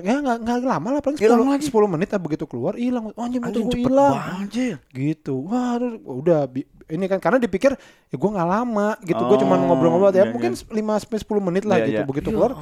ya 0.00 0.16
nggak 0.18 0.38
nggak 0.40 0.56
lama 0.64 0.88
lah 0.88 1.00
paling 1.04 1.20
10, 1.20 1.28
lagi. 1.36 1.68
10 1.68 1.84
menit 1.84 2.08
lah 2.08 2.18
begitu 2.18 2.48
keluar 2.48 2.72
hilang 2.74 3.12
oh, 3.12 3.20
anjing 3.20 3.44
motor 3.44 3.52
Anjing, 3.52 3.64
gue 3.68 3.74
cepet 3.76 3.84
hilang 3.86 4.14
Anjir. 4.40 4.74
gitu 4.90 5.34
wah 5.44 5.76
aduh, 5.76 5.92
udah 6.00 6.40
bi- 6.48 6.64
ini 6.88 7.04
kan 7.04 7.20
karena 7.20 7.36
dipikir 7.36 7.76
ya 8.08 8.16
gue 8.16 8.30
nggak 8.32 8.48
lama 8.48 8.96
gitu 9.04 9.20
gue 9.20 9.36
cuma 9.38 9.54
Oh, 9.54 9.68
ngobrol-ngobrol 9.68 10.10
ya 10.10 10.24
iya, 10.24 10.24
mungkin 10.26 10.56
iya. 10.56 10.96
5 10.96 11.02
sampai 11.04 11.18
10 11.20 11.44
menit 11.44 11.64
lah 11.68 11.76
Iya, 11.76 11.86
gitu 11.86 12.00
iya. 12.00 12.08
begitu 12.08 12.28
keluar 12.30 12.52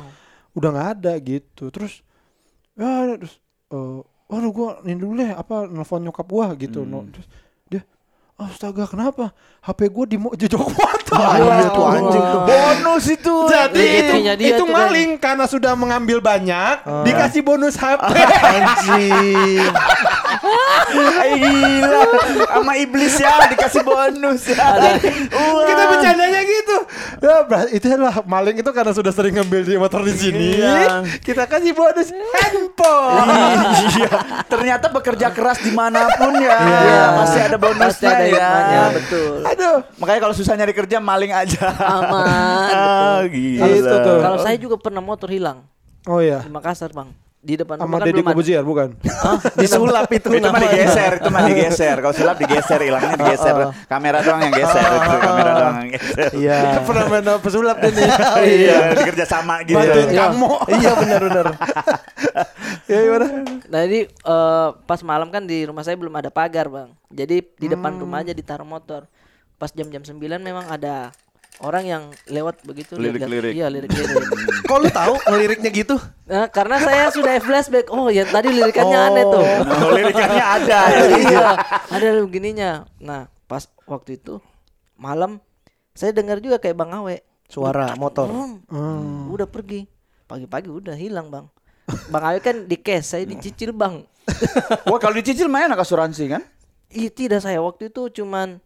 udah 0.52 0.68
nggak 0.68 0.88
ada 0.98 1.12
gitu 1.22 1.64
terus 1.70 2.02
ya 2.74 2.90
terus 3.14 3.38
eh 3.70 3.98
waduh 4.26 4.50
gue 4.50 4.68
ini 4.84 4.98
dulu 4.98 5.12
deh 5.16 5.30
apa 5.32 5.64
nelfon 5.64 6.02
nyokap 6.02 6.26
gua 6.26 6.52
gitu 6.54 6.82
no, 6.82 7.00
Hmm. 7.00 7.14
terus 7.14 7.26
astaga 8.38 8.86
kenapa 8.86 9.34
HP 9.60 9.80
gue 9.88 10.04
di 10.06 10.16
mo- 10.16 10.30
jejok 10.32 10.62
Ah, 11.08 11.34
iya 11.34 11.72
tuh 11.72 11.82
anjing 11.82 12.20
tuh. 12.22 12.42
Bonus 12.44 13.04
itu. 13.08 13.34
jadi 13.48 13.74
itu, 13.74 14.12
Rezekinya 14.12 14.34
dia 14.36 14.46
itu 14.46 14.60
tuh 14.60 14.66
kan. 14.66 14.74
maling 14.78 15.10
karena 15.16 15.44
sudah 15.44 15.72
mengambil 15.72 16.20
banyak 16.20 16.74
dikasih 17.02 17.40
bonus 17.40 17.74
HP 17.74 18.12
Anjing. 18.54 19.66
Ay, 21.18 21.30
gila. 21.36 22.02
Sama 22.50 22.72
iblis 22.76 23.14
ya 23.14 23.48
dikasih 23.48 23.82
bonus 23.82 24.42
ya. 24.46 24.66
Kita 25.64 25.82
bercandanya 25.88 26.40
gitu 26.42 26.76
ya 27.18 27.36
berarti 27.42 27.70
itu 27.74 27.84
adalah 27.88 28.16
maling 28.22 28.56
itu 28.56 28.70
karena 28.70 28.92
sudah 28.92 29.10
sering 29.10 29.34
ngambil 29.34 29.60
di 29.62 29.74
motor 29.74 30.00
di 30.00 30.14
sini 30.14 30.48
Iya. 30.54 31.02
kita 31.18 31.44
kasih 31.44 31.72
bonus 31.72 32.08
handphone 32.10 33.26
Iya. 33.90 34.10
Ternyata 34.46 34.86
bekerja 34.88 35.28
keras 35.28 35.58
di 35.58 35.70
mana 35.70 36.06
pun 36.14 36.32
ya. 36.36 36.56
Iya. 36.56 37.02
Pasti 37.16 37.38
ada 37.40 37.56
bonusnya 37.56 37.88
Pasti 37.90 38.06
ada 38.06 38.22
ya. 38.22 38.30
hikmahnya, 38.30 38.82
betul. 38.94 39.34
aduh 39.44 39.76
Makanya 39.98 40.20
kalau 40.20 40.34
susah 40.34 40.54
nyari 40.54 40.72
kerja 40.72 40.98
maling 40.98 41.32
aja. 41.32 41.66
Aman. 41.74 42.26
Ah, 42.78 43.18
betul. 43.20 43.34
gila. 43.34 43.66
Itu 43.68 43.96
tuh. 44.00 44.18
Kalau 44.20 44.38
saya 44.38 44.56
juga 44.56 44.76
pernah 44.78 45.00
motor 45.00 45.28
hilang 45.28 45.64
oh 46.04 46.20
ya 46.20 46.40
di 46.40 46.48
Makassar, 46.48 46.88
Bang. 46.90 47.10
Di 47.38 47.54
depan 47.54 47.78
sama 47.78 47.86
rumah 47.86 47.98
kan 47.98 48.06
Deddy 48.10 48.20
ada. 48.20 48.28
Kobuzier 48.28 48.62
bukan 48.66 48.88
Disulap 49.62 50.10
itu 50.10 50.26
itu 50.28 50.48
mah 50.48 50.58
digeser, 50.58 51.12
itu 51.16 51.28
mah 51.30 51.42
digeser. 51.48 51.96
Kalau 51.96 52.10
sulap 52.10 52.36
digeser, 52.36 52.80
hilangnya 52.82 53.14
digeser. 53.14 53.54
Kamera 53.86 54.18
doang 54.20 54.42
yang 54.42 54.52
geser, 54.52 54.82
itu 54.82 55.16
kamera 55.18 55.50
doang 55.54 55.76
yang 55.78 55.90
geser. 55.94 56.28
Iya. 56.34 56.58
pernah 56.86 57.04
main 57.06 57.24
pesulap 57.38 57.78
ini 57.80 58.02
Iya, 58.42 58.78
dikerja 58.92 59.24
sama 59.24 59.62
gitu. 59.62 59.78
bantuin 59.78 60.08
Iya. 60.08 60.20
kamu 60.26 60.50
Iya 60.68 60.90
benar-benar. 60.96 61.46
ya 62.84 62.98
gimana 63.00 63.26
Nah, 63.68 63.80
jadi 63.84 64.00
eh, 64.08 64.68
pas 64.82 65.00
malam 65.02 65.28
kan 65.28 65.44
di 65.44 65.62
rumah 65.62 65.82
saya 65.82 65.94
belum 65.94 66.14
ada 66.14 66.30
pagar, 66.30 66.66
Bang. 66.66 66.90
Jadi 67.08 67.44
di 67.54 67.66
depan 67.66 67.94
Hmm. 67.94 68.02
rumah 68.02 68.18
aja 68.20 68.32
ditaruh 68.32 68.66
motor. 68.66 69.06
Pas 69.54 69.70
jam-jam 69.70 70.02
9 70.02 70.18
memang 70.38 70.66
ada 70.66 71.10
orang 71.62 71.84
yang 71.86 72.02
lewat 72.30 72.62
begitu 72.62 72.94
Lirik-lirik. 72.94 73.52
Iya, 73.54 73.66
lirik-lirik. 73.70 74.24
Kok 74.68 74.78
lu 74.78 74.88
tahu 74.92 75.14
ngeliriknya 75.26 75.70
gitu? 75.74 75.96
Nah, 76.28 76.46
karena 76.50 76.76
saya 76.78 77.04
sudah 77.10 77.40
flashback. 77.42 77.90
Oh, 77.90 78.12
ya 78.12 78.28
tadi 78.28 78.52
lirikannya 78.52 78.98
aneh 78.98 79.24
tuh. 79.26 79.42
Nah, 79.42 79.88
lirikannya 79.98 80.44
ada. 80.44 80.78
iya, 81.24 81.46
ada 81.88 82.06
begininya. 82.22 82.70
Nah, 83.02 83.26
pas 83.50 83.66
waktu 83.88 84.20
itu 84.20 84.38
malam 84.98 85.42
saya 85.96 86.14
dengar 86.14 86.38
juga 86.38 86.62
kayak 86.62 86.76
Bang 86.78 86.94
Awe. 86.94 87.22
Suara 87.48 87.96
motor. 87.96 88.28
Hmm, 88.28 89.32
Udah 89.32 89.48
pergi. 89.48 89.88
Pagi-pagi 90.28 90.68
udah 90.68 90.92
hilang, 90.92 91.32
Bang. 91.32 91.48
Bang 92.12 92.24
Awe 92.28 92.38
kan 92.44 92.68
di 92.68 92.76
cash, 92.76 93.16
saya 93.16 93.24
dicicil, 93.24 93.72
Bang. 93.72 94.04
Wah, 94.84 95.00
kalau 95.00 95.16
dicicil 95.16 95.48
main 95.48 95.72
anak 95.72 95.80
asuransi 95.80 96.28
kan? 96.28 96.44
Ih, 96.92 97.08
tidak 97.08 97.40
saya 97.40 97.64
waktu 97.64 97.88
itu 97.88 98.12
cuman 98.20 98.60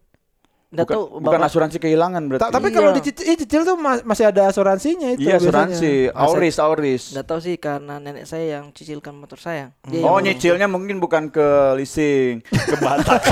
enggak 0.73 0.83
Bukan, 0.83 0.97
tahu 0.97 1.05
bukan 1.21 1.37
Bapak- 1.37 1.47
asuransi 1.47 1.77
kehilangan 1.79 2.23
berarti. 2.25 2.43
Ta- 2.43 2.51
tapi 2.51 2.67
Iya. 2.67 2.75
kalau 2.75 2.91
dicicil, 2.93 3.23
ih, 3.23 3.37
cicil 3.37 3.63
tuh 3.63 3.77
ma- 3.77 4.03
masih 4.03 4.25
ada 4.27 4.47
asuransinya 4.47 5.09
itu 5.11 5.23
iya, 5.23 5.35
biasanya. 5.35 5.69
asuransi. 5.69 5.93
Auris, 6.11 6.59
auris. 6.59 7.03
Enggak 7.13 7.27
tahu 7.27 7.39
sih 7.39 7.55
karena 7.57 7.99
nenek 7.99 8.25
saya 8.25 8.45
yang 8.55 8.71
cicilkan 8.71 9.13
motor 9.13 9.37
saya. 9.37 9.69
Dia 9.85 10.01
Oh, 10.01 10.17
yang- 10.17 10.33
nyicilnya 10.33 10.67
mungkin 10.67 10.97
bukan 10.97 11.29
ke 11.29 11.47
leasing, 11.77 12.41
ke 12.43 12.75
Batak. 12.79 13.21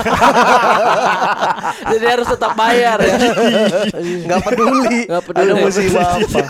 Jadi 1.88 2.04
harus 2.06 2.26
tetap 2.26 2.52
bayar 2.54 2.98
ya. 2.98 3.14
Nggak 4.26 4.40
peduli. 4.42 4.98
Nggak 5.06 5.22
peduli. 5.24 5.42
Ada 5.42 5.54
musibah 5.56 6.06
apa. 6.14 6.40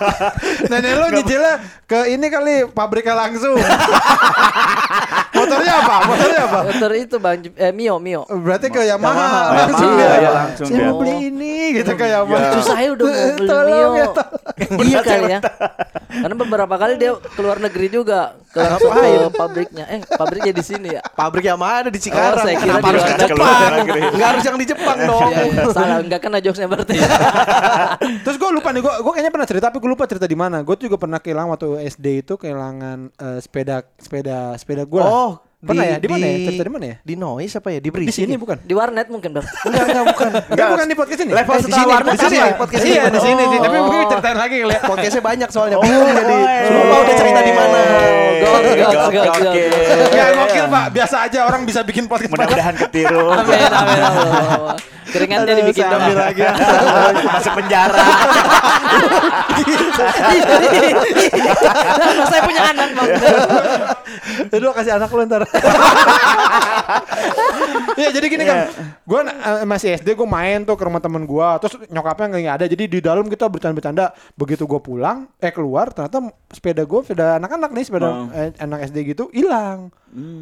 Nenek 0.66 0.92
lo 0.92 1.06
nyicilnya 1.12 1.52
ke 1.84 1.98
ini 2.08 2.26
kali 2.26 2.54
pabriknya 2.68 3.14
langsung. 3.16 3.56
Motornya 5.30 5.72
apa? 5.78 5.94
Motornya 6.04 6.40
apa? 6.42 6.58
motor 6.66 6.90
itu 6.92 7.16
Bang 7.16 7.38
eh 7.48 7.70
Mio, 7.70 7.96
Mio. 7.96 8.26
Berarti 8.26 8.66
ke 8.68 8.82
Yamaha, 8.82 9.14
Yamaha, 9.16 9.42
langsung 9.56 9.88
Yamaha, 9.88 10.10
dia. 10.10 10.18
ya 10.18 10.30
langsung. 10.34 10.68
Si 10.80 10.82
ya. 10.82 10.88
mau 10.88 10.96
beli 10.96 11.16
ini 11.28 11.54
gitu 11.76 11.92
kayak 11.92 12.20
Iya. 12.24 12.50
Susah 12.56 12.78
ya 12.80 12.90
udah 12.96 13.04
mau 13.04 13.28
beli 13.36 13.48
Tolong 13.48 13.68
Mio. 13.68 13.90
ya, 13.92 14.08
iya 14.80 15.00
kali 15.04 15.24
ya. 15.28 15.40
Karena 16.10 16.34
beberapa 16.34 16.74
kali 16.74 16.92
dia 16.96 17.12
keluar 17.36 17.60
negeri 17.60 17.86
juga 17.86 18.34
ke 18.50 18.60
ke 18.60 19.30
pabriknya. 19.36 19.84
Eh, 19.86 20.00
pabriknya 20.08 20.52
di 20.56 20.64
sini 20.64 20.88
ya. 20.96 21.02
Pabrik 21.04 21.44
yang 21.46 21.60
mana 21.60 21.92
di 21.92 22.00
Cikarang? 22.00 22.40
Oh, 22.40 22.42
saya 22.42 22.56
kira 22.58 22.80
Kenapa 22.80 22.80
di 22.80 22.90
harus 22.90 23.04
negeri. 23.04 23.22
Jepang? 23.30 23.70
Nggak 24.16 24.28
harus 24.32 24.44
yang 24.48 24.56
di 24.58 24.66
Jepang 24.66 24.96
dong. 25.06 25.30
Iya, 25.30 25.42
iya. 25.46 25.62
Salah, 25.70 25.98
enggak 26.02 26.20
kena 26.24 26.38
jokesnya 26.40 26.68
berarti. 26.68 26.96
Terus 28.26 28.36
gue 28.40 28.50
lupa 28.50 28.68
nih, 28.74 28.80
gue 28.82 28.94
gue 29.04 29.12
kayaknya 29.12 29.32
pernah 29.32 29.48
cerita, 29.48 29.64
tapi 29.70 29.78
gue 29.78 29.90
lupa 29.92 30.04
cerita 30.08 30.26
di 30.26 30.34
mana. 30.34 30.64
Gue 30.64 30.74
juga 30.80 30.96
pernah 30.98 31.18
kehilangan 31.22 31.50
waktu 31.54 31.68
SD 31.92 32.06
itu 32.26 32.34
kehilangan 32.40 32.98
eh, 33.14 33.38
sepeda 33.38 33.86
sepeda 34.00 34.58
sepeda 34.58 34.82
gue. 34.88 35.02
Oh, 35.04 35.38
pernah 35.60 35.84
ya? 35.84 35.96
Di 35.96 36.08
mana 36.08 36.24
ya? 36.24 36.36
Cerita 36.42 36.62
di 36.62 36.72
mana 36.72 36.84
ya? 36.84 36.96
Di 37.00 37.14
noise 37.14 37.54
apa 37.54 37.68
ya? 37.68 37.78
Di 37.78 37.82
Di 37.82 37.90
berisik. 37.90 38.16
sini 38.18 38.32
ya? 38.32 38.38
bukan? 38.38 38.56
Di 38.60 38.72
warnet 38.72 39.06
mungkin, 39.06 39.30
Bang. 39.30 39.44
Enggak, 39.44 39.84
enggak 39.86 40.04
bukan. 40.08 40.30
Enggak, 40.50 40.68
bukan 40.70 40.86
di 40.86 40.96
podcast 40.96 41.20
ini. 41.20 41.32
Level 41.32 41.52
Eh, 41.52 41.60
di 41.60 41.70
sini, 41.70 41.84
warnet 41.86 42.10
di 42.10 42.18
sini 42.18 42.36
apa? 42.36 42.40
ya? 42.40 42.54
Podcast 42.56 42.82
Iya, 42.82 43.02
ini. 43.02 43.10
di 43.10 43.20
sini 43.20 43.42
sih. 43.44 43.58
Tapi 43.58 43.76
Oh. 43.76 43.82
mungkin 43.84 44.00
ceritain 44.08 44.38
lagi 44.38 44.56
kali 44.58 44.72
ya. 44.72 44.80
Podcastnya 44.82 45.22
banyak 45.22 45.48
soalnya. 45.50 45.76
Oh, 45.76 45.84
jadi. 45.84 46.34
iya. 46.34 46.70
Lupa 46.70 46.96
udah 46.98 47.14
cerita 47.14 47.40
di 47.40 47.52
mana. 47.52 47.80
Oke. 48.40 49.64
Ya 50.10 50.24
gokil 50.32 50.66
pak, 50.66 50.84
biasa 50.90 51.16
aja 51.28 51.38
orang 51.44 51.62
bisa 51.62 51.80
bikin 51.82 52.04
podcast. 52.06 52.32
Mudah-mudahan 52.32 52.74
ketiru. 52.78 53.28
Amin, 53.30 53.68
amin. 53.70 54.02
Keringatnya 55.10 55.54
dibikin 55.58 55.86
ambil 55.86 56.16
lagi. 56.16 56.42
Ya. 56.42 56.52
Masuk 57.34 57.52
penjara. 57.58 57.98
Saya 62.30 62.42
punya 62.46 62.62
anak, 62.70 62.88
Bang. 62.94 63.08
Aduh 64.50 64.72
kasih 64.74 64.92
anak 64.96 65.10
lu 65.10 65.22
ntar. 65.26 65.42
Iya 68.00 68.10
jadi 68.16 68.26
gini 68.32 68.44
kan 68.48 68.72
Gue 69.04 69.20
masih 69.68 70.00
SD 70.00 70.16
gue 70.16 70.24
main 70.24 70.64
tuh 70.64 70.74
ke 70.74 70.82
rumah 70.88 71.02
temen 71.02 71.22
gue 71.22 71.48
Terus 71.60 71.74
nyokapnya 71.92 72.26
nggak 72.32 72.56
ada. 72.62 72.66
Jadi 72.66 72.84
di 72.88 72.98
dalam 72.98 73.28
kita 73.28 73.46
bercanda-bercanda. 73.46 74.10
Begitu 74.34 74.64
gue 74.64 74.80
pulang 74.80 75.28
Eh 75.38 75.52
keluar 75.52 75.92
ternyata 75.92 76.32
sepeda 76.50 76.82
gue 76.82 77.00
Sepeda 77.04 77.36
anak-anak 77.38 77.70
nih 77.70 77.84
Sepeda 77.86 78.08
Oh. 78.10 78.26
eh, 78.34 78.50
anak 78.58 78.90
SD 78.90 79.14
gitu 79.14 79.30
hilang. 79.30 79.92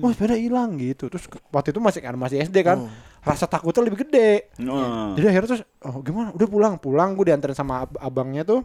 Oh 0.01 0.09
sepeda 0.09 0.39
hilang 0.39 0.81
gitu. 0.81 1.11
Terus 1.13 1.29
waktu 1.53 1.75
itu 1.75 1.81
masih 1.83 2.01
kan 2.01 2.15
masih 2.17 2.41
SD 2.47 2.65
kan 2.65 2.89
Rasa 3.21 3.45
takutnya 3.45 3.83
lebih 3.83 4.07
gede. 4.07 4.53
Oh. 4.65 5.13
Jadi 5.15 5.27
akhirnya 5.27 5.49
terus 5.55 5.63
Oh 5.83 6.01
gimana? 6.01 6.31
Udah 6.33 6.47
pulang 6.47 6.75
Pulang. 6.77 7.15
Gue 7.15 7.29
diantarin 7.29 7.55
sama 7.55 7.85
ab- 7.85 7.99
abangnya 7.99 8.43
tuh 8.43 8.63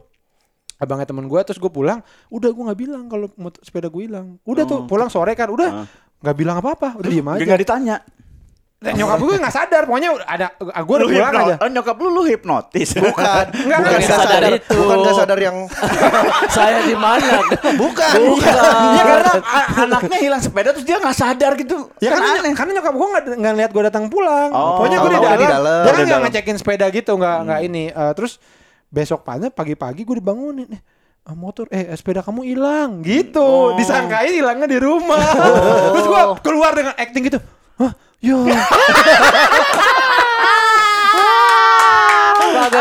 abangnya 0.74 1.08
temen 1.08 1.26
gue 1.26 1.39
terus 1.41 1.62
gue 1.62 1.72
pulang. 1.72 2.01
Udah 2.28 2.49
gue 2.51 2.64
nggak 2.64 2.80
bilang 2.80 3.04
kalau 3.08 3.28
sepeda 3.60 3.88
gue 3.88 4.04
hilang. 4.04 4.36
Udah 4.43 4.64
tuh 4.66 4.84
pulang 4.86 5.08
sore 5.08 5.34
kan 5.34 5.47
udah. 5.47 5.70
Ah. 5.84 5.88
nggak 6.24 6.38
bilang 6.39 6.56
apa 6.58 6.70
apa 6.74 6.89
udah 6.95 7.10
diem 7.10 7.28
aja. 7.28 7.43
Nggak 7.43 7.62
ditanya. 7.62 7.95
Dan 8.84 8.93
nyokap 8.93 9.15
gue 9.17 9.36
nggak 9.39 9.55
sadar 9.55 9.81
pokoknya 9.84 10.09
ada 10.21 10.47
gue 10.59 10.67
udah 10.93 10.99
Lu 10.99 11.07
pulang 11.09 11.31
hipno- 11.31 11.45
aja 11.45 11.55
Oh, 11.57 11.69
nyokap 11.69 11.95
lu 11.95 12.09
lu 12.09 12.21
hipnotis. 12.23 12.89
Bukan. 12.93 13.45
Enggak, 13.47 13.79
bukan 13.79 13.79
enggak 13.79 13.79
nggak 13.95 14.03
sadar 14.05 14.27
sadar, 14.36 14.51
itu. 14.53 14.75
Bukan 14.75 14.97
nggak 14.99 15.15
sadar 15.15 15.39
yang 15.39 15.57
Saya 16.55 16.77
di 16.81 16.93
mana? 16.93 17.31
bukan. 17.81 18.15
Ya 18.93 19.03
karena 19.03 19.31
a- 19.41 19.67
anaknya 19.81 20.17
hilang 20.19 20.41
sepeda 20.41 20.69
terus 20.69 20.84
dia 20.84 20.97
nggak 20.97 21.15
sadar 21.15 21.51
gitu. 21.55 21.88
ya 21.97 22.09
kan 22.09 22.19
karena, 22.19 22.39
aneh. 22.39 22.53
karena 22.53 22.71
nyokap 22.75 22.93
gue 22.93 23.07
nggak 23.09 23.23
nggak 23.34 23.53
lihat 23.55 23.71
gue 23.71 23.84
datang 23.84 24.03
pulang 24.07 24.49
Oh, 24.49 24.77
pokoknya 24.77 24.97
gue 24.99 25.09
di 25.09 25.17
dalam, 25.17 25.39
di 25.39 25.47
dalam. 25.47 25.79
dia 25.79 25.86
Di 25.86 25.89
kan 25.89 25.95
nggak 25.95 26.11
dalam. 26.11 26.23
ngecekin 26.27 26.57
sepeda 26.57 26.86
gitu 26.89 27.11
nggak 27.13 27.38
nggak 27.41 27.59
ini 27.63 27.84
Eh, 27.88 28.11
terus 28.13 28.34
besok 28.88 29.23
pagi 29.23 29.47
pagi-pagi 29.47 30.01
gue 30.01 30.17
dibangunin 30.17 30.69
eh 30.69 30.84
motor 31.34 31.65
eh 31.69 31.88
sepeda 31.93 32.19
kamu 32.19 32.43
hilang 32.43 32.99
gitu 32.99 33.39
Oh. 33.39 33.73
disangkain 33.73 34.27
hilangnya 34.29 34.67
di 34.67 34.75
rumah 34.75 35.23
terus 35.89 36.03
gue 36.03 36.21
keluar 36.41 36.71
dengan 36.71 36.91
acting 36.93 37.23
gitu 37.23 37.39
Hah, 37.73 37.89
yo 38.24 38.45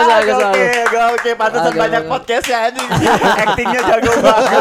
Bagus, 0.05 0.35
bagus, 0.35 0.69
Oke, 0.83 0.99
oke, 1.13 1.31
pantesan 1.35 1.73
banyak 1.75 2.03
podcast 2.05 2.45
ya 2.45 2.59
anjing. 2.67 2.89
Actingnya 3.39 3.81
jago 3.83 4.13
banget. 4.25 4.61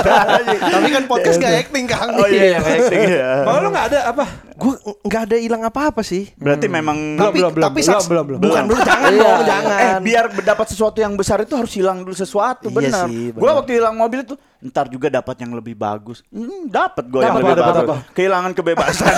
Tapi 0.61 0.87
kan 0.89 1.03
podcast 1.05 1.37
gak 1.37 1.53
acting 1.59 1.85
Kang. 1.85 2.09
Oh 2.13 2.25
iya, 2.25 2.43
iya, 2.47 2.59
acting 2.59 3.01
ya. 3.09 3.31
kalau 3.43 3.59
lu 3.59 3.69
nggak 3.69 3.87
ada 3.87 3.99
apa 4.07 4.25
Gue 4.53 4.77
nggak 4.77 5.21
ada 5.25 5.35
hilang 5.35 5.63
apa-apa 5.63 6.01
sih. 6.01 6.29
Berarti 6.35 6.69
memang 6.69 6.93
Belum, 6.93 7.25
Tapi 7.25 7.35
belum, 7.35 7.51
belum, 7.51 7.65
tapi 7.65 7.79
belum, 7.79 7.89
saks- 7.89 8.05
belum, 8.05 8.25
belum. 8.27 8.39
Bukan 8.39 8.63
dulu 8.63 8.79
jangan 8.79 9.09
Iya. 9.09 9.21
dong, 9.23 9.41
jangan. 9.43 9.77
Eh 9.79 9.95
biar 9.99 10.25
dapat 10.39 10.67
sesuatu 10.67 10.97
yang 10.97 11.13
besar 11.13 11.37
itu 11.39 11.53
harus 11.53 11.71
hilang 11.71 11.97
dulu 11.99 12.13
sesuatu 12.13 12.67
Iya 12.67 12.75
benar. 12.77 13.05
benar. 13.09 13.53
waktu 13.57 13.71
hilang 13.73 13.95
mobil 13.95 14.21
itu 14.21 14.37
ntar 14.61 14.85
juga 14.85 15.09
dapat 15.09 15.33
yang 15.35 15.51
lebih 15.51 15.73
bagus. 15.73 16.21
Hmm, 16.27 16.69
dapat 16.69 17.03
gue 17.03 17.19
yang 17.19 17.33
lebih 17.35 17.51
apa, 17.51 17.59
dapat 17.59 17.73
bagus. 17.83 17.99
Kehilangan 18.13 18.51
kebebasan. 18.53 19.13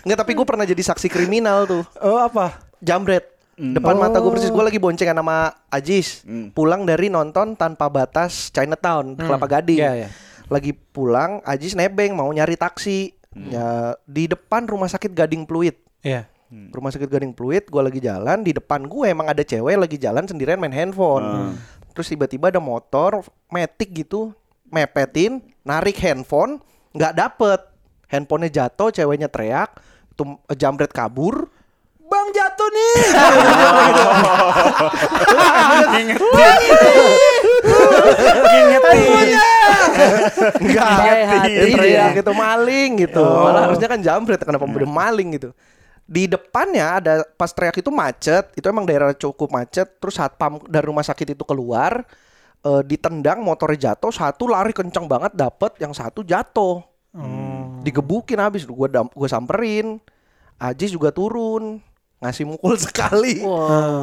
Nggak, 0.00 0.18
tapi 0.18 0.32
gue 0.32 0.46
pernah 0.46 0.64
jadi 0.64 0.80
saksi 0.82 1.06
kriminal 1.06 1.68
tuh. 1.68 1.84
oh 2.00 2.16
apa 2.18 2.56
Jambret. 2.80 3.29
Depan 3.60 4.00
mata 4.00 4.24
gue 4.24 4.32
persis 4.32 4.48
gue 4.48 4.64
lagi 4.64 4.80
boncengan 4.80 5.20
sama 5.20 5.52
Ajis. 5.68 6.24
Pulang 6.56 6.88
dari 6.88 7.12
nonton 7.12 7.52
tanpa 7.60 7.92
batas 7.92 8.48
Chinatown 8.48 9.20
Kelapa 9.20 9.60
Gading. 9.60 9.80
Iya, 9.84 9.92
iya. 10.06 10.08
Lagi 10.48 10.72
pulang 10.72 11.44
Ajis 11.44 11.76
nebeng 11.76 12.16
mau 12.16 12.32
nyari 12.32 12.56
taksi. 12.56 13.12
Ya 13.52 13.94
di 14.08 14.26
depan 14.26 14.64
rumah 14.64 14.88
sakit 14.88 15.12
Gading 15.12 15.44
Pluit. 15.44 15.76
Iya. 16.00 16.24
Rumah 16.50 16.90
sakit 16.90 17.06
Gading 17.06 17.36
Pluit, 17.36 17.68
gue 17.68 17.82
lagi 17.84 18.00
jalan 18.00 18.42
di 18.42 18.50
depan 18.50 18.82
gue 18.88 19.06
emang 19.06 19.28
ada 19.28 19.44
cewek 19.44 19.76
lagi 19.76 20.00
jalan 20.00 20.24
sendirian 20.24 20.58
main 20.58 20.72
handphone. 20.72 21.54
Terus 21.92 22.10
tiba-tiba 22.10 22.48
ada 22.48 22.58
motor 22.58 23.22
metik 23.52 23.92
gitu 23.92 24.32
mepetin, 24.70 25.42
narik 25.66 26.00
handphone, 26.00 26.62
nggak 26.96 27.12
dapet. 27.12 27.60
Handphonenya 28.10 28.66
jatuh, 28.66 28.90
ceweknya 28.90 29.30
teriak, 29.30 29.78
tuh 30.18 30.38
jambret 30.56 30.90
kabur. 30.90 31.49
Bang 32.10 32.26
jatuh 32.34 32.68
nih. 32.74 32.94
Ngingetin. 38.50 39.28
Enggak, 40.58 40.88
hati 41.30 41.52
dia 41.78 42.10
gitu 42.18 42.32
maling 42.34 42.90
gitu. 43.06 43.22
Malah 43.22 43.70
harusnya 43.70 43.86
kan 43.86 44.00
jambret 44.02 44.42
kenapa 44.42 44.66
udah 44.66 44.90
maling 44.90 45.38
gitu. 45.38 45.54
Di 46.10 46.26
depannya 46.26 46.98
ada 46.98 47.22
pas 47.38 47.54
teriak 47.54 47.78
itu 47.78 47.94
macet, 47.94 48.50
itu 48.58 48.66
emang 48.66 48.82
daerah 48.82 49.14
cukup 49.14 49.46
macet. 49.54 49.86
Terus 50.02 50.18
satpam 50.18 50.58
dari 50.66 50.82
rumah 50.90 51.06
sakit 51.06 51.38
itu 51.38 51.46
keluar, 51.46 52.02
eh, 52.66 52.82
ditendang 52.82 53.38
motornya 53.46 53.94
jatuh, 53.94 54.10
satu 54.10 54.50
lari 54.50 54.74
kencang 54.74 55.06
banget 55.06 55.38
dapet, 55.38 55.78
yang 55.78 55.94
satu 55.94 56.26
jatuh. 56.26 56.82
Digebukin 57.86 58.42
habis, 58.42 58.66
gue 58.66 58.88
gue 58.90 59.28
samperin. 59.30 60.02
Ajis 60.60 60.92
juga 60.92 61.08
turun, 61.08 61.80
ngasih 62.20 62.44
mukul 62.44 62.76
sekali. 62.76 63.40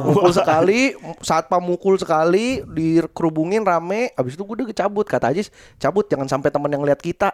Mukul 0.04 0.30
sekali, 0.30 0.92
saat 1.18 1.46
pamukul 1.46 1.94
sekali, 1.96 2.60
dikerubungin 2.64 3.62
rame. 3.62 4.10
Abis 4.12 4.34
itu 4.34 4.42
gue 4.42 4.54
udah 4.58 4.68
kecabut. 4.68 5.06
Kata 5.06 5.30
Ajis, 5.30 5.48
cabut 5.76 6.04
jangan 6.04 6.26
sampai 6.26 6.50
teman 6.50 6.68
yang 6.68 6.82
lihat 6.82 6.98
kita. 6.98 7.30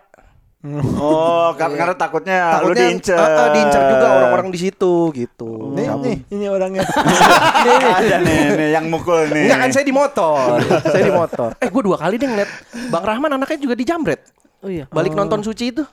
Oh, 0.96 1.52
kar- 1.56 1.76
karena 1.76 1.92
takutnya, 1.92 2.36
lu 2.64 2.72
Takutnya 2.72 2.88
diincer. 2.88 3.16
eh, 3.16 3.28
eh, 3.28 3.48
diincer 3.52 3.82
juga 3.84 4.06
orang-orang 4.10 4.48
di 4.48 4.58
situ 4.58 4.92
gitu. 5.12 5.76
Nih, 5.76 5.92
nih, 5.94 6.16
ini 6.30 6.44
orangnya. 6.48 6.80
Ada 8.00 8.16
nih, 8.18 8.40
nih 8.54 8.68
yang 8.72 8.88
mukul 8.88 9.28
nih. 9.28 9.44
Enggak 9.44 9.58
kan 9.60 9.70
saya 9.70 9.84
di 9.84 9.92
motor. 9.92 10.56
saya 10.88 11.04
di 11.04 11.12
motor. 11.12 11.52
Eh 11.60 11.68
gue 11.68 11.82
dua 11.84 12.00
kali 12.00 12.16
deh 12.16 12.24
ngeliat 12.24 12.48
Bang 12.88 13.04
Rahman 13.04 13.36
anaknya 13.36 13.60
juga 13.60 13.76
di 13.76 13.84
Jambret. 13.84 14.24
Oh 14.60 14.72
iya. 14.72 14.88
Balik 14.88 15.12
nonton 15.12 15.44
Suci 15.44 15.68
itu. 15.68 15.84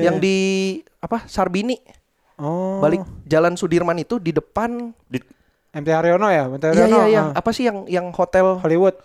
Yang 0.00 0.16
di 0.18 0.36
apa? 0.96 1.28
Sarbini. 1.28 1.76
Oh. 2.36 2.78
Balik 2.78 3.00
Jalan 3.24 3.56
Sudirman 3.56 3.96
itu 3.96 4.16
di 4.16 4.30
depan 4.30 4.92
Di- 5.04 5.24
MT 5.72 5.88
Haryono 5.88 6.28
ya, 6.28 6.44
MT 6.46 6.62
Iya 6.62 6.72
Haryono. 6.84 6.96
iya 6.98 7.04
iya. 7.06 7.22
ah. 7.26 7.28
Apa 7.34 7.50
sih 7.50 7.64
yang 7.64 7.84
yang 7.86 8.08
hotel? 8.10 8.60
Hollywood. 8.60 8.96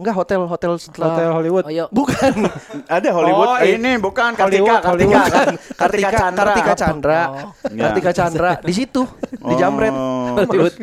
Enggak 0.00 0.16
hotel 0.16 0.40
hotel 0.48 0.72
setelah 0.80 1.12
Hotel 1.12 1.28
Hollywood. 1.28 1.64
Oh, 1.68 1.72
iya. 1.76 1.84
Bukan. 1.92 2.32
ada 2.96 3.08
Hollywood. 3.12 3.48
Oh, 3.52 3.56
Eh, 3.60 3.76
ini. 3.76 4.00
bukan 4.00 4.32
Hollywood, 4.32 4.80
Kartika, 4.80 4.88
Kartika, 4.88 4.88
Hollywood. 4.88 5.22
Kartika, 5.28 5.76
Kartika 5.76 6.08
Chandra. 6.16 6.44
Kartika 6.48 6.72
Chandra. 6.72 7.20
Oh. 7.20 7.48
Ya. 7.68 7.82
Kartika 7.84 8.10
Chandra 8.16 8.50
di 8.64 8.72
situ 8.72 9.04
di 9.28 9.54
Jamret. 9.60 9.92
Oh. 9.92 10.40
Hollywood. 10.40 10.74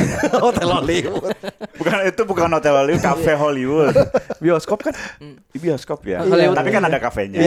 hotel 0.44 0.68
Hollywood. 0.68 1.32
Bukan 1.80 1.96
itu 2.04 2.22
bukan 2.28 2.48
hotel 2.52 2.74
Hollywood, 2.76 3.00
cafe 3.00 3.32
Hollywood. 3.32 3.96
Bioskop 4.44 4.84
kan? 4.84 4.92
Di 5.24 5.56
bioskop 5.56 6.04
ya. 6.04 6.20
Hollywood. 6.20 6.60
Tapi 6.60 6.68
kan 6.68 6.84
ada 6.84 7.00
kafenya. 7.00 7.40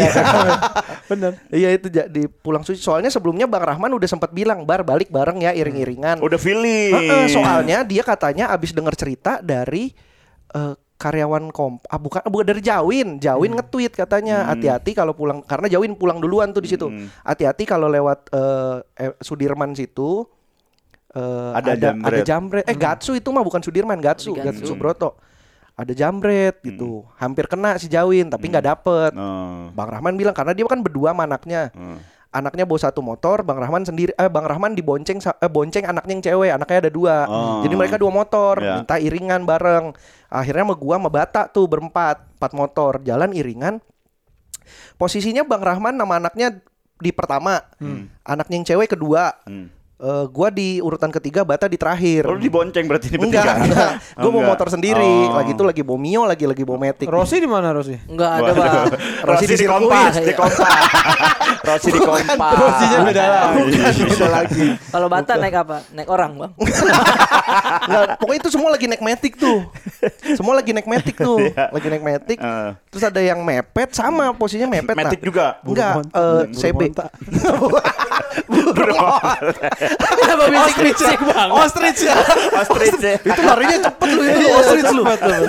Bener. 1.06 1.38
Iya 1.54 1.78
itu 1.78 1.94
di 1.94 2.26
pulang 2.26 2.66
suci. 2.66 2.82
Soalnya 2.82 3.14
sebelumnya 3.14 3.46
Bang 3.46 3.62
Rahman 3.62 3.94
udah 3.94 4.10
sempat 4.10 4.34
bilang 4.34 4.66
bar 4.66 4.82
balik 4.82 5.14
bareng 5.14 5.46
ya 5.46 5.54
iring-iringan. 5.54 6.26
Udah 6.26 6.42
feeling. 6.42 6.90
Heeh, 6.98 7.26
soalnya 7.30 7.86
dia 7.86 8.02
katanya 8.02 8.50
abis 8.50 8.74
denger 8.74 8.98
cerita 8.98 9.38
dari 9.46 9.94
eh, 10.58 10.74
karyawan 11.00 11.48
komp 11.56 11.80
ah 11.88 11.96
bukan 11.96 12.20
bukan 12.28 12.44
dari 12.44 12.60
Jawin. 12.60 13.24
Jawin 13.24 13.56
nge-tweet 13.56 13.96
katanya 13.96 14.52
hati-hati 14.52 14.92
kalau 14.92 15.16
pulang 15.16 15.40
karena 15.48 15.72
Jawin 15.72 15.96
pulang 15.96 16.20
duluan 16.20 16.52
tuh 16.52 16.60
di 16.60 16.68
situ. 16.68 16.92
Hati-hati 17.24 17.64
kalau 17.64 17.88
lewat 17.88 18.28
eh, 18.36 18.78
eh, 19.00 19.14
Sudirman 19.24 19.72
situ 19.72 20.28
eh, 21.16 21.52
Ada 21.56 21.72
ada 21.74 21.80
jambret. 21.80 22.04
ada 22.12 22.20
jambret 22.28 22.66
eh 22.68 22.76
Gatsu 22.76 23.16
itu 23.16 23.32
mah 23.32 23.48
bukan 23.48 23.64
Sudirman 23.64 24.04
Gatsu 24.04 24.36
Gatsu 24.36 24.44
Gatsu. 24.60 24.76
Subroto. 24.76 25.16
Ada 25.80 25.96
jambret 25.96 26.60
gitu. 26.60 27.08
Hampir 27.16 27.48
kena 27.48 27.80
si 27.80 27.88
Jawin 27.88 28.28
tapi 28.28 28.52
nggak 28.52 28.68
dapet. 28.68 29.16
Oh. 29.16 29.72
Bang 29.72 29.88
Rahman 29.88 30.20
bilang 30.20 30.36
karena 30.36 30.52
dia 30.52 30.68
kan 30.68 30.84
berdua 30.84 31.16
sama 31.16 31.24
anaknya 31.24 31.72
Hmm. 31.72 32.04
Anaknya 32.30 32.64
bawa 32.66 32.80
satu 32.80 33.02
motor, 33.02 33.42
Bang 33.42 33.58
Rahman 33.58 33.84
sendiri 33.86 34.14
eh 34.14 34.30
Bang 34.30 34.46
Rahman 34.46 34.78
dibonceng 34.78 35.18
eh, 35.18 35.50
bonceng 35.50 35.86
anaknya 35.90 36.14
yang 36.14 36.26
cewek, 36.26 36.52
anaknya 36.54 36.78
ada 36.88 36.92
dua. 36.94 37.16
Oh. 37.26 37.62
Jadi 37.66 37.74
mereka 37.74 37.96
dua 37.98 38.12
motor, 38.14 38.62
Ya. 38.62 38.82
minta 38.82 38.96
iringan 39.02 39.50
bareng. 39.50 39.98
Akhirnya 40.30 40.64
sama 40.70 40.76
gua 40.78 40.96
sama 41.02 41.10
Bata 41.10 41.42
tuh 41.50 41.66
berempat, 41.66 42.22
empat 42.38 42.52
motor, 42.54 43.02
jalan 43.02 43.34
iringan. 43.34 43.82
Posisinya 45.02 45.42
Bang 45.42 45.66
Rahman 45.66 45.98
nama 45.98 46.22
anaknya 46.22 46.62
di 47.00 47.10
pertama, 47.10 47.64
anaknya 48.28 48.56
yang 48.62 48.68
cewek 48.68 48.94
kedua. 48.94 49.34
Hmm. 49.48 49.74
Eh, 50.00 50.26
gua 50.32 50.48
di 50.48 50.80
urutan 50.80 51.12
ketiga, 51.12 51.44
Bata 51.44 51.68
di 51.68 51.76
terakhir. 51.76 52.24
Lu 52.24 52.40
dibonceng 52.40 52.88
berarti 52.88 53.12
ini 53.12 53.20
Enggak, 53.20 53.52
bertiga. 53.52 53.68
enggak. 53.68 53.92
Oh, 54.16 54.20
Gue 54.24 54.32
mau 54.32 54.40
enggak. 54.40 54.52
motor 54.56 54.68
sendiri. 54.72 55.16
Oh. 55.28 55.36
Lagi 55.36 55.52
itu 55.52 55.64
lagi 55.68 55.82
bawa 55.84 56.00
Mio, 56.00 56.22
lagi 56.24 56.46
lagi 56.48 56.64
bawa 56.64 56.80
Matic. 56.80 57.12
Rossi 57.12 57.36
di 57.36 57.50
mana 57.52 57.76
Rossi? 57.76 58.00
Enggak 58.08 58.32
ada. 58.32 58.52
Bang. 58.56 58.96
Rossi 59.28 59.46
di 59.52 59.68
kompas, 59.68 60.14
di 60.16 60.32
kompas. 60.32 60.72
Rossi 61.68 61.90
di 61.92 62.00
kompas. 62.08 62.54
Rossinya 62.56 62.98
beda 63.04 63.24
lagi. 63.28 63.62
Beda 64.08 64.28
lagi. 64.32 64.66
Kalau 64.88 65.08
Bata 65.12 65.32
naik 65.36 65.56
apa? 65.60 65.78
Naik 65.92 66.08
orang, 66.08 66.32
Bang. 66.40 66.52
Nggak, 67.84 68.24
pokoknya 68.24 68.40
itu 68.40 68.50
semua 68.56 68.70
lagi 68.72 68.86
naik 68.88 69.04
Matic 69.04 69.36
tuh. 69.36 69.68
Semua 70.32 70.56
lagi 70.56 70.72
naik 70.72 70.88
Matic 70.88 71.20
tuh. 71.20 71.44
Lagi 71.52 71.88
naik 71.92 72.04
Matic. 72.08 72.40
Eh. 72.40 72.70
Terus 72.88 73.04
ada 73.04 73.20
yang 73.20 73.44
mepet 73.44 73.92
sama 73.92 74.32
posisinya 74.32 74.72
mepet. 74.72 74.96
nah. 74.96 75.12
Matic 75.12 75.20
juga? 75.20 75.60
Enggak, 75.60 76.08
eh, 76.08 76.44
Buru 76.48 76.56
CB. 76.56 76.82
Monta. 76.88 77.06
Kenapa 79.90 80.46
bisik-bisik, 80.54 81.20
Bang? 81.26 81.50
Ostrich 81.52 82.00
ya. 82.06 82.16
Ostrich 82.54 83.00
ya. 83.02 83.14
itu 83.30 83.42
larinya 83.42 83.78
cepet 83.90 84.08
lu 84.14 84.22
itu 84.22 84.46
ostrich 84.52 84.92
lu. 84.94 85.04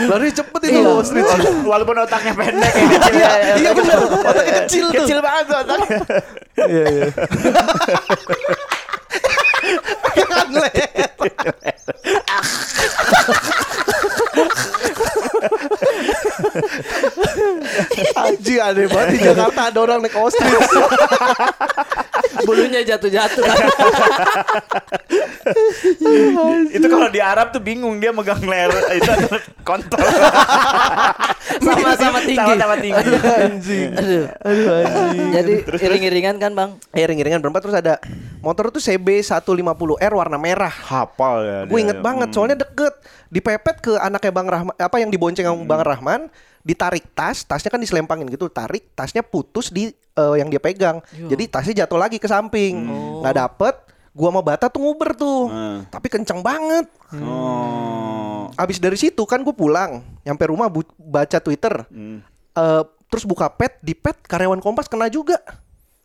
Larinya 0.08 0.34
cepet 0.40 0.60
itu 0.64 0.78
Iya. 0.80 0.90
ostrich. 0.94 1.28
Walaupun 1.62 1.96
otaknya 2.00 2.32
pendek 2.32 2.72
ya. 3.12 3.30
Iya 3.60 3.70
benar. 3.74 3.98
Otaknya 4.00 4.52
kecil 4.64 4.84
tuh. 4.88 5.04
Kecil 5.04 5.18
banget 5.20 5.44
tuh 5.46 5.56
otaknya. 5.60 5.98
Iya 6.60 6.84
iya. 6.88 7.06
Anjing 18.16 18.58
aneh 18.60 18.86
banget 18.90 19.08
di 19.14 19.18
Jakarta 19.22 19.60
ada 19.70 19.78
orang 19.80 19.98
naik 20.02 20.16
ostrich. 20.16 20.52
Bulunya 22.50 22.82
jatuh-jatuh 22.82 23.42
kan. 23.46 23.56
itu 26.76 26.86
kalau 26.90 27.06
di 27.06 27.22
Arab 27.22 27.54
tuh 27.54 27.62
bingung 27.62 28.02
dia 28.02 28.10
megang 28.10 28.42
ler 28.42 28.74
itu 28.90 29.06
kontol. 29.62 29.98
Sama-sama 31.64 32.18
tinggi. 32.26 32.42
Sama-sama 32.42 32.74
tinggi. 32.82 33.06
Anjing. 33.22 33.90
Aduh. 33.94 34.26
Aduh 34.42 34.66
anjing. 34.82 35.30
Jadi 35.30 35.52
iring-iringan 35.78 36.42
kan, 36.42 36.58
Bang? 36.58 36.70
Eh 36.90 37.06
ring-ringan 37.06 37.38
berempat 37.38 37.62
terus 37.62 37.78
ada 37.78 38.02
motor 38.40 38.68
tuh 38.68 38.78
CB 38.78 39.20
150R 39.20 39.44
warna 40.10 40.36
merah. 40.36 40.72
Hafal 40.72 41.36
ya. 41.40 41.58
Gue 41.64 41.76
dia. 41.76 41.84
inget 41.84 41.98
banget 42.00 42.28
Hmm. 42.28 42.34
soalnya 42.34 42.58
deket 42.58 42.94
dipepet 43.28 43.76
ke 43.80 43.92
anaknya 43.94 44.30
Bang 44.30 44.46
Rahman 44.46 44.74
apa 44.74 44.96
yang 44.96 45.08
dibonceng 45.08 45.44
sama 45.44 45.62
Bang 45.62 45.82
Rahman 45.82 46.20
ditarik 46.60 47.08
tas 47.10 47.40
tasnya 47.42 47.68
kan 47.68 47.78
diselempangin 47.78 48.28
gitu 48.28 48.46
tarik 48.46 48.92
tasnya 48.92 49.20
putus 49.20 49.68
di 49.68 49.88
eh, 49.90 50.34
yang 50.36 50.46
dia 50.46 50.58
pegang 50.58 51.00
jadi 51.10 51.44
tasnya 51.46 51.84
jatuh 51.84 51.96
lagi 51.96 52.16
ke 52.16 52.26
samping 52.26 52.84
nggak 53.18 53.32
dapet 53.34 53.74
gua 54.10 54.28
sama 54.28 54.42
Bata 54.42 54.66
tuh 54.66 54.80
nguber 54.80 55.14
tuh 55.14 55.46
Hmm. 55.46 55.78
tapi 55.86 56.08
kenceng 56.08 56.40
banget 56.40 56.84
Oh. 57.14 58.52
abis 58.54 58.76
dari 58.76 58.94
situ 58.94 59.22
kan 59.22 59.40
gue 59.40 59.50
pulang 59.50 60.04
nyampe 60.20 60.44
rumah 60.44 60.66
bu- 60.66 60.84
baca 60.96 61.38
Twitter 61.38 61.86
Hmm. 61.86 62.20
Eh, 62.50 62.82
terus 63.06 63.22
buka 63.22 63.46
pet 63.48 63.78
di 63.78 63.94
pet 63.94 64.18
karyawan 64.20 64.58
Kompas 64.58 64.84
kena 64.84 65.06
juga 65.06 65.38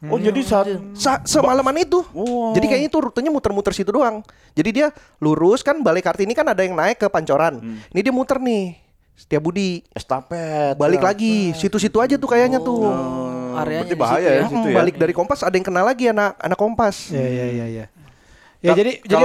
Oh 0.03 0.19
jadi 0.19 0.37
saat 0.43 0.67
Sa 0.93 1.23
semalaman 1.23 1.75
itu. 1.81 2.03
Wow. 2.11 2.51
Jadi 2.53 2.65
kayaknya 2.67 2.89
itu 2.91 2.99
rutenya 2.99 3.31
muter-muter 3.31 3.71
situ 3.71 3.89
doang. 3.95 4.21
Jadi 4.53 4.69
dia 4.81 4.87
lurus 5.23 5.63
kan 5.63 5.79
Balai 5.79 6.03
Kartini 6.03 6.35
kan 6.35 6.45
ada 6.45 6.61
yang 6.61 6.75
naik 6.75 6.99
ke 6.99 7.07
Pancoran. 7.07 7.63
Ini 7.89 7.99
dia 8.03 8.13
muter 8.13 8.37
nih. 8.37 8.75
Setia 9.15 9.39
Budi 9.39 9.79
estafet 9.95 10.75
balik 10.75 10.99
lagi 10.99 11.55
situ-situ 11.55 12.03
aja 12.03 12.19
tuh 12.19 12.27
kayaknya 12.27 12.59
tuh. 12.59 12.83
Areanya 13.55 13.87
berarti 13.87 13.95
bahaya 13.95 14.27
situ 14.27 14.35
ya 14.35 14.35
ya. 14.35 14.47
situ 14.51 14.67
Mm, 14.67 14.67
ya. 14.67 14.75
balik 14.75 14.95
dari 14.99 15.13
Kompas 15.15 15.39
ada 15.39 15.55
yang 15.55 15.63
kena 15.63 15.81
lagi 15.87 16.11
anak 16.11 16.35
anak 16.35 16.57
Kompas. 16.59 17.15
Ya 17.15 17.23
ya 17.23 17.45
ya 17.47 17.65
ya. 17.71 17.85
Ya 18.59 18.71
jadi 18.75 18.99
jadi 19.07 19.23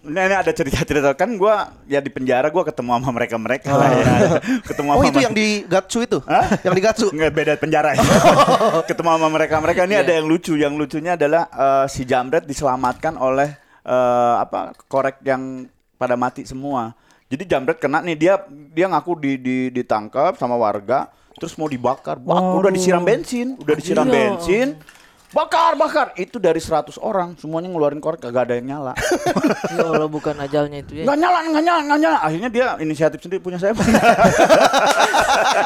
kalau 0.00 0.16
ini, 0.16 0.32
ini 0.32 0.36
ada 0.36 0.52
cerita-cerita 0.56 1.12
kan 1.12 1.36
gua 1.36 1.76
ya 1.84 2.00
di 2.00 2.08
penjara 2.08 2.48
gua 2.48 2.64
ketemu 2.64 2.96
sama 2.96 3.10
mereka-mereka 3.12 3.68
lah 3.68 3.90
ya. 3.92 4.04
Ketemu 4.72 4.88
Oh 4.96 5.04
sama 5.04 5.08
itu 5.12 5.18
yang 5.20 5.34
di 5.36 5.48
Gatsu 5.68 5.98
itu? 6.00 6.18
Hah? 6.24 6.46
Yang 6.64 6.74
di 6.74 6.82
Gatsu? 6.82 7.06
Nggak 7.12 7.32
beda 7.36 7.52
penjara 7.60 7.90
ya. 7.92 8.04
Ketemu 8.88 9.08
sama 9.12 9.28
mereka-mereka 9.28 9.84
ini 9.84 9.96
ada 10.00 10.12
yang 10.16 10.24
lucu. 10.24 10.56
Yang 10.56 10.74
lucunya 10.80 11.20
adalah 11.20 11.52
eh, 11.52 11.86
si 11.92 12.08
Jamret 12.08 12.48
diselamatkan 12.48 13.20
oleh 13.20 13.52
eh, 13.84 14.34
apa 14.40 14.72
korek 14.88 15.20
yang 15.20 15.68
pada 16.00 16.16
mati 16.16 16.48
semua. 16.48 16.96
Jadi 17.28 17.44
Jamret 17.44 17.76
kena 17.76 18.00
nih 18.00 18.16
dia 18.16 18.34
dia 18.48 18.88
ngaku 18.88 19.12
di, 19.20 19.32
di 19.36 19.56
ditangkap 19.68 20.40
sama 20.40 20.56
warga 20.56 21.12
terus 21.36 21.52
mau 21.60 21.68
dibakar. 21.68 22.16
Bak, 22.20 22.36
udah 22.56 22.72
disiram 22.72 23.04
bensin, 23.04 23.56
udah 23.60 23.74
disiram 23.76 24.08
bensin. 24.08 24.80
Bakar, 25.30 25.78
bakar. 25.78 26.10
Itu 26.18 26.42
dari 26.42 26.58
100 26.58 26.98
orang 26.98 27.38
semuanya 27.38 27.70
ngeluarin 27.70 28.02
korek 28.02 28.18
kagak 28.18 28.50
ada 28.50 28.58
yang 28.58 28.66
nyala. 28.66 28.98
Ya 29.70 29.86
Allah 29.86 30.10
bukan 30.10 30.34
ajalnya 30.34 30.82
itu 30.82 30.98
ya. 30.98 31.06
Nggak 31.06 31.18
nyala, 31.22 31.38
nggak 31.46 31.62
nyala, 31.62 31.80
nggak 31.86 31.98
nyala. 32.02 32.18
Akhirnya 32.26 32.50
dia 32.50 32.66
inisiatif 32.82 33.22
sendiri 33.22 33.38
punya 33.38 33.54
saya. 33.54 33.70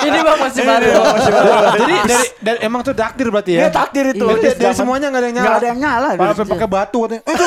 Ini 0.06 0.18
Bang 0.20 0.38
masih 0.44 0.62
baru. 0.68 0.92
jadi 1.80 1.94
dari, 2.04 2.26
dari 2.44 2.58
emang 2.60 2.84
tuh 2.84 2.92
takdir 2.92 3.32
berarti 3.32 3.56
ya. 3.56 3.66
Dia 3.66 3.72
takdir 3.72 4.12
itu. 4.12 4.28
Berarti 4.28 4.52
Dari 4.52 4.60
dari 4.60 4.76
semuanya 4.76 5.08
nggak 5.08 5.22
ada 5.24 5.26
yang 5.26 5.36
nyala. 5.40 5.48
Nggak 5.48 5.56
ada 5.56 5.68
yang 5.72 5.80
nyala. 5.80 6.08
Malah 6.20 6.36
pakai 6.36 6.68
batu 6.68 6.98
katanya. 7.08 7.22
Itu 7.24 7.44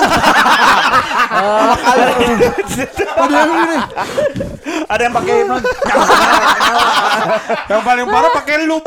ada 4.84 5.02
yang 5.02 5.14
pakai 5.14 5.34
yang 7.68 7.82
paling 7.82 8.06
parah 8.06 8.32
pakai 8.34 8.56
loop. 8.64 8.84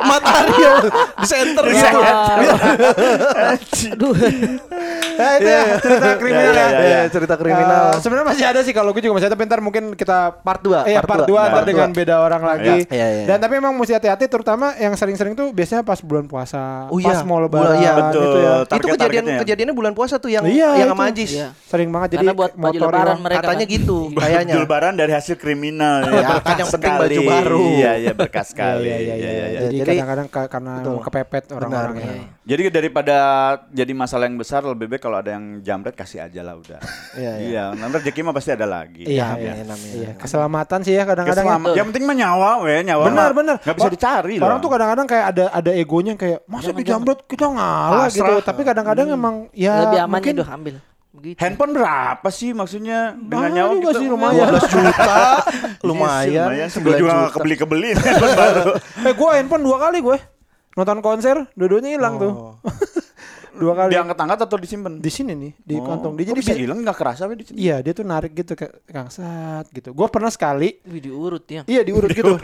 Matahari 0.00 0.54
ya 0.56 0.72
di 1.16 1.26
center 1.26 1.64
Di 1.64 1.72
gitu. 1.72 1.82
center. 1.82 2.14
Aduh. 3.90 4.14
Ya 5.12 5.28
itu 5.36 5.48
ya 5.48 5.62
cerita 5.76 6.08
kriminal 6.16 6.40
Iya, 6.50 6.56
ya. 6.56 6.68
iya, 6.70 6.80
iya. 6.80 7.00
cerita 7.08 7.34
kriminal. 7.36 7.84
Eh, 7.90 8.00
sebenarnya 8.00 8.26
masih 8.26 8.44
ada 8.46 8.60
sih 8.62 8.72
kalau 8.72 8.90
gue 8.90 9.02
juga 9.02 9.14
masih 9.14 9.28
ada 9.28 9.34
tapi 9.34 9.44
ntar 9.44 9.60
mungkin 9.60 9.92
kita 9.92 10.32
Part 10.40 10.62
dua, 10.62 10.84
Iya 10.84 11.04
part 11.04 11.20
part 11.20 11.28
dua. 11.28 11.42
2 11.44 11.44
ntar 11.44 11.52
Part 11.52 11.66
dengan 11.68 11.88
dua. 11.90 11.98
beda 11.98 12.14
orang 12.18 12.42
lagi. 12.42 12.76
Iya, 12.88 13.06
iya. 13.12 13.24
Dan 13.26 13.36
tapi 13.38 13.54
emang 13.56 13.74
mesti 13.74 13.92
hati-hati 13.92 14.24
terutama 14.26 14.72
yang 14.74 14.94
sering-sering 14.94 15.34
tuh 15.34 15.50
biasanya 15.50 15.82
pas 15.82 16.00
bulan 16.00 16.24
puasa, 16.24 16.88
Oh 16.88 16.96
pas 16.96 17.12
iya, 17.12 17.26
mau 17.26 17.38
lebaran 17.38 17.76
iya. 17.76 17.92
Betul. 17.92 18.22
gitu 18.22 18.38
ya. 18.38 18.52
itu 18.70 18.86
kejadian 18.88 19.24
ya. 19.26 19.38
kejadiannya 19.44 19.74
bulan 19.74 19.92
puasa 19.92 20.16
tuh 20.16 20.30
yang 20.30 20.44
Iya, 20.46 20.70
yang 20.78 20.88
sama 20.90 21.10
Ajis. 21.10 21.30
Iya. 21.32 21.48
Sering 21.62 21.88
banget 21.90 22.08
jadi 22.16 22.26
Karena 22.26 22.32
buat 22.34 22.52
baju 22.54 22.64
motor 22.72 22.88
lebaran 22.88 23.16
mereka 23.20 23.40
Katanya 23.42 23.59
kan. 23.62 23.70
gitu 23.70 23.98
kayaknya. 24.16 24.54
Lebaran 24.56 24.94
dari 24.94 25.12
hasil 25.12 25.34
kriminal 25.34 26.02
Ya, 26.02 26.26
Berkah 26.26 26.42
kan 26.42 26.56
yang 26.56 26.70
penting 26.70 26.92
baju 26.94 27.20
baru. 27.22 27.60
Iya, 27.70 27.92
iya 27.96 28.12
berkas 28.12 28.46
Iya, 28.46 28.50
sekali. 28.50 28.84
iya, 28.84 28.96
iya, 28.98 29.14
iya. 29.14 29.30
iya. 29.30 29.60
Jadi 29.60 29.74
Jadi- 29.76 29.88
kadang-kadang 29.92 30.28
ka- 30.28 30.48
karena 30.48 30.72
kepepet 31.00 31.44
orang-orangnya. 31.50 32.06
benar. 32.06 32.38
Jadi 32.42 32.62
daripada 32.68 33.16
jadi 33.70 33.92
masalah 33.92 34.24
yang 34.24 34.36
besar 34.36 34.60
lebih 34.62 34.86
baik 34.86 35.00
kalau 35.00 35.16
ada 35.16 35.30
yang 35.30 35.60
jamret 35.60 35.92
kasih 35.92 36.20
aja 36.20 36.40
lah 36.40 36.54
udah. 36.54 36.80
Iya, 37.14 37.32
iya. 37.36 37.48
Iya, 37.50 37.64
nanti 37.74 37.94
rezeki 38.00 38.20
mah 38.22 38.32
pasti 38.32 38.50
ada 38.50 38.64
lagi. 38.64 39.04
Iya, 39.04 39.26
iya. 39.36 39.52
amin. 39.60 39.90
Iya, 39.92 40.10
keselamatan 40.16 40.78
sih 40.80 40.92
ya 40.92 41.04
kadang-kadang. 41.04 41.44
ya. 41.44 41.56
Yang 41.74 41.86
penting 41.88 42.04
mah 42.04 42.16
nyawa, 42.16 42.50
we, 42.60 42.74
nyawa. 42.82 43.04
Benar, 43.06 43.30
benar. 43.32 43.56
Nggak 43.58 43.76
bisa 43.76 43.90
dicari 43.90 44.34
loh. 44.36 44.44
Orang 44.44 44.58
tuh 44.58 44.68
kadang-kadang 44.68 45.06
kayak 45.06 45.26
ada 45.28 45.44
ada 45.52 45.70
egonya 45.72 46.14
kayak 46.14 46.42
masa 46.44 46.70
di 46.70 46.82
jambret 46.82 47.22
kita 47.24 47.46
ngalah 47.46 48.08
gitu. 48.08 48.32
Tapi 48.40 48.60
kadang-kadang 48.62 49.06
emang 49.10 49.34
ya 49.52 49.86
Lebih 49.86 50.00
aman 50.00 50.12
mungkin 50.12 50.34
itu 50.34 50.44
ambil. 50.44 50.74
Begitu. 51.20 51.36
Handphone 51.36 51.72
berapa 51.72 52.28
sih 52.30 52.50
maksudnya 52.50 53.12
dengan 53.12 53.28
Mahal 53.44 53.52
nyawa 53.52 53.72
juga 53.76 53.90
kita? 53.90 54.00
sih, 54.00 54.06
lumayan. 54.08 54.46
12 54.48 54.56
juta 54.72 54.88
Iya, 54.88 55.18
lumayan. 55.82 56.46
lumayan. 56.46 56.68
9 56.68 56.72
Sebelum 56.72 56.96
juga 56.96 57.12
juta. 57.12 57.28
kebeli 57.30 57.54
kebeli 57.56 57.88
handphone 57.92 58.32
baru. 58.34 58.62
eh 59.04 59.14
gue 59.14 59.28
handphone 59.30 59.62
dua 59.62 59.76
kali 59.78 59.98
gue 60.00 60.18
nonton 60.72 60.98
konser 60.98 61.36
dua-duanya 61.52 61.90
hilang 61.92 62.14
tuh 62.16 62.32
dua 63.52 63.74
kali 63.74 63.90
Diangkat-angkat 63.90 64.38
atau 64.40 64.56
disimpan? 64.56 64.96
di 64.96 65.10
sini 65.10 65.34
nih 65.34 65.52
di 65.58 65.74
Oh. 65.74 65.84
kantong 65.84 66.14
dia 66.14 66.22
Kok 66.22 66.30
jadi 66.30 66.40
bisa 66.40 66.54
hilang 66.54 66.78
nggak 66.80 66.96
kerasa 66.96 67.28
di 67.28 67.44
sini. 67.44 67.56
iya 67.58 67.76
dia 67.78 67.90
tuh 67.90 68.02
narik 68.02 68.32
gitu 68.32 68.54
ke 68.54 68.64
kangsat 68.86 69.68
gitu 69.68 69.90
gue 69.90 70.06
pernah 70.08 70.30
sekali 70.30 70.80
Wih 70.82 71.02
diurut 71.02 71.44
ya. 71.44 71.66
iya 71.66 71.82
diurut 71.82 72.08
gitu 72.08 72.38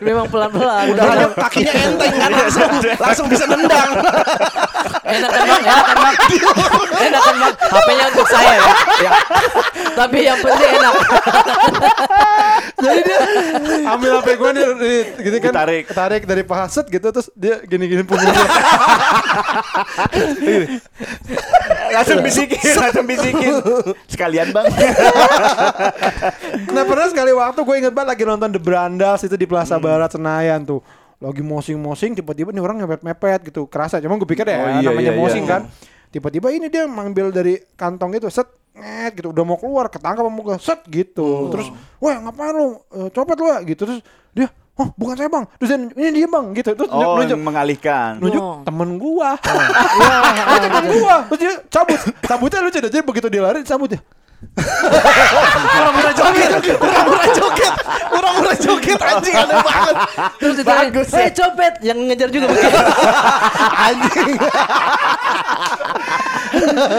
Memang 0.00 0.26
pelan-pelan. 0.26 0.90
Udah 0.90 1.04
ada 1.06 1.26
kakinya 1.38 1.72
enteng 1.76 2.12
kan 2.12 2.30
langsung 2.32 2.68
langsung 2.96 3.26
bisa 3.28 3.44
nendang. 3.46 3.90
Enak 5.02 5.28
kan 5.28 5.42
bang, 5.42 5.62
enak 5.64 5.84
kan 5.84 5.96
bang, 5.98 6.16
enak 7.02 7.20
kan 7.20 7.34
bang. 7.34 7.54
HP-nya 7.58 8.04
untuk 8.06 8.26
saya 8.28 8.52
ya. 8.52 8.66
Ya. 9.02 9.10
Tapi 9.92 10.16
yang 10.22 10.38
penting 10.38 10.70
enak. 10.72 10.94
jadi 12.78 13.00
dia 13.00 13.18
ambil 13.88 14.10
hp 14.16 14.28
gue 14.32 14.50
nih 14.52 14.64
di- 14.74 15.06
gitu 15.22 15.36
kan 15.38 15.52
Ditarik. 15.54 15.84
tarik 15.88 16.22
dari 16.24 16.42
paha 16.42 16.66
set 16.66 16.86
gitu 16.86 17.02
terus 17.08 17.30
dia 17.32 17.62
gini-gini 17.62 18.02
punggungnya 18.02 18.42
langsung 21.92 22.18
bisikin, 22.22 22.58
langsung 22.74 23.04
bisikin. 23.04 23.52
Sekalian 24.06 24.50
bang. 24.50 24.66
nah 26.68 26.82
pernah 26.82 27.06
sekali 27.06 27.30
waktu 27.30 27.60
gue 27.60 27.76
inget 27.76 27.92
banget 27.92 28.08
lagi 28.08 28.24
nonton 28.24 28.50
The 28.50 28.60
Brandas 28.60 29.20
itu 29.22 29.34
di 29.34 29.46
Plaza 29.46 29.76
Barat 29.76 30.10
Senayan 30.10 30.62
tuh 30.62 30.80
lagi 31.22 31.40
mosing-mosing 31.40 32.12
tiba-tiba 32.12 32.50
nih 32.50 32.58
orang 32.58 32.82
mepet-mepet 32.82 33.46
gitu 33.46 33.64
kerasa. 33.64 34.02
Cuma 34.02 34.18
gue 34.18 34.26
pikir 34.26 34.42
ya 34.42 34.58
Oh, 34.58 34.68
iya, 34.76 34.90
namanya 34.90 35.12
iya, 35.12 35.16
mosing 35.16 35.44
iya. 35.46 35.52
kan. 35.54 35.62
Tiba-tiba 36.10 36.50
ini 36.50 36.66
dia 36.66 36.84
mengambil 36.84 37.30
dari 37.30 37.56
kantong 37.72 38.12
itu 38.12 38.26
set 38.26 38.44
nget 38.72 39.12
gitu 39.14 39.30
udah 39.30 39.44
mau 39.44 39.54
keluar 39.54 39.86
ketangkap 39.86 40.24
sama 40.24 40.40
gue 40.42 40.56
set 40.58 40.80
gitu. 40.86 41.48
Terus 41.48 41.70
wah 41.96 42.18
ngapain 42.20 42.52
lu? 42.52 42.68
Eh, 42.90 43.08
copet 43.08 43.36
lu 43.36 43.46
ya?" 43.46 43.58
gitu. 43.62 43.86
Terus 43.86 44.00
dia 44.32 44.48
oh 44.72 44.88
bukan 44.92 45.14
saya 45.14 45.28
bang. 45.28 45.44
Terus 45.56 45.68
dia, 45.70 45.78
ini 45.94 46.10
dia 46.12 46.26
bang. 46.26 46.46
Gitu. 46.52 46.70
Terus 46.72 46.88
Oh, 46.88 47.16
nunjuk. 47.16 47.38
mengalihkan. 47.38 48.18
nunjuk 48.18 48.42
Oh. 48.42 48.60
temen 48.64 48.98
gua. 48.98 49.38
Ya 50.52 50.58
temen 50.58 50.84
gua. 50.90 51.14
Terus 51.30 51.40
dia 51.40 51.52
cabut. 51.68 52.00
Cabutnya 52.22 52.60
lucu 52.60 52.78
deh 52.78 52.90
jadi 52.90 53.04
begitu 53.04 53.26
dia 53.28 53.40
lari 53.40 53.62
cabut 53.62 53.92
ya 53.92 54.00
pura-pura 56.58 57.26
joget, 57.30 57.72
pura-pura 58.08 58.52
joget 58.56 58.98
anjing 58.98 59.34
aneh 59.34 59.58
banget. 59.58 59.96
Terus 60.36 60.54
ditanya, 60.58 60.84
Bagus, 60.88 61.08
"Eh, 61.14 61.30
copet 61.30 61.74
yang 61.80 61.98
ngejar 62.02 62.28
juga 62.28 62.46
begitu. 62.48 62.78
Anjing. 63.86 64.30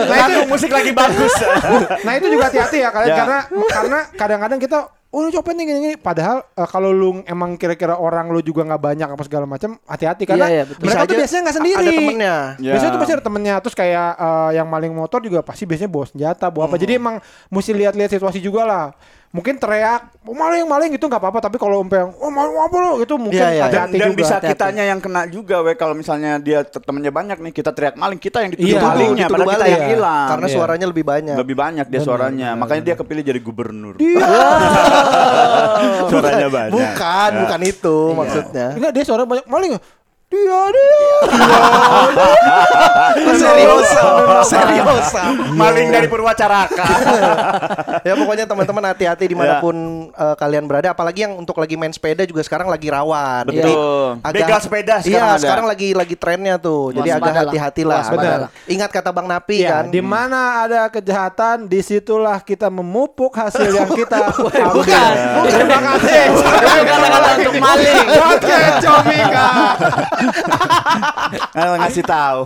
Lagu 0.10 0.40
musik 0.50 0.72
lagi 0.72 0.92
bagus. 0.92 1.34
nah 2.06 2.14
itu 2.16 2.28
juga 2.30 2.50
hati-hati 2.50 2.78
ya 2.82 2.90
kalian 2.90 3.12
Ya. 3.14 3.18
karena 3.20 3.40
karena 3.70 4.00
kadang-kadang 4.16 4.60
kita 4.60 4.78
oh 5.14 5.20
ini 5.22 5.30
copet 5.30 5.54
nih 5.54 5.66
gini, 5.70 5.80
gini. 5.80 5.96
padahal 5.96 6.42
eh, 6.42 6.66
kalau 6.66 6.90
lu 6.90 7.22
emang 7.30 7.54
kira-kira 7.54 7.94
orang 7.94 8.34
lu 8.34 8.42
juga 8.42 8.66
nggak 8.66 8.82
banyak 8.82 9.10
apa 9.14 9.24
segala 9.24 9.46
macam 9.46 9.78
hati-hati 9.86 10.26
karena 10.26 10.46
iya, 10.50 10.64
betul. 10.66 10.90
mereka 10.90 11.06
Bisa 11.06 11.10
tuh 11.10 11.18
biasanya 11.22 11.42
nggak 11.46 11.58
sendiri 11.62 11.78
Ada 11.78 11.92
temennya. 11.94 12.36
Ya. 12.58 12.72
Biasanya 12.74 12.92
tuh 12.92 13.02
pasti 13.06 13.14
ada 13.14 13.24
temennya 13.24 13.56
Terus 13.62 13.76
kayak 13.78 14.10
eh, 14.18 14.50
yang 14.58 14.68
maling 14.68 14.94
motor 14.94 15.20
juga 15.22 15.40
pasti 15.46 15.64
biasanya 15.70 15.92
bawa 15.94 16.06
senjata 16.10 16.46
bawa 16.50 16.66
apa 16.66 16.78
Jadi 16.82 16.94
emang 16.98 17.16
mesti 17.54 17.72
lihat-lihat 17.78 18.10
situasi 18.10 18.42
juga 18.42 18.66
lah 18.66 18.86
Mungkin 19.34 19.58
teriak 19.58 20.14
"Oh, 20.22 20.32
maling 20.32 20.62
maling 20.64 20.94
gitu 20.94 21.10
nggak 21.10 21.18
apa-apa 21.18 21.42
Tapi 21.42 21.58
kalau 21.58 21.82
umpeng 21.82 22.14
oh 22.14 22.30
maling 22.30 22.54
apa 22.56 22.78
lo 22.78 23.02
gitu 23.02 23.18
mungkin 23.18 23.34
Iya, 23.36 23.50
iya. 23.50 23.66
dan, 23.66 23.90
hati-hati 23.90 23.96
dan 23.96 24.06
juga 24.06 24.16
bisa 24.16 24.34
hati-hati. 24.38 24.54
kitanya 24.54 24.84
yang 24.86 25.00
kena 25.00 25.22
juga 25.26 25.56
we 25.60 25.74
kalau 25.74 25.92
misalnya 25.92 26.38
dia 26.38 26.62
te- 26.62 26.78
temennya 26.78 27.10
banyak 27.10 27.38
nih 27.40 27.50
kita 27.52 27.74
teriak 27.74 27.96
maling 27.96 28.16
kita 28.18 28.40
yang 28.40 28.54
dituduh 28.54 28.70
Iya. 28.70 28.80
malingnya 28.80 29.26
Dituduh 29.26 29.34
padahal 29.36 29.58
kita 29.58 29.66
yang 29.68 29.86
hilang 29.90 30.28
Karena 30.30 30.46
Iya. 30.46 30.54
suaranya 30.54 30.86
lebih 30.88 31.04
banyak. 31.04 31.36
lebih 31.36 31.56
banyak 31.58 31.86
dia 31.88 32.00
suaranya 32.00 32.50
makanya 32.54 32.84
dia 32.84 32.96
kepilih 32.96 33.24
jadi 33.26 33.40
gubernur 33.40 33.94
Dia 33.98 34.22
suaranya 36.10 36.48
banyak 36.48 36.74
Bukan, 36.74 37.30
Ya. 37.30 37.40
bukan 37.42 37.62
itu 37.64 37.98
maksudnya. 38.14 38.68
Enggak 38.72 38.92
dia 38.92 39.04
suara 39.04 39.24
banyak 39.24 39.46
maling 39.46 39.74
Dia 40.34 40.62
dia 40.74 40.98
Seriosa, 43.34 44.02
seriosa. 44.44 45.24
maling 45.54 45.94
dari 45.94 46.08
Purwacaraka 46.10 46.86
ya 48.08 48.14
pokoknya 48.18 48.46
teman-teman 48.50 48.84
hati-hati 48.90 49.30
di 49.30 49.36
mana 49.38 49.62
pun 49.62 49.76
eh, 50.10 50.36
kalian 50.36 50.66
berada 50.66 50.90
apalagi 50.92 51.30
yang 51.30 51.38
untuk 51.38 51.54
lagi 51.58 51.78
main 51.78 51.94
sepeda 51.94 52.26
juga 52.26 52.42
sekarang 52.42 52.66
lagi 52.66 52.90
rawan 52.90 53.46
Betul. 53.46 54.18
Jadi 54.24 54.40
Begal 54.44 54.60
sepeda 54.60 54.96
sekarang 55.00 55.14
iya 55.14 55.24
ada. 55.30 55.40
sekarang 55.40 55.66
lagi 55.70 55.88
lagi 55.94 56.16
trennya 56.18 56.56
tuh 56.58 56.92
jadi 56.92 57.10
agak 57.14 57.24
Waspadalah. 57.24 57.44
hati-hati 57.46 57.84
lah 57.86 58.02
ingat 58.66 58.90
kata 58.90 59.10
bang 59.14 59.28
Napi 59.30 59.58
Ya, 59.64 59.80
kan 59.80 59.94
di 59.94 60.02
mana 60.02 60.66
ada 60.66 60.90
kejahatan, 60.90 61.70
di 61.70 61.80
situlah 61.80 62.42
kita 62.42 62.68
memupuk 62.68 63.32
hasil 63.32 63.70
yang 63.70 63.88
kita 64.00 64.34
bukan. 64.74 65.12
Terima 65.46 65.80
kasih. 65.80 66.26
Kata-kata 66.84 67.30
untuk 67.38 67.56
maling. 67.62 68.06
Oke, 68.34 68.60
Comika. 68.82 69.48
ngasih 71.54 72.04
tahu 72.06 72.42